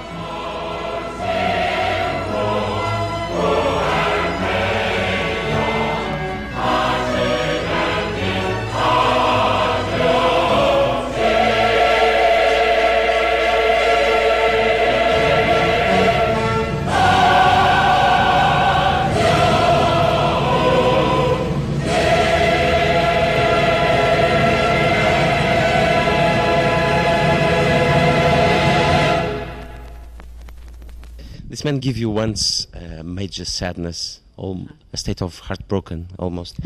Man 31.70 31.78
give 31.78 31.96
you 31.96 32.10
once 32.10 32.66
uh, 32.74 33.02
major 33.04 33.44
sadness, 33.44 34.20
or 34.36 34.56
a 34.92 34.96
state 34.96 35.22
of 35.22 35.38
heartbroken 35.38 36.08
almost? 36.18 36.58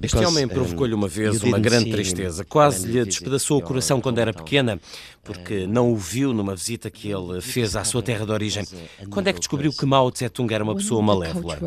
Este 0.00 0.16
homem 0.24 0.46
provocou-lhe 0.46 0.94
uma 0.94 1.08
vez 1.08 1.42
uma 1.42 1.58
grande 1.58 1.90
tristeza, 1.90 2.44
quase 2.44 2.86
lhe 2.86 3.04
despedaçou 3.04 3.58
o 3.58 3.62
coração 3.62 4.00
quando 4.00 4.18
era 4.18 4.32
pequena, 4.32 4.80
porque 5.24 5.66
não 5.66 5.92
o 5.92 5.96
viu 5.96 6.32
numa 6.32 6.54
visita 6.54 6.88
que 6.88 7.10
ele 7.10 7.40
fez 7.40 7.74
à 7.76 7.84
sua 7.84 8.02
terra 8.02 8.24
de 8.24 8.32
origem. 8.32 8.64
Quando 9.10 9.26
é 9.26 9.32
que 9.32 9.40
descobriu 9.40 9.72
que 9.72 9.84
Mao 9.84 10.10
Tse-tung 10.10 10.54
era 10.54 10.62
uma 10.64 10.74
pessoa 10.76 11.02
malévola? 11.02 11.58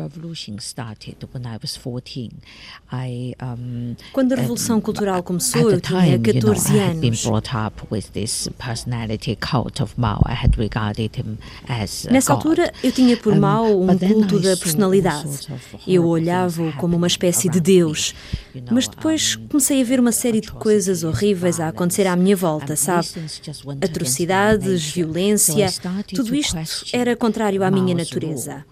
Quando 4.12 4.32
a 4.32 4.36
Revolução 4.36 4.80
Cultural 4.80 5.22
começou, 5.22 5.70
eu 5.70 5.80
tinha 5.80 6.18
14 6.18 6.78
anos. 6.78 7.24
Nessa 12.10 12.32
altura, 12.32 12.72
eu 12.82 12.90
tinha 12.92 13.16
por 13.16 13.36
Mao 13.36 13.80
um 13.82 13.98
culto 13.98 14.40
da 14.40 14.56
personalidade. 14.56 15.48
Eu 15.86 16.06
olhava-o 16.06 16.72
como 16.72 16.96
uma 16.96 17.06
espécie 17.06 17.48
de 17.48 17.60
Deus. 17.60 18.14
Mas 18.70 18.86
depois 18.86 19.36
comecei 19.36 19.80
a 19.80 19.84
ver 19.84 19.98
uma 20.00 20.12
série 20.12 20.40
de 20.40 20.52
coisas 20.52 21.04
horríveis 21.04 21.58
a 21.58 21.68
acontecer 21.68 22.06
à 22.06 22.14
minha 22.16 22.36
volta, 22.36 22.76
sabe? 22.76 23.06
Atrocidades, 23.82 24.90
violência, 24.90 25.66
tudo 26.14 26.34
isto 26.34 26.56
era 26.92 27.16
contrário 27.16 27.62
à 27.62 27.70
minha 27.70 27.94
natureza. 27.94 28.64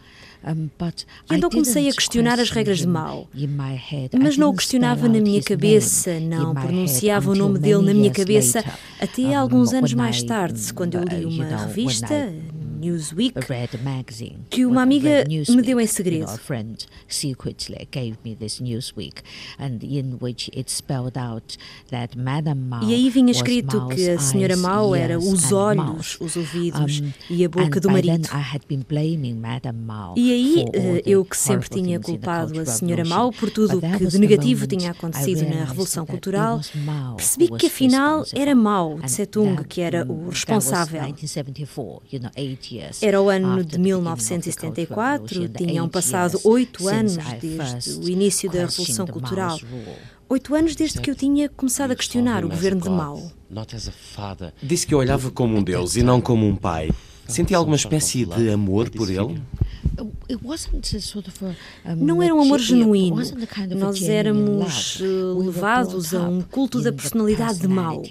E 1.30 1.34
então 1.34 1.50
comecei 1.50 1.86
a 1.88 1.92
questionar 1.92 2.40
as 2.40 2.50
regras 2.50 2.78
de 2.78 2.86
Mao. 2.86 3.28
Mas 4.18 4.38
não 4.38 4.48
o 4.48 4.54
questionava 4.56 5.06
na 5.06 5.20
minha 5.20 5.42
cabeça, 5.42 6.18
não 6.18 6.54
pronunciava 6.54 7.30
o 7.30 7.34
nome 7.34 7.58
dele 7.58 7.82
na 7.84 7.92
minha 7.92 8.10
cabeça, 8.10 8.64
até 8.98 9.34
alguns 9.34 9.74
anos 9.74 9.92
mais 9.92 10.22
tarde, 10.22 10.72
quando 10.72 10.94
eu 10.94 11.04
li 11.04 11.26
uma 11.26 11.44
revista, 11.66 12.32
Newsweek, 12.80 13.34
que 14.48 14.64
uma 14.64 14.82
amiga 14.82 15.24
me 15.56 15.62
deu 15.62 15.78
em 15.80 15.86
segredo. 15.86 16.26
E 22.84 22.94
aí 22.94 23.10
vinha 23.10 23.30
escrito 23.30 23.86
que 23.88 24.08
a 24.10 24.18
senhora 24.18 24.56
Mao 24.56 24.94
era 24.94 25.18
os 25.18 25.52
olhos, 25.52 26.16
os 26.20 26.36
ouvidos 26.36 27.02
e 27.28 27.44
a 27.44 27.48
boca 27.48 27.80
do 27.80 27.88
marido. 27.90 28.28
E 30.16 30.32
aí 30.32 30.64
eh, 30.72 31.02
eu 31.06 31.24
que 31.24 31.36
sempre 31.36 31.68
tinha 31.68 31.98
culpado 32.00 32.60
a 32.60 32.66
senhora 32.66 33.04
Mao 33.04 33.32
por 33.32 33.50
tudo 33.50 33.78
o 33.78 33.80
que 33.80 34.06
de 34.06 34.18
negativo 34.18 34.66
tinha 34.66 34.90
acontecido 34.92 35.42
na 35.48 35.64
Revolução 35.64 36.06
Cultural, 36.06 36.60
percebi 37.16 37.48
que 37.58 37.66
afinal 37.66 38.24
era 38.34 38.54
Mao 38.54 38.98
Tse-tung 39.06 39.64
que 39.68 39.80
era 39.80 40.04
o 40.08 40.28
responsável. 40.30 41.00
Era 43.02 43.20
o 43.20 43.28
ano 43.28 43.64
de 43.64 43.78
1974, 43.78 45.48
tinham 45.50 45.88
passado 45.88 46.38
oito 46.44 46.88
anos 46.88 47.16
desde 47.40 47.90
o 48.00 48.08
início 48.08 48.50
da 48.50 48.60
Revolução 48.66 49.06
Cultural. 49.06 49.58
Oito 50.28 50.54
anos 50.54 50.76
desde 50.76 51.00
que 51.00 51.10
eu 51.10 51.14
tinha 51.16 51.48
começado 51.48 51.90
a 51.90 51.96
questionar 51.96 52.44
o 52.44 52.48
governo 52.48 52.80
de 52.80 52.88
Mao. 52.88 53.32
Disse 54.62 54.86
que 54.86 54.94
eu 54.94 54.98
olhava 54.98 55.30
como 55.30 55.56
um 55.56 55.62
Deus 55.62 55.96
e 55.96 56.02
não 56.02 56.20
como 56.20 56.46
um 56.46 56.54
pai. 56.54 56.90
Sentia 57.26 57.56
alguma 57.56 57.76
espécie 57.76 58.24
de 58.24 58.50
amor 58.50 58.90
por 58.90 59.08
ele? 59.08 59.40
Não 61.96 62.22
era 62.22 62.34
um 62.34 62.40
amor 62.42 62.58
genuíno. 62.58 63.16
Nós 63.76 64.02
éramos 64.02 65.00
levados 65.38 66.12
a 66.14 66.28
um 66.28 66.40
culto 66.40 66.80
da 66.80 66.92
personalidade 66.92 67.58
de 67.60 67.68
Mao. 67.68 68.02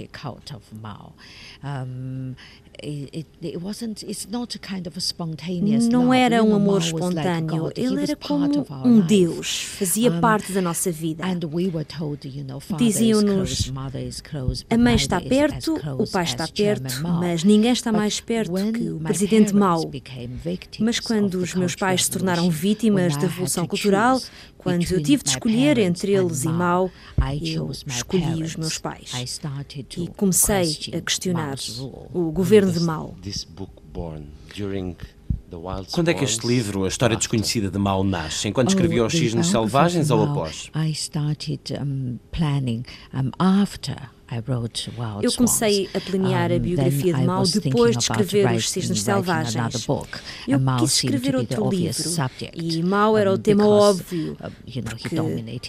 Não 5.90 6.14
era 6.14 6.44
um 6.44 6.56
amor 6.56 6.82
espontâneo, 6.82 7.72
ele 7.76 8.04
era 8.04 8.16
como 8.16 8.46
um 8.86 9.00
Deus, 9.02 9.62
fazia 9.78 10.12
parte 10.20 10.52
da 10.52 10.62
nossa 10.62 10.92
vida. 10.92 11.24
Diziam-nos: 12.78 13.72
a 14.70 14.78
mãe 14.78 14.96
está 14.96 15.20
perto, 15.22 15.76
o 15.98 16.08
pai 16.10 16.24
está 16.24 16.48
perto, 16.48 16.84
mas 17.20 17.44
ninguém 17.44 17.72
está 17.72 17.92
mais 17.92 18.20
perto 18.20 18.52
que 18.74 18.90
o 18.90 19.00
presidente 19.00 19.54
Mao. 19.56 19.82
Mas 20.80 21.00
quando 21.00 21.36
os 21.36 21.54
meus 21.56 21.76
pais 21.76 22.06
se 22.06 22.12
tornaram 22.12 22.50
vítimas 22.50 23.16
da 23.16 23.28
Revolução 23.28 23.66
Cultural, 23.68 24.20
quando 24.60 24.84
eu 24.92 25.02
tive 25.02 25.24
de 25.24 25.30
escolher 25.30 25.78
entre 25.80 26.12
eles 26.12 26.44
e 26.44 26.48
Mao, 26.50 26.92
eu 27.56 27.72
escolhi 27.88 28.44
os 28.44 28.56
meus 28.56 28.78
pais. 28.78 29.10
E 30.04 30.08
comecei 30.10 30.56
a 30.96 31.02
questionar 31.02 31.58
o 32.14 32.32
governo 32.32 32.72
de 32.72 32.80
Mao. 32.82 33.16
Quando 35.92 36.10
é 36.10 36.14
que 36.14 36.24
este 36.24 36.46
livro, 36.46 36.84
A 36.86 36.88
História 36.88 37.16
Desconhecida 37.18 37.72
de 37.72 37.78
Mao, 37.80 38.04
nasce? 38.04 38.48
Enquanto 38.48 38.68
Oh, 38.68 38.72
escrevia 38.72 39.04
Os 39.06 39.14
Cisnes 39.14 39.48
Selvagens 39.48 40.12
ou 40.12 40.24
após? 40.24 40.70
Eu 45.22 45.32
comecei 45.34 45.90
a 45.94 46.00
planear 46.00 46.52
a 46.52 46.60
biografia 46.60 47.14
de 47.14 47.24
Mao 47.24 47.44
depois 47.44 47.98
de 47.98 48.04
escrever 48.04 48.52
Os 48.56 48.70
Cisnes 48.70 49.02
Selvagens. 49.02 49.88
Eu 50.48 50.60
quis 50.80 50.94
escrever 50.94 51.36
outro 51.36 51.70
livro 51.70 52.04
e 52.54 52.84
Mao 52.84 53.18
era 53.18 53.34
o 53.34 53.38
tema 53.38 53.68
óbvio, 53.68 54.38
porque 54.86 55.16
ele 55.16 55.60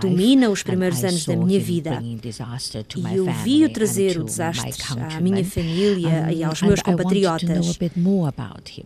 domina 0.00 0.50
os 0.50 0.62
primeiros 0.62 1.04
anos 1.04 1.24
da 1.24 1.36
minha 1.36 1.60
vida 1.60 2.02
e 2.02 3.16
eu 3.16 3.26
vi-o 3.44 3.72
trazer 3.72 4.18
o 4.18 4.24
desastre 4.24 4.72
à 5.16 5.20
minha 5.20 5.44
família 5.44 6.32
e 6.32 6.42
aos 6.42 6.62
meus 6.62 6.82
compatriotas. 6.82 7.78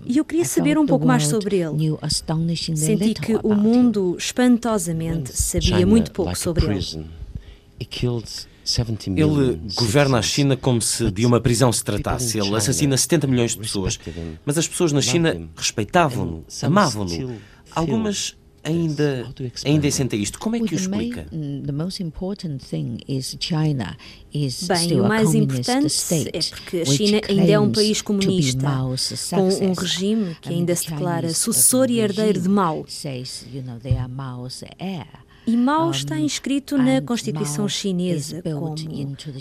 E 0.04 0.18
eu 0.18 0.24
queria 0.24 0.44
saber 0.44 0.76
um 0.78 0.86
pouco 0.86 1.06
mais 1.06 1.26
sobre 1.26 1.56
ele. 1.56 1.96
Senti 2.76 3.14
que 3.14 3.38
o 3.42 3.54
mundo, 3.54 4.16
espantosamente, 4.18 5.32
sabia 5.32 5.86
muito 5.86 6.10
pouco 6.12 6.36
sobre 6.36 6.66
ele. 6.66 7.06
Ele 9.20 9.60
governa 9.74 10.18
a 10.18 10.22
China 10.22 10.56
como 10.56 10.80
se 10.80 11.10
de 11.10 11.26
uma 11.26 11.40
prisão 11.40 11.72
se 11.72 11.82
tratasse. 11.84 12.38
Ele 12.38 12.48
assassina 12.56 12.96
70 12.96 13.26
milhões 13.26 13.52
de 13.52 13.58
pessoas. 13.58 13.98
Mas 14.44 14.56
as 14.58 14.68
pessoas 14.68 14.92
na 14.92 15.00
China 15.02 15.48
respeitavam-no, 15.56 16.44
amavam-no. 16.66 17.10
Algumas 17.74 18.36
ainda, 18.64 19.26
ainda 19.64 19.90
sentem 19.90 20.22
isto. 20.22 20.38
Como 20.38 20.54
é 20.54 20.58
que 20.60 20.74
o 20.74 20.76
explica? 20.78 21.26
Bem, 24.68 25.00
o 25.00 25.08
mais 25.08 25.34
importante 25.34 25.84
é 26.32 26.40
porque 26.50 26.76
a 26.78 26.84
China 26.84 27.20
ainda 27.28 27.50
é 27.50 27.58
um 27.58 27.72
país 27.72 28.00
comunista, 28.02 28.60
com 29.30 29.48
um 29.66 29.72
regime 29.72 30.36
que 30.40 30.48
ainda 30.50 30.76
se 30.76 30.88
declara 30.90 31.26
sucessor 31.34 31.90
e 31.90 31.98
herdeiro 31.98 32.40
de 32.40 32.48
Mao. 32.48 32.84
E 35.44 35.56
Mao 35.56 35.90
está 35.90 36.18
inscrito 36.18 36.78
na 36.78 37.00
Constituição 37.02 37.68
Chinesa 37.68 38.42
como 38.42 38.74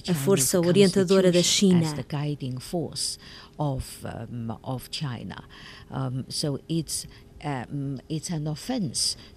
a 0.07 0.13
força 0.13 0.59
orientadora 0.59 1.31
da 1.31 1.43
China. 1.43 1.85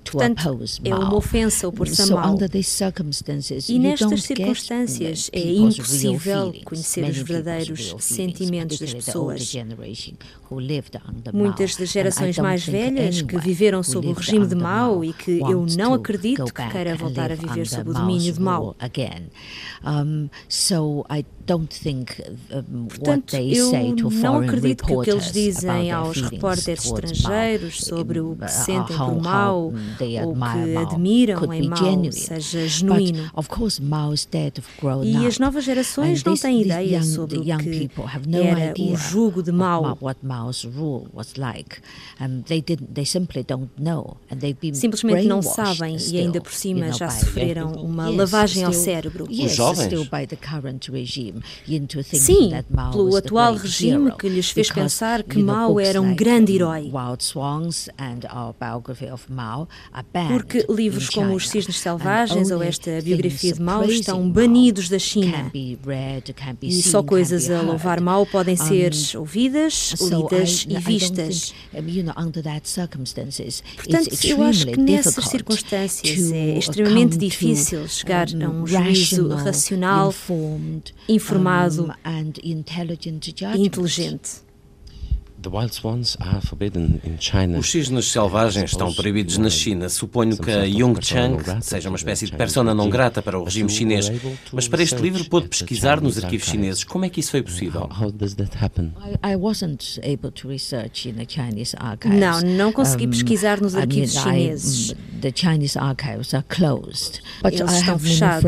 Portanto, 0.04 0.36
é 0.84 0.94
uma 0.94 1.14
ofensa 1.16 1.66
opor-se 1.68 2.02
a 2.02 2.06
Mao. 2.16 2.36
E 3.68 3.78
nestas 3.78 4.22
circunstâncias 4.22 5.30
é 5.32 5.38
impossível 5.78 6.52
conhecer 6.64 7.00
os 7.10 7.16
verdadeiros 7.18 7.94
sentimentos 8.00 8.78
das 8.78 8.90
pessoas. 9.06 9.40
Muitas 11.32 11.76
das 11.76 11.88
gerações 11.90 12.38
mais 12.38 12.64
velhas 12.66 13.22
que 13.22 13.38
viveram 13.38 13.82
sob 13.82 14.06
o 14.06 14.12
regime 14.12 14.46
de 14.46 14.54
Mao 14.54 15.04
e 15.04 15.12
que 15.12 15.40
eu 15.40 15.66
não 15.76 15.94
acredito 15.94 16.44
que 16.44 16.68
queira 16.70 16.96
voltar 16.96 17.32
a 17.32 17.34
viver 17.34 17.66
sob 17.66 17.90
o 17.90 17.94
domínio 17.94 18.32
de 18.32 18.40
Mao. 18.40 18.76
Portanto, 22.88 23.34
eu 23.56 23.70
não 24.10 24.36
acredito 24.48 24.84
que 24.84 24.92
o 24.92 25.02
que 25.02 25.10
eles 25.10 25.32
dizem 25.32 25.70
aos 25.92 26.16
repórteres 26.30 26.84
estrangeiros 27.12 27.80
sobre 27.84 28.20
o 28.20 28.34
que 28.36 28.50
sentem 28.50 28.96
por 28.96 29.22
Mao 29.22 29.72
ou 30.24 30.34
que 30.34 30.76
admiram 30.76 31.38
em 31.52 31.68
Mao 31.68 31.78
seja 32.12 32.66
genuíno. 32.68 33.30
E 35.06 35.26
as 35.26 35.38
novas 35.38 35.64
gerações 35.64 36.22
não 36.24 36.32
têm 36.42 36.62
ideia 36.62 36.98
sobre 37.02 37.38
o 37.38 37.42
que 37.58 37.68
era 38.46 38.72
o 38.92 38.96
jugo 38.96 39.42
de 39.42 39.52
Mao. 39.52 39.82
Simplesmente 44.80 45.26
não 45.28 45.42
sabem 45.42 45.96
e 45.96 46.18
ainda 46.18 46.40
por 46.40 46.52
cima 46.52 46.86
já 46.92 47.08
sofreram 47.10 47.72
uma 47.72 48.08
lavagem 48.16 48.64
ao 48.64 48.72
cérebro. 48.72 49.26
Os 49.44 49.52
jovens? 49.56 49.88
Sim, 52.02 52.50
pelo 52.92 53.16
atual 53.16 53.54
regime 53.54 54.12
que 54.12 54.28
lhes 54.28 54.50
fez 54.50 54.70
pensar 54.70 55.22
que 55.22 55.38
Mao 55.42 55.78
era 55.80 56.00
um 56.00 56.14
grande 56.14 56.54
herói. 56.54 56.90
Porque 60.28 60.66
livros 60.68 61.08
como 61.10 61.34
Os 61.34 61.48
Cisnes 61.48 61.78
Selvagens 61.78 62.50
ou 62.50 62.62
esta 62.62 63.00
biografia 63.02 63.52
de 63.52 63.60
Mao 63.60 63.84
estão 63.84 64.28
banidos 64.30 64.88
da 64.88 64.98
China. 64.98 65.50
E 66.62 66.82
só 66.82 67.02
coisas 67.02 67.50
a 67.50 67.60
louvar 67.62 68.00
Mao 68.00 68.26
podem 68.26 68.56
ser 68.56 68.92
ouvidas, 69.16 69.94
lidas 70.00 70.66
e 70.68 70.78
vistas. 70.78 71.54
Portanto, 73.76 74.08
eu 74.24 74.42
acho 74.42 74.66
que 74.66 74.76
nessas 74.78 75.24
circunstâncias 75.26 76.32
é 76.32 76.58
extremamente 76.58 77.16
difícil 77.16 77.86
chegar 77.88 78.26
a 78.28 78.48
um 78.48 78.66
juízo 78.66 79.28
racional, 79.28 80.14
informado 81.08 81.23
e 83.56 83.60
inteligente. 83.60 84.43
Os 87.58 87.70
cisnes 87.70 88.10
selvagens 88.10 88.70
estão 88.70 88.92
proibidos 88.92 89.38
na 89.38 89.50
China. 89.50 89.88
Suponho 89.88 90.36
que 90.36 90.50
a 90.50 90.64
Yung 90.64 90.98
Chang 91.00 91.42
seja 91.60 91.88
uma 91.88 91.96
espécie 91.96 92.26
de 92.26 92.32
persona 92.32 92.74
não 92.74 92.88
grata 92.88 93.20
para 93.22 93.38
o 93.38 93.44
regime 93.44 93.68
chinês. 93.70 94.10
Mas 94.52 94.68
para 94.68 94.82
este 94.82 94.96
livro 94.96 95.24
pôde 95.26 95.48
pesquisar 95.48 96.00
nos 96.00 96.22
arquivos 96.22 96.46
chineses. 96.46 96.84
Como 96.84 97.04
é 97.04 97.08
que 97.08 97.20
isso 97.20 97.30
foi 97.30 97.42
possível? 97.42 97.88
Não, 102.08 102.40
não 102.42 102.72
consegui 102.72 103.06
pesquisar 103.08 103.60
nos 103.60 103.74
arquivos 103.74 104.12
chineses. 104.12 104.94
Eles 107.44 107.72
estão 107.80 107.98
fechados. 107.98 108.44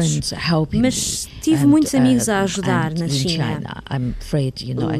Mas 0.80 1.28
tive 1.42 1.66
muitos 1.66 1.94
amigos 1.94 2.28
a 2.28 2.42
ajudar 2.42 2.92
na 2.94 3.08
China. 3.08 3.82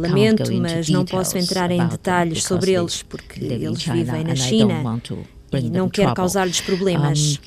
Lamento, 0.09 0.43
mas 0.61 0.89
não 0.89 1.05
posso 1.05 1.37
entrar 1.39 1.71
em 1.71 1.86
detalhes 1.89 2.45
sobre 2.45 2.73
eles 2.73 3.03
porque 3.03 3.45
eles 3.45 3.83
vivem 3.83 4.25
na 4.25 4.37
China 4.37 5.01
e 5.53 5.71
não 5.71 5.89
quero 5.89 6.15
causar-lhes 6.15 6.61
problemas. 6.61 7.41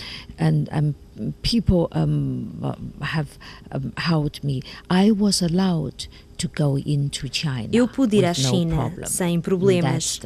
people 1.42 1.90
um, 1.92 2.74
have 3.02 3.38
um, 3.72 3.92
helped 3.98 4.44
me. 4.44 4.62
I 4.90 5.12
was 5.12 5.42
allowed 5.42 6.08
to 6.38 6.48
go 6.48 6.78
into 6.78 7.28
China. 7.30 7.70
Eu 7.74 7.88
pude 7.88 8.16
ir 8.16 8.26
à 8.26 8.34
China 8.34 8.90
no 8.90 9.06
sem 9.06 9.42
problemas. 9.42 10.20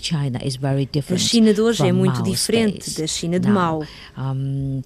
China 0.00 0.38
is 0.44 0.56
very 0.56 0.86
different. 0.86 1.20
A 1.20 1.26
China 1.26 1.52
de 1.52 1.60
hoje 1.60 1.86
é 1.86 1.92
muito 1.92 2.22
diferente 2.22 2.96
da 3.00 3.06
China 3.06 3.40
de 3.40 3.48
Mao. 3.48 3.84
Um, 4.16 4.82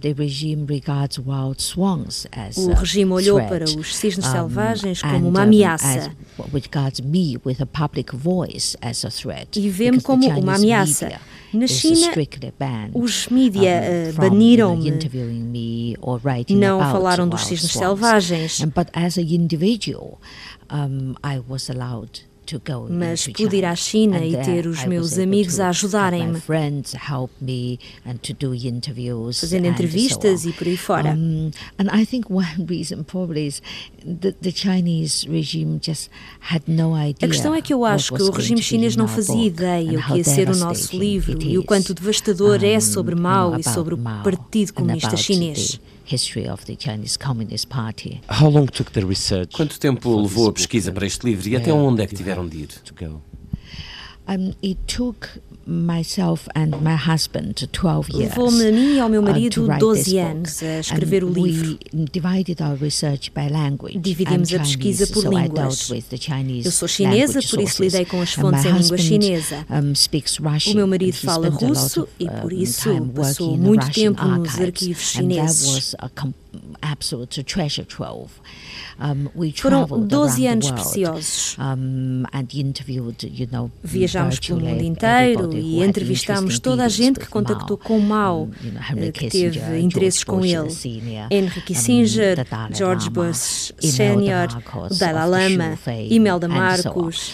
the 0.00 0.12
regime 0.12 0.66
regards 0.66 1.18
wild 1.18 1.60
swans 1.60 2.26
as 2.32 2.56
o 2.56 2.72
regime 2.72 3.12
olhou 3.12 3.40
para 3.40 3.64
os 3.64 3.96
cisnes 3.96 4.26
selvagens 4.26 5.02
como 5.02 5.28
uma 5.28 5.42
ameaça. 5.42 6.10
me 7.02 7.36
with 7.44 7.60
a 7.60 7.66
public 7.66 8.14
voice 8.14 8.76
as 8.80 9.04
a 9.04 9.10
threat. 9.10 9.58
E 9.58 9.68
vê-me 9.68 10.00
como 10.00 10.26
uma 10.28 10.56
ameaça. 10.56 11.20
Na 11.52 11.66
China, 11.66 12.12
os 12.94 13.26
mídia 13.26 13.82
uh, 13.82 14.12
baniram-me, 14.14 14.92
não 16.50 16.78
falaram 16.80 17.28
dos 17.28 17.44
cisnes 17.44 17.72
selvagens. 17.72 18.60
But 18.64 18.88
as 18.92 19.18
an 19.18 19.22
individual, 19.22 20.20
um, 20.70 21.14
I 21.24 21.40
was 21.48 21.68
allowed 21.68 22.29
mas 22.90 23.26
pude 23.26 23.56
ir 23.56 23.64
à 23.64 23.74
China 23.74 24.24
e 24.24 24.36
ter 24.36 24.66
os 24.66 24.84
meus 24.84 25.18
amigos 25.18 25.60
a 25.60 25.68
ajudarem-me, 25.68 26.40
fazendo 29.40 29.66
entrevistas 29.66 30.44
e 30.44 30.52
por 30.52 30.66
aí 30.66 30.76
fora. 30.76 31.16
A 37.24 37.28
questão 37.28 37.54
é 37.54 37.62
que 37.62 37.72
eu 37.72 37.84
acho 37.84 38.14
que 38.14 38.22
o 38.22 38.30
regime 38.30 38.62
chinês 38.62 38.96
não 38.96 39.06
fazia 39.06 39.46
ideia 39.46 39.98
o 39.98 40.02
que 40.02 40.18
ia 40.18 40.24
ser 40.24 40.48
o 40.48 40.56
nosso 40.56 40.96
livro 40.96 41.38
e 41.42 41.58
o 41.58 41.64
quanto 41.64 41.94
devastador 41.94 42.64
é 42.64 42.80
sobre 42.80 43.14
Mao 43.14 43.58
e 43.58 43.62
sobre 43.62 43.94
o 43.94 43.98
Partido 43.98 44.72
Comunista 44.72 45.16
Chinês 45.16 45.80
history 46.10 46.48
of 46.48 46.64
the 46.66 46.74
Chinese 46.76 47.16
Communist 47.16 47.68
Party. 47.68 48.20
How 48.28 48.48
long 48.48 48.66
took 48.66 48.90
the 48.92 49.04
research? 49.04 49.54
Quanto 49.54 49.78
tempo 49.78 50.20
levou 50.20 50.48
a 50.48 50.52
pesquisa 50.52 50.90
para 50.90 51.06
este 51.06 51.24
livro 51.24 51.48
e 51.48 51.56
até 51.56 51.72
onde 51.72 52.02
é 52.02 52.06
que 52.06 52.14
tiveram 52.14 52.48
de 52.48 52.58
ir? 52.58 52.68
Um, 54.28 54.52
it 54.62 54.78
took 54.86 55.28
myself 55.70 56.48
and 56.54 56.70
my 56.82 56.96
husband 56.96 57.54
12 57.72 58.10
years. 58.10 58.30
Levou-me 58.30 58.66
a 58.66 58.72
mim 58.72 58.94
e 58.96 59.00
ao 59.00 59.08
meu 59.08 59.22
marido 59.22 59.68
12 59.78 60.18
anos 60.18 60.62
a 60.62 60.80
escrever 60.80 61.22
o 61.22 61.28
livro. 61.32 61.78
divided 61.92 62.60
our 62.60 62.76
research 62.76 63.30
by 63.30 63.48
language. 63.48 63.98
Dividimos 63.98 64.52
a 64.52 64.58
pesquisa 64.58 65.06
por 65.06 65.22
so 65.22 65.30
línguas. 65.30 65.90
Eu 66.64 66.72
sou 66.72 66.88
chinesa, 66.88 67.40
por 67.48 67.60
isso 67.60 67.82
lidei 67.82 68.04
com 68.04 68.20
as 68.20 68.32
fontes 68.34 68.64
em 68.64 68.72
língua 68.72 68.98
chinesa. 68.98 69.66
O 70.66 70.74
meu 70.74 70.86
marido 70.86 71.16
fala 71.16 71.48
russo 71.48 72.08
e 72.18 72.28
por 72.28 72.52
isso 72.52 72.90
passou 73.14 73.56
muito 73.56 73.90
tempo 73.90 74.24
nos 74.24 74.58
arquivos 74.60 75.02
chineses. 75.02 75.94
Foram 79.56 79.86
12 80.06 80.46
anos 80.46 80.70
preciosos. 80.70 81.56
Viajámos 83.82 84.38
pelo 84.38 84.60
mundo 84.60 84.82
inteiro 84.82 85.50
e 85.54 85.82
entrevistámos 85.82 86.58
toda 86.58 86.84
a 86.84 86.88
gente 86.88 87.18
que 87.20 87.26
contactou 87.26 87.76
com 87.78 87.98
Mao, 87.98 88.48
eh, 88.96 89.12
que 89.12 89.28
teve 89.28 89.58
interesses 89.80 90.24
com 90.24 90.44
ele. 90.44 90.68
Henry 91.30 91.60
Kissinger, 91.62 92.46
George 92.72 93.10
Bush 93.10 93.72
Sr., 93.78 94.48
Dalai 94.98 95.28
Lama, 95.48 95.78
Imelda 96.10 96.48
Marcos. 96.48 97.32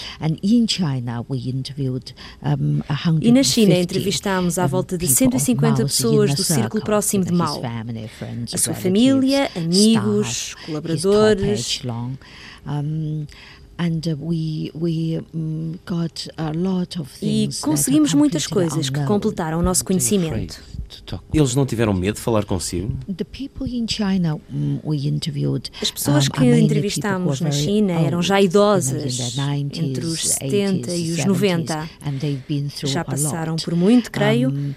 E 3.20 3.32
na 3.32 3.42
China 3.42 3.74
entrevistámos 3.74 4.58
à 4.58 4.66
volta 4.66 4.96
de 4.98 5.06
150 5.06 5.82
pessoas 5.84 6.34
do 6.34 6.42
círculo 6.44 6.84
próximo 6.84 7.24
de 7.24 7.32
Mao. 7.32 7.60
A 8.52 8.58
sua 8.58 8.74
família, 8.74 9.50
amigos, 9.56 10.54
colaboradores, 10.66 11.55
page 11.56 11.86
long. 11.86 12.16
Um, 12.66 13.26
and 13.78 14.08
uh, 14.08 14.16
we 14.18 14.70
we 14.74 15.20
got 15.84 16.28
a 16.38 16.52
lot 16.52 16.98
of 16.98 17.10
e 17.22 17.48
conseguimos 17.60 18.14
muitas 18.14 18.46
coisas 18.46 18.90
que 18.90 19.04
completaram 19.04 19.58
o 19.58 19.62
nosso 19.62 19.84
conhecimento. 19.84 20.62
Eles 21.32 21.54
não 21.54 21.66
tiveram 21.66 21.92
medo 21.92 22.14
de 22.14 22.20
falar 22.20 22.44
consigo? 22.44 22.96
As 25.82 25.90
pessoas 25.90 26.28
que 26.28 26.44
entrevistámos 26.44 27.40
na 27.40 27.50
China 27.50 27.92
eram 27.92 28.22
já 28.22 28.40
idosas, 28.40 29.36
entre 29.72 30.06
os 30.06 30.28
70 30.28 30.94
e 30.94 31.12
os 31.12 31.24
90. 31.24 31.88
Já 32.84 33.04
passaram 33.04 33.56
por 33.56 33.74
muito, 33.74 34.10
creio. 34.10 34.74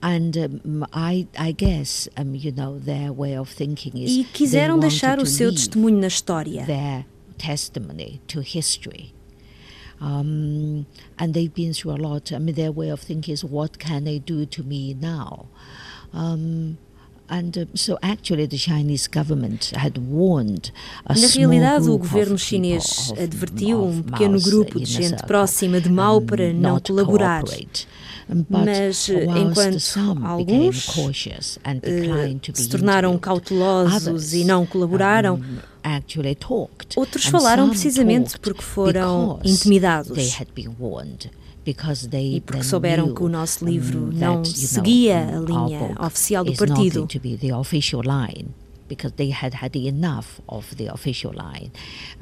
And 0.00 0.86
I, 0.92 1.26
I 1.36 1.50
guess, 1.50 2.08
you 2.16 2.52
know, 2.52 2.78
their 2.78 3.12
way 3.12 3.36
of 3.36 3.52
thinking 3.52 3.98
is 4.00 4.12
e 4.12 4.24
quiseram 4.24 4.78
deixar 4.78 5.18
o 5.18 5.26
seu 5.26 5.52
testemunho 5.52 5.98
na 5.98 6.06
história. 6.06 6.64
Their 6.66 7.04
testimony 7.36 8.20
to 8.28 8.40
history. 8.40 9.12
Um, 10.00 10.86
and 11.18 11.34
they've 11.34 11.52
been 11.52 11.72
through 11.72 11.92
a 11.92 12.00
lot. 12.00 12.32
I 12.32 12.38
mean, 12.38 12.54
their 12.54 12.70
way 12.70 12.90
of 12.90 13.00
thinking 13.00 13.34
is, 13.34 13.44
what 13.44 13.80
can 13.80 14.04
they 14.04 14.20
do 14.20 14.46
to 14.46 14.62
me 14.62 14.94
now? 14.94 15.46
Um, 16.12 16.78
and 17.28 17.58
uh, 17.58 17.64
so 17.74 17.98
actually 18.02 18.46
the 18.46 18.56
Chinese 18.56 19.06
government 19.06 19.72
had 19.76 19.98
warned 19.98 20.70
a 21.04 21.14
Na 21.14 21.26
realidade, 21.26 21.88
o 21.88 21.98
governo 21.98 22.38
chinês 22.38 23.12
advertiu 23.12 23.84
um 23.84 24.02
pequeno 24.02 24.40
grupo 24.40 24.80
de 24.80 24.86
gente 24.86 25.22
próxima 25.26 25.80
de 25.80 25.90
Mao 25.90 26.22
para 26.22 26.52
não 26.52 26.80
colaborar. 26.80 27.44
Mas 28.48 29.08
enquanto 29.08 29.78
alguns 30.22 30.86
uh, 30.86 32.50
se 32.54 32.68
tornaram 32.68 33.18
cautelosos 33.18 34.34
e 34.34 34.44
não 34.44 34.66
colaboraram, 34.66 35.40
outros 36.96 37.24
falaram 37.26 37.68
precisamente 37.70 38.38
porque 38.38 38.62
foram 38.62 39.40
intimidados. 39.44 40.16
e 41.66 42.40
porque 42.40 42.62
souberam 42.62 43.14
que 43.14 43.22
o 43.22 43.28
nosso 43.28 43.64
livro 43.64 44.10
não 44.12 44.44
seguia 44.44 45.26
a 45.26 45.40
linha 45.40 45.96
oficial 46.00 46.44
do 46.44 46.52
partido. 46.54 47.06
because 48.88 49.12
they 49.16 49.30
had 49.30 49.52
had 49.52 49.76
enough 49.76 50.40
of 50.48 50.74
the 50.76 50.88
official 50.88 51.30
line, 51.32 51.70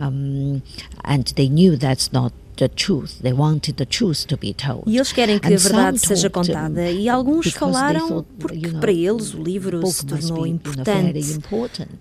um, 0.00 0.60
and 1.04 1.26
they 1.36 1.48
knew 1.48 1.76
that's 1.76 2.12
not 2.12 2.32
the 2.56 2.68
truth. 2.68 3.20
They 3.22 3.32
wanted 3.32 3.76
the 3.76 3.86
truth 3.86 4.26
to 4.26 4.36
be 4.36 4.52
told. 4.54 4.84
E 4.86 4.96
eles 4.96 5.12
querem 5.12 5.38
que 5.38 5.52
a 5.52 5.56
verdade 5.56 5.98
seja 5.98 6.28
contada. 6.28 6.90
E 6.90 7.08
alguns 7.08 7.52
falaram 7.52 8.24
porque 8.38 8.68
para 8.68 8.92
eles 8.92 9.34
o 9.34 9.42
livro 9.42 9.86
se 9.86 10.04
tornou 10.04 10.46
importante 10.46 11.34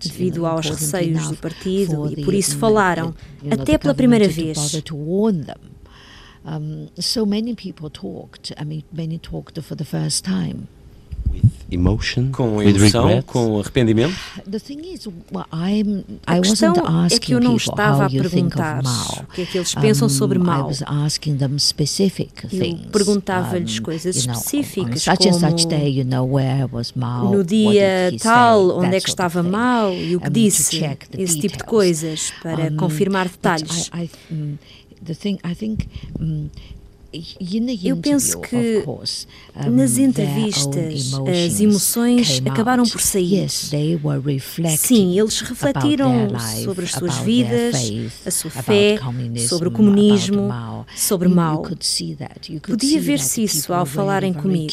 devido 0.00 0.46
aos 0.46 0.68
receios 0.68 1.28
do 1.28 1.36
partido 1.36 2.10
e 2.10 2.24
por 2.24 2.34
isso 2.34 2.56
falaram 2.58 3.14
até 3.50 3.78
pela 3.78 3.94
primeira 3.94 4.28
vez. 4.28 4.82
Um, 6.48 6.88
so 6.96 7.26
many 7.26 7.56
people 7.56 7.90
talked. 7.90 8.54
I 8.56 8.64
mean, 8.64 8.84
many 8.92 9.18
talked 9.18 9.60
for 9.62 9.74
the 9.74 9.84
first 9.84 10.24
time. 10.24 10.68
With 11.32 11.42
emotion, 11.70 12.30
com 12.30 12.62
emoção, 12.62 13.22
com 13.22 13.58
arrependimento? 13.58 14.14
I'm, 15.52 16.04
A 16.26 16.38
I 16.38 16.40
questão 16.40 16.74
é 17.10 17.18
que 17.18 17.32
eu 17.32 17.40
não 17.40 17.56
estava 17.56 18.06
a 18.06 18.10
perguntar 18.10 18.82
o 19.20 19.32
que 19.32 19.42
é 19.42 19.46
que 19.46 19.58
eles 19.58 19.74
pensam 19.74 20.08
sobre 20.08 20.38
I 20.38 20.42
Mao. 20.42 20.68
was 20.68 20.82
asking 20.86 21.36
them 21.36 21.58
specific 21.58 22.30
Eu 22.52 22.90
perguntava-lhes 22.90 23.78
coisas 23.80 24.16
específicas, 24.16 25.02
such 25.02 25.28
and 25.28 25.32
such 25.32 25.64
como 25.64 25.68
day, 25.68 25.98
you 25.98 26.04
know, 26.04 26.24
where 26.34 26.66
was 26.70 26.92
Mao, 26.92 27.32
no 27.32 27.44
dia 27.44 28.12
tal, 28.20 28.78
onde 28.78 28.96
é 28.96 29.00
que 29.00 29.08
estava. 29.08 29.42
Mao 29.42 29.92
e 29.92 30.16
o 30.16 30.20
que 30.20 30.30
disse, 30.30 30.80
esse 31.18 31.38
tipo 31.40 31.56
de 31.58 31.64
coisas, 31.64 32.32
para 32.42 32.70
confirmar 32.72 33.28
detalhes. 33.28 33.90
Eu 37.84 37.96
penso 37.96 38.40
que 38.40 38.84
nas 39.70 39.98
entrevistas 39.98 41.12
as 41.14 41.60
emoções 41.60 42.42
acabaram 42.46 42.84
por 42.84 43.00
sair. 43.00 43.48
Sim, 44.78 45.18
eles 45.18 45.40
refletiram 45.40 46.28
sobre 46.64 46.84
as 46.84 46.92
suas 46.92 47.18
vidas, 47.18 47.74
a 48.24 48.30
sua 48.30 48.50
fé, 48.50 48.98
sobre 49.48 49.68
o 49.68 49.70
comunismo, 49.70 50.48
sobre 50.94 51.28
Mao. 51.28 51.62
could 51.62 51.84
Podia 52.60 53.00
ver-se 53.00 53.42
isso 53.42 53.72
ao 53.72 53.86
falarem 53.86 54.32
comigo. 54.32 54.72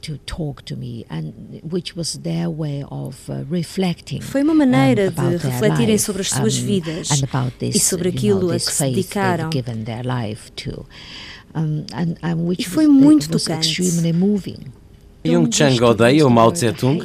Keen 0.00 0.16
to 0.16 0.16
to 0.16 0.18
talk 0.18 0.62
to 0.62 0.76
me 0.76 1.04
and 1.10 1.60
which 1.62 1.96
was 1.96 2.18
their 2.18 2.48
way 2.48 2.84
of 2.90 3.28
reflecting 3.50 4.20
Foi 4.20 4.42
uma 4.42 4.54
maneira 4.54 5.10
de 5.10 5.36
refletirem 5.36 5.98
sobre 5.98 6.22
as 6.22 6.30
suas 6.30 6.56
vidas 6.56 7.08
e 7.60 7.78
sobre 7.78 8.10
aquilo 8.10 8.50
a 8.50 8.54
que 8.54 8.60
se 8.60 8.84
dedicaram. 8.84 9.50
E 12.58 12.64
foi 12.64 12.86
was, 12.86 12.94
muito 12.94 13.28
tocante. 13.30 13.82
Jung 15.26 15.50
Chang 15.50 15.82
odeia 15.82 16.26
o 16.26 16.30
Mao 16.30 16.52
Tung? 16.52 16.98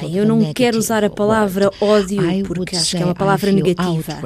Bem, 0.00 0.16
eu 0.16 0.26
não 0.26 0.52
quero 0.52 0.78
usar 0.78 1.04
a 1.04 1.10
palavra 1.10 1.70
ódio 1.80 2.22
porque 2.46 2.76
acho 2.76 2.96
que 2.96 3.02
é 3.02 3.04
uma 3.04 3.14
palavra 3.14 3.52
negativa. 3.52 4.20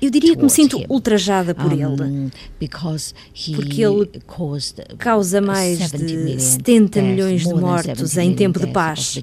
Eu 0.00 0.10
diria 0.10 0.36
que 0.36 0.42
me 0.42 0.50
sinto 0.50 0.82
ultrajada 0.88 1.54
por 1.54 1.72
ele. 1.72 2.30
Porque 3.54 3.82
ele 3.82 4.10
causa 4.98 5.40
mais 5.40 5.90
de 5.90 6.40
70 6.40 7.02
milhões 7.02 7.42
de 7.42 7.54
mortos 7.54 8.16
em 8.16 8.34
tempo 8.34 8.58
de 8.58 8.66
paz. 8.68 9.18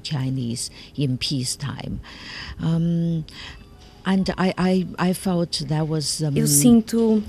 And 4.08 4.30
I, 4.38 4.54
I, 4.56 4.86
I 5.10 5.12
felt 5.12 5.66
that 5.66 5.88
was, 5.88 6.20
Eu 6.20 6.46
sinto 6.46 7.20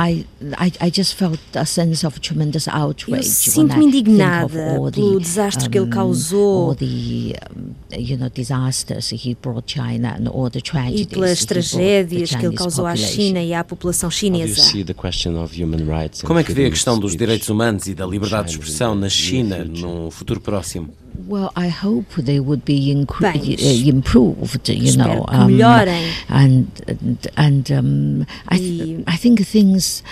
I, 0.00 0.24
I, 0.56 0.72
I 0.80 0.90
just 0.90 1.16
felt 1.16 1.40
a 1.54 1.66
sense 1.66 2.06
of 2.06 2.20
tremendous 2.20 2.68
outrage. 2.68 3.16
Eu 3.16 3.22
sinto-me 3.24 3.86
indignada 3.86 4.48
pelo 4.92 5.18
desastre 5.18 5.68
que 5.68 5.76
ele 5.76 5.88
causou 5.88 6.68
all 6.68 6.76
the, 6.76 7.34
um, 7.56 7.74
you 7.98 8.16
know, 8.16 8.30
disasters 8.30 9.10
he 9.10 9.36
brought 9.42 9.66
China 9.66 10.16
and 10.16 10.28
all 10.28 10.48
the 10.48 10.60
e 10.60 10.62
tragedies 10.62 11.06
pelas 11.06 11.40
he 11.42 11.46
brought 11.46 11.48
the 11.48 11.54
tragédias 11.54 12.30
que 12.30 12.46
ele 12.46 12.54
causou 12.54 12.86
à 12.86 12.90
population. 12.90 13.12
China 13.16 13.42
e 13.42 13.52
à 13.52 13.64
população 13.64 14.08
How 14.08 14.10
do 14.10 14.14
you 14.14 14.46
chinesa. 14.46 14.62
see 14.62 14.84
the 14.84 14.94
question 14.94 15.36
of 15.42 15.60
human 15.60 15.84
rights 15.84 16.22
and 16.22 16.28
Como 16.28 16.38
é 16.38 16.44
que 16.44 16.52
vê 16.52 16.66
a 16.66 16.70
questão 16.70 16.96
dos 16.96 17.16
direitos 17.16 17.48
humanos 17.48 17.88
e 17.88 17.94
da 17.94 18.06
liberdade 18.06 18.50
de 18.50 18.54
expressão 18.54 18.94
the 18.94 19.00
na 19.00 19.08
China 19.08 19.64
num 19.64 20.12
futuro 20.12 20.40
próximo? 20.40 20.90
Well, 21.26 21.50
I 21.56 21.68
hope 21.68 22.06
they 22.22 22.38
would 22.38 22.64
be 22.64 22.90
Bem, 22.92 23.04
uh, 23.04 23.88
improved, 23.88 24.68
you 24.68 24.96
know, 24.96 25.24
que 25.24 25.36
melhorem. 25.46 26.04
and 26.28 26.66
and, 26.86 27.18
and 27.36 27.70
um, 27.72 28.26
I, 28.48 28.56
th- 28.58 29.04
I 29.06 29.16
think 29.16 29.44
things. 29.44 30.02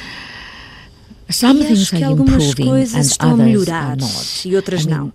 Some 1.28 1.60
E 1.60 1.64
things 1.64 1.82
acho 1.82 1.96
que 1.96 2.02
are 2.04 2.10
algumas 2.10 2.34
improving 2.44 2.66
coisas 2.66 2.94
and 2.94 3.00
estão 3.00 3.30
a 3.30 3.34
others 3.34 3.46
melhorar 3.46 3.90
are 3.92 3.96
not. 4.00 4.48
e 4.48 4.56
outras 4.56 4.82
I 4.82 4.86
mean, 4.86 4.96
não. 4.98 5.12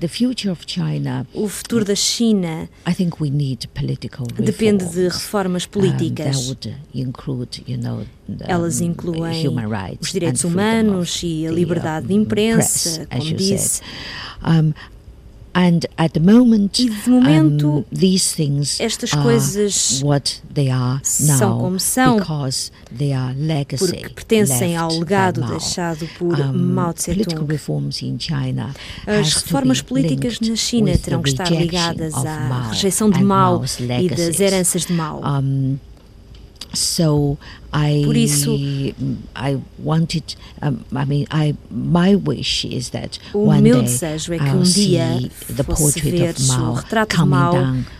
The 0.00 0.08
future 0.08 0.50
of 0.50 0.62
China, 0.66 1.26
O 1.34 1.46
futuro 1.46 1.84
da 1.84 1.94
China 1.94 2.68
I 2.86 2.94
think 2.94 3.20
we 3.20 3.28
need 3.30 3.66
political 3.74 4.26
depende 4.26 4.84
de 4.86 5.08
reformas 5.08 5.64
Um, 5.64 5.66
that 5.66 5.72
políticas. 5.78 6.46
would 6.48 6.74
include, 6.94 7.62
you 7.68 7.76
know, 7.76 8.06
the, 8.26 8.44
Elas 8.50 8.80
incluem 8.80 9.46
human 9.46 9.68
rights 9.68 10.06
os 10.08 10.12
direitos 10.12 10.42
humanos 10.44 11.20
e 11.22 11.46
a 11.46 11.50
the, 11.50 11.54
liberdade 11.54 12.06
de 12.06 12.14
um, 12.14 12.22
imprensa, 12.22 13.06
press, 13.06 13.20
como 13.20 13.36
disse. 13.36 13.80
Um, 14.42 14.72
and 15.54 15.80
at 15.96 16.12
the 16.12 16.20
moment, 16.20 16.78
E 16.78 16.88
de 16.88 17.10
momento, 17.10 17.68
um, 17.68 17.84
these 17.92 18.34
things 18.34 18.80
estas 18.80 19.12
are 19.12 19.22
coisas 19.22 20.00
what 20.02 20.40
they 20.52 20.70
are 20.70 21.00
são 21.02 21.50
now 21.50 21.58
como 21.58 21.80
são, 21.80 22.16
because 22.18 22.70
they 22.96 23.12
are 23.12 23.34
legacy 23.34 23.84
porque 23.84 24.08
pertencem 24.10 24.76
ao 24.76 24.90
legado 24.98 25.42
deixado 25.42 26.08
por 26.18 26.38
Um, 26.38 26.52
Mao 26.52 26.92
Tse-tung. 26.92 27.46
As 29.06 29.34
reformas 29.34 29.80
políticas 29.82 30.40
na 30.40 30.56
China 30.56 30.96
terão 30.96 31.22
que 31.22 31.30
estar 31.30 31.50
ligadas 31.50 32.14
à 32.14 32.68
rejeição 32.70 33.10
de 33.10 33.22
Mao 33.22 33.64
e 34.00 34.08
das 34.08 34.40
heranças 34.40 34.86
de 34.86 34.92
Mao. 34.92 35.20
Um, 35.24 35.78
so 36.72 37.36
I, 37.72 38.02
Por 38.04 38.16
isso- 38.16 38.56
I 39.36 39.58
wanted. 39.78 40.36
Um, 40.60 40.78
I 40.92 41.04
mean, 41.06 41.26
I 41.30 41.54
my 41.70 42.16
wish 42.16 42.64
is 42.64 42.90
that 42.90 43.18
O 43.32 43.46
one 43.46 43.60
meu 43.62 43.82
desejo 43.82 44.32
é 44.34 44.38
que 44.38 44.44
um 44.44 44.62
dia 44.62 45.30
fosse 45.64 46.00
portrait 46.00 46.10
ver 46.10 46.30
of 46.30 46.42
o 46.42 46.46
Mao 46.48 46.74
retrato 46.74 47.10
de 47.10 47.16
coming 47.16 47.30
Mao 47.30 47.54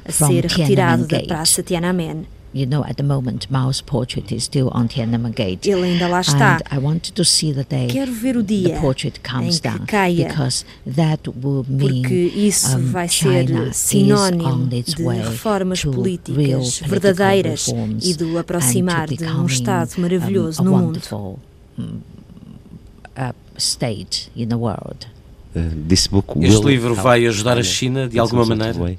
a 0.05 0.13
ser 0.13 0.45
retirado 0.47 1.07
da. 1.07 1.21
Praça 1.23 1.63
Tiananmen. 1.63 2.27
You 2.53 2.67
know, 2.67 2.85
at 2.85 2.97
the 2.97 3.05
moment, 3.05 3.49
Mao's 3.49 3.81
portrait 3.81 4.33
is 4.33 4.43
still 4.43 4.71
on 4.73 4.89
Tiananmen 4.89 5.33
Gate. 5.33 5.69
Ele 5.69 5.85
ainda 5.85 6.09
lá 6.09 6.21
está. 6.21 6.57
And 6.57 6.63
I 6.73 6.79
wanted 6.79 7.15
to 7.15 7.25
see 7.25 7.53
the 7.53 7.63
day 7.63 7.87
Quero 7.89 8.13
ver 8.13 8.37
o 8.37 8.43
dia 8.43 8.75
the 8.75 8.81
portrait 8.81 9.21
comes 9.23 9.61
down 9.61 9.87
because 9.87 10.65
that 10.85 11.29
will 11.29 11.65
mean 11.69 12.03
porque 12.03 12.33
isso 12.35 12.77
um, 12.77 12.91
vai 12.91 13.09
ser 13.09 13.47
China 13.47 13.69
is 13.69 13.77
sinónimo 13.77 14.67
de 14.67 15.03
way 15.03 15.21
reformas 15.21 15.85
políticas 15.85 16.81
verdadeiras 16.81 17.67
reforms 17.67 18.05
e 18.07 18.15
do 18.15 18.37
and 18.37 18.41
aproximar 18.41 19.09
to 19.09 19.17
de 19.17 19.25
um 19.25 19.47
Estado 19.47 19.91
maravilhoso 19.99 20.61
um, 20.63 20.67
a 20.67 20.71
no 20.71 20.77
mundo. 20.77 20.87
wonderful, 20.87 21.39
um, 21.79 22.01
uh, 23.17 23.33
state 23.57 24.29
in 24.35 24.49
the 24.49 24.57
world. 24.57 25.07
Uh, 25.55 25.89
this 25.89 26.07
book 26.07 26.33
Este 26.41 26.59
will 26.61 26.69
livro 26.69 26.95
vai 26.95 27.27
ajudar 27.27 27.59
a 27.59 27.63
China 27.63 28.09
de 28.09 28.19
alguma 28.21 28.45
some 28.45 28.57
sort 28.57 28.71
of 28.71 28.79
maneira? 28.79 28.99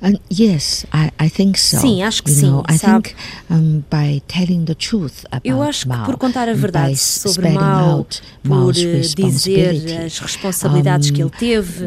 And 0.00 0.20
yes, 0.30 0.86
I, 0.92 1.10
I 1.18 1.28
think 1.30 1.58
so. 1.58 1.78
Sim, 1.78 2.02
acho 2.02 2.22
que 2.22 2.30
you 2.30 2.36
sim, 2.36 2.46
know, 2.50 2.62
I 2.68 2.78
sabe? 2.78 3.08
think 3.08 3.16
um, 3.50 3.82
by 3.90 4.20
telling 4.28 4.64
the 4.64 4.74
truth 4.74 5.24
about 5.32 5.40
Eu 5.48 5.60
acho 5.62 5.88
que 5.88 5.96
por 6.04 6.16
contar 6.16 6.46
a 6.48 6.52
and 6.52 6.56
verdade 6.56 6.90
by 6.92 6.96
sobre 6.96 7.48
spelling 7.48 7.54
Mao, 7.58 7.98
out 7.98 8.22
por 8.44 8.76
eh, 8.76 8.96
responsibility, 8.98 9.80
dizer 9.80 10.04
as 10.04 10.18
responsabilidades 10.20 11.10
que 11.10 11.20
ele 11.20 11.30
teve, 11.30 11.86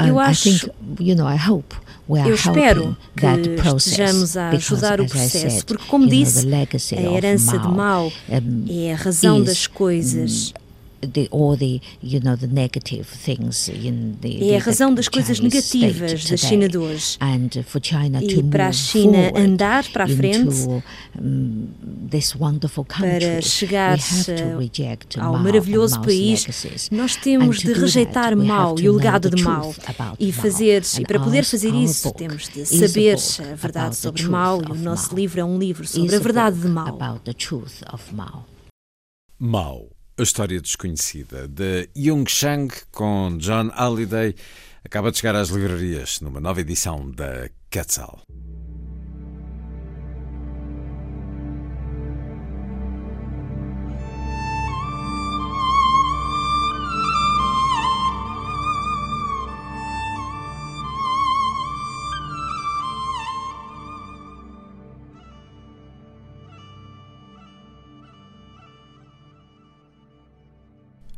um, 0.00 0.06
eu 0.06 0.16
I 0.18 0.22
acho 0.30 0.42
think, 0.44 0.70
you 1.00 1.14
know, 1.14 1.28
I 1.28 1.36
hope 1.36 1.74
we 2.08 2.18
are 2.18 2.28
Eu 2.30 2.34
espero 2.34 2.80
helping 2.82 2.96
que 3.14 3.20
that 3.20 3.48
process 3.62 3.86
estejamos 3.92 4.36
a 4.38 4.50
because, 4.50 4.74
ajudar 4.74 5.00
o 5.00 5.04
as 5.04 5.10
I 5.10 5.12
processo, 5.12 5.50
said, 5.50 5.64
porque, 5.66 5.84
como 5.86 6.06
disse, 6.08 6.46
the 6.46 6.56
legacy 6.56 6.94
a 6.96 7.00
of 7.00 7.14
herança 7.14 7.58
de 7.58 7.68
Mao 7.68 8.12
um, 8.28 8.64
é 8.70 8.92
a 8.94 8.96
razão 8.96 9.40
is, 9.40 9.44
das 9.44 9.66
coisas. 9.66 10.54
The, 11.00 11.28
all 11.30 11.56
the 11.56 11.80
you 12.02 12.20
know 12.20 12.36
the 12.36 12.46
negative 12.46 13.04
things 13.06 13.68
in 13.68 14.16
the, 14.20 14.28
É 14.28 14.56
a 14.56 14.60
the- 14.60 14.66
razão 14.70 14.90
the 14.90 14.96
das 14.96 15.08
coisas 15.08 15.36
Chinese 15.38 15.76
negativas 15.78 16.24
da 16.30 16.36
China 16.36 16.68
de 16.68 16.78
hoje. 16.78 17.16
And 17.20 17.48
for 17.64 17.80
China 17.82 18.22
E 18.22 18.34
to 18.34 18.44
para 18.44 18.68
a 18.68 18.72
China 18.72 19.32
andar 19.36 19.84
para 19.92 20.04
a 20.04 20.08
frente, 20.08 20.38
into, 20.62 20.82
um, 21.20 21.68
this 22.10 22.34
wonderful 22.34 22.84
country, 22.84 23.18
para 23.20 23.40
chegar 23.42 23.98
we 23.98 24.02
have 24.02 24.24
to 24.52 24.58
reject 24.58 25.18
ao 25.20 25.32
Mao 25.32 25.42
maravilhoso 25.42 25.94
Mao's 25.96 26.06
país, 26.06 26.40
legacies. 26.42 26.90
nós 26.90 27.16
temos 27.16 27.58
And 27.58 27.60
to 27.62 27.66
de 27.74 27.80
rejeitar 27.80 28.30
that, 28.30 28.36
we 28.40 28.46
Mao 28.46 28.70
have 28.72 28.76
to 28.76 28.82
e 28.82 28.88
o 28.88 28.92
know 28.92 28.98
legado 28.98 29.30
the 29.30 29.36
de 29.36 29.42
Mao. 29.42 29.72
truth 29.72 29.88
about 29.88 30.16
E 30.18 30.26
Mao. 30.32 30.42
fazer 30.42 30.82
And 30.82 31.00
e 31.00 31.04
para 31.06 31.20
poder 31.20 31.44
fazer 31.44 31.68
our 31.72 31.82
isso, 31.82 32.12
temos 32.12 32.48
de 32.48 32.64
saber 32.66 33.14
a 33.16 33.54
verdade 33.54 33.78
about 33.78 33.90
the 33.90 34.02
sobre 34.02 34.20
truth 34.22 34.30
Mao 34.32 34.58
e 34.60 34.64
of 34.70 34.72
o 34.72 34.74
nosso 34.82 35.08
Mao. 35.10 35.16
livro 35.18 35.40
é 35.40 35.44
um 35.44 35.58
livro 35.58 35.86
sobre 35.86 36.14
a 36.14 36.18
verdade 36.18 36.60
de 36.60 36.68
Mao. 36.68 36.98
The 37.24 37.32
Mao. 39.40 39.89
A 40.20 40.22
história 40.22 40.60
desconhecida 40.60 41.48
de 41.48 41.88
Jung 41.96 42.28
Chang 42.28 42.70
com 42.92 43.38
John 43.38 43.70
Halliday, 43.70 44.34
acaba 44.84 45.10
de 45.10 45.16
chegar 45.16 45.34
às 45.34 45.48
livrarias 45.48 46.20
numa 46.20 46.38
nova 46.38 46.60
edição 46.60 47.10
da 47.10 47.48
Quetzal. 47.70 48.20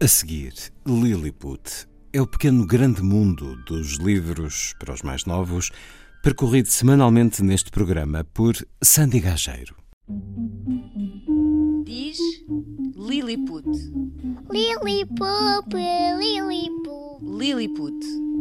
A 0.02 0.08
seguir, 0.08 0.52
Lilliput 0.84 1.86
é 2.12 2.20
o 2.20 2.26
pequeno 2.26 2.66
grande 2.66 3.00
mundo 3.00 3.54
dos 3.64 3.98
livros 3.98 4.74
para 4.80 4.92
os 4.92 5.00
mais 5.00 5.24
novos, 5.26 5.70
percorrido 6.24 6.68
semanalmente 6.68 7.40
neste 7.40 7.70
programa 7.70 8.24
por 8.34 8.56
Sandy 8.82 9.20
Gageiro. 9.20 9.76
Diz 11.84 12.18
Lilliput. 12.96 13.64
Lilliput, 14.50 15.70
Lilliput. 16.18 17.22
Lilliput. 17.22 18.31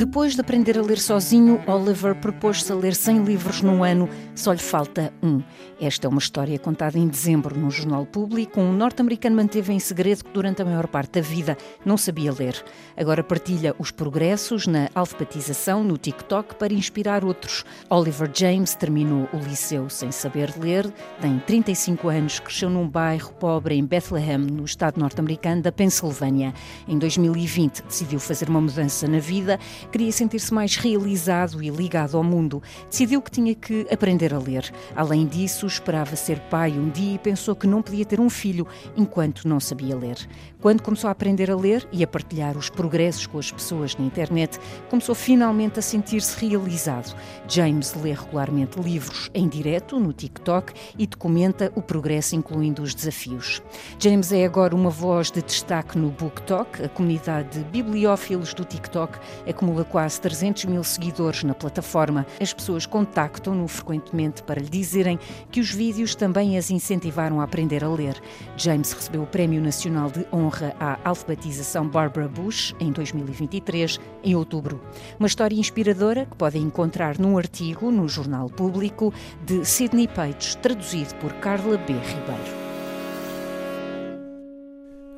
Depois 0.00 0.34
de 0.34 0.40
aprender 0.40 0.78
a 0.78 0.82
ler 0.82 0.98
sozinho, 0.98 1.60
Oliver 1.66 2.14
propôs-se 2.14 2.72
a 2.72 2.74
ler 2.74 2.94
100 2.94 3.22
livros 3.22 3.60
num 3.60 3.84
ano, 3.84 4.08
só 4.34 4.50
lhe 4.50 4.58
falta 4.58 5.12
um. 5.22 5.42
Esta 5.78 6.06
é 6.06 6.08
uma 6.08 6.18
história 6.18 6.58
contada 6.58 6.98
em 6.98 7.06
dezembro 7.06 7.54
no 7.54 7.70
Jornal 7.70 8.06
Público. 8.06 8.62
Um 8.62 8.72
norte-americano 8.72 9.36
manteve 9.36 9.74
em 9.74 9.78
segredo 9.78 10.24
que 10.24 10.30
durante 10.30 10.62
a 10.62 10.64
maior 10.64 10.86
parte 10.86 11.12
da 11.12 11.20
vida 11.20 11.54
não 11.84 11.98
sabia 11.98 12.32
ler. 12.32 12.64
Agora 12.96 13.22
partilha 13.22 13.74
os 13.78 13.90
progressos 13.90 14.66
na 14.66 14.88
alfabetização 14.94 15.84
no 15.84 15.98
TikTok 15.98 16.54
para 16.54 16.72
inspirar 16.72 17.22
outros. 17.22 17.62
Oliver 17.90 18.30
James 18.32 18.74
terminou 18.74 19.28
o 19.34 19.36
liceu 19.36 19.90
sem 19.90 20.10
saber 20.10 20.54
ler, 20.58 20.90
tem 21.20 21.38
35 21.40 22.08
anos, 22.08 22.40
cresceu 22.40 22.70
num 22.70 22.88
bairro 22.88 23.34
pobre 23.34 23.74
em 23.74 23.84
Bethlehem, 23.84 24.38
no 24.38 24.64
estado 24.64 24.98
norte-americano 24.98 25.60
da 25.60 25.70
Pensilvânia. 25.70 26.54
Em 26.88 26.98
2020 26.98 27.82
decidiu 27.82 28.18
fazer 28.18 28.48
uma 28.48 28.62
mudança 28.62 29.06
na 29.06 29.18
vida 29.18 29.58
queria 29.90 30.12
sentir-se 30.12 30.54
mais 30.54 30.76
realizado 30.76 31.62
e 31.62 31.68
ligado 31.68 32.16
ao 32.16 32.24
mundo. 32.24 32.62
Decidiu 32.88 33.20
que 33.20 33.30
tinha 33.30 33.54
que 33.54 33.86
aprender 33.90 34.32
a 34.32 34.38
ler. 34.38 34.72
Além 34.94 35.26
disso, 35.26 35.66
esperava 35.66 36.16
ser 36.16 36.38
pai 36.48 36.72
um 36.72 36.88
dia 36.88 37.14
e 37.14 37.18
pensou 37.18 37.56
que 37.56 37.66
não 37.66 37.82
podia 37.82 38.04
ter 38.04 38.20
um 38.20 38.30
filho 38.30 38.66
enquanto 38.96 39.48
não 39.48 39.58
sabia 39.58 39.96
ler. 39.96 40.16
Quando 40.60 40.82
começou 40.82 41.08
a 41.08 41.12
aprender 41.12 41.50
a 41.50 41.56
ler 41.56 41.88
e 41.90 42.04
a 42.04 42.06
partilhar 42.06 42.54
os 42.54 42.68
progressos 42.68 43.26
com 43.26 43.38
as 43.38 43.50
pessoas 43.50 43.96
na 43.96 44.04
internet, 44.04 44.58
começou 44.90 45.14
finalmente 45.14 45.78
a 45.78 45.82
sentir-se 45.82 46.38
realizado. 46.46 47.16
James 47.48 47.94
lê 47.94 48.12
regularmente 48.12 48.78
livros 48.78 49.30
em 49.32 49.48
direto 49.48 49.98
no 49.98 50.12
TikTok 50.12 50.74
e 50.98 51.06
documenta 51.06 51.72
o 51.74 51.80
progresso, 51.80 52.36
incluindo 52.36 52.82
os 52.82 52.94
desafios. 52.94 53.62
James 53.98 54.32
é 54.32 54.44
agora 54.44 54.74
uma 54.74 54.90
voz 54.90 55.30
de 55.30 55.40
destaque 55.40 55.96
no 55.96 56.10
BookTok, 56.10 56.82
a 56.82 56.88
comunidade 56.90 57.58
de 57.58 57.64
bibliófilos 57.64 58.52
do 58.52 58.62
TikTok 58.62 59.18
acumula 59.48 59.82
quase 59.82 60.20
300 60.20 60.66
mil 60.66 60.84
seguidores 60.84 61.42
na 61.42 61.54
plataforma. 61.54 62.26
As 62.38 62.52
pessoas 62.52 62.84
contactam-no 62.84 63.66
frequentemente 63.66 64.42
para 64.42 64.60
lhe 64.60 64.68
dizerem 64.68 65.18
que 65.50 65.58
os 65.58 65.70
vídeos 65.70 66.14
também 66.14 66.58
as 66.58 66.70
incentivaram 66.70 67.40
a 67.40 67.44
aprender 67.44 67.82
a 67.82 67.88
ler. 67.88 68.20
James 68.58 68.92
recebeu 68.92 69.22
o 69.22 69.26
Prémio 69.26 69.62
Nacional 69.62 70.10
de 70.10 70.26
Honra 70.30 70.49
honra 70.50 70.74
à 70.80 70.98
alfabetização 71.08 71.88
Barbara 71.88 72.28
Bush 72.28 72.74
em 72.80 72.90
2023, 72.90 74.00
em 74.24 74.34
outubro. 74.34 74.82
Uma 75.18 75.28
história 75.28 75.54
inspiradora 75.54 76.26
que 76.26 76.36
podem 76.36 76.62
encontrar 76.62 77.18
num 77.18 77.38
artigo 77.38 77.90
no 77.90 78.08
Jornal 78.08 78.50
Público 78.50 79.14
de 79.46 79.64
Sidney 79.64 80.08
Page, 80.08 80.56
traduzido 80.56 81.14
por 81.16 81.32
Carla 81.34 81.78
B. 81.78 81.92
Ribeiro. 81.92 82.60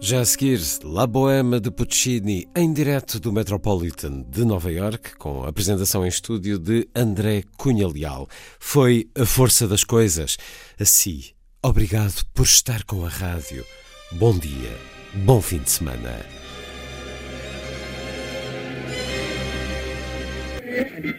Já 0.00 0.20
a 0.20 0.24
seguir, 0.24 0.60
La 0.82 1.06
Bohème 1.06 1.60
de 1.60 1.70
Puccini, 1.70 2.48
em 2.56 2.72
direto 2.72 3.20
do 3.20 3.32
Metropolitan 3.32 4.24
de 4.28 4.44
Nova 4.44 4.70
York, 4.70 5.16
com 5.16 5.44
a 5.44 5.48
apresentação 5.48 6.04
em 6.04 6.08
estúdio 6.08 6.58
de 6.58 6.88
André 6.94 7.44
Cunha 7.56 7.86
Leal. 7.86 8.28
Foi 8.58 9.08
a 9.16 9.24
força 9.24 9.68
das 9.68 9.84
coisas. 9.84 10.36
Assim, 10.78 11.22
obrigado 11.62 12.24
por 12.34 12.44
estar 12.44 12.82
com 12.82 13.06
a 13.06 13.08
rádio. 13.08 13.64
Bom 14.10 14.36
dia. 14.36 14.91
Bom 15.14 15.42
fim 15.42 15.58
de 15.58 15.68
semana. 15.68 16.24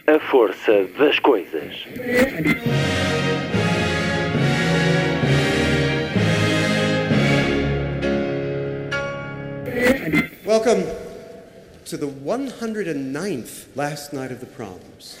A 0.08 0.18
força 0.30 0.88
das 0.98 1.20
coisas. 1.20 1.76
Welcome 10.44 10.82
to 11.84 11.96
the 11.96 12.08
109th 12.08 13.76
last 13.76 14.12
night 14.12 14.32
of 14.32 14.40
the 14.40 14.46
proms. 14.46 15.20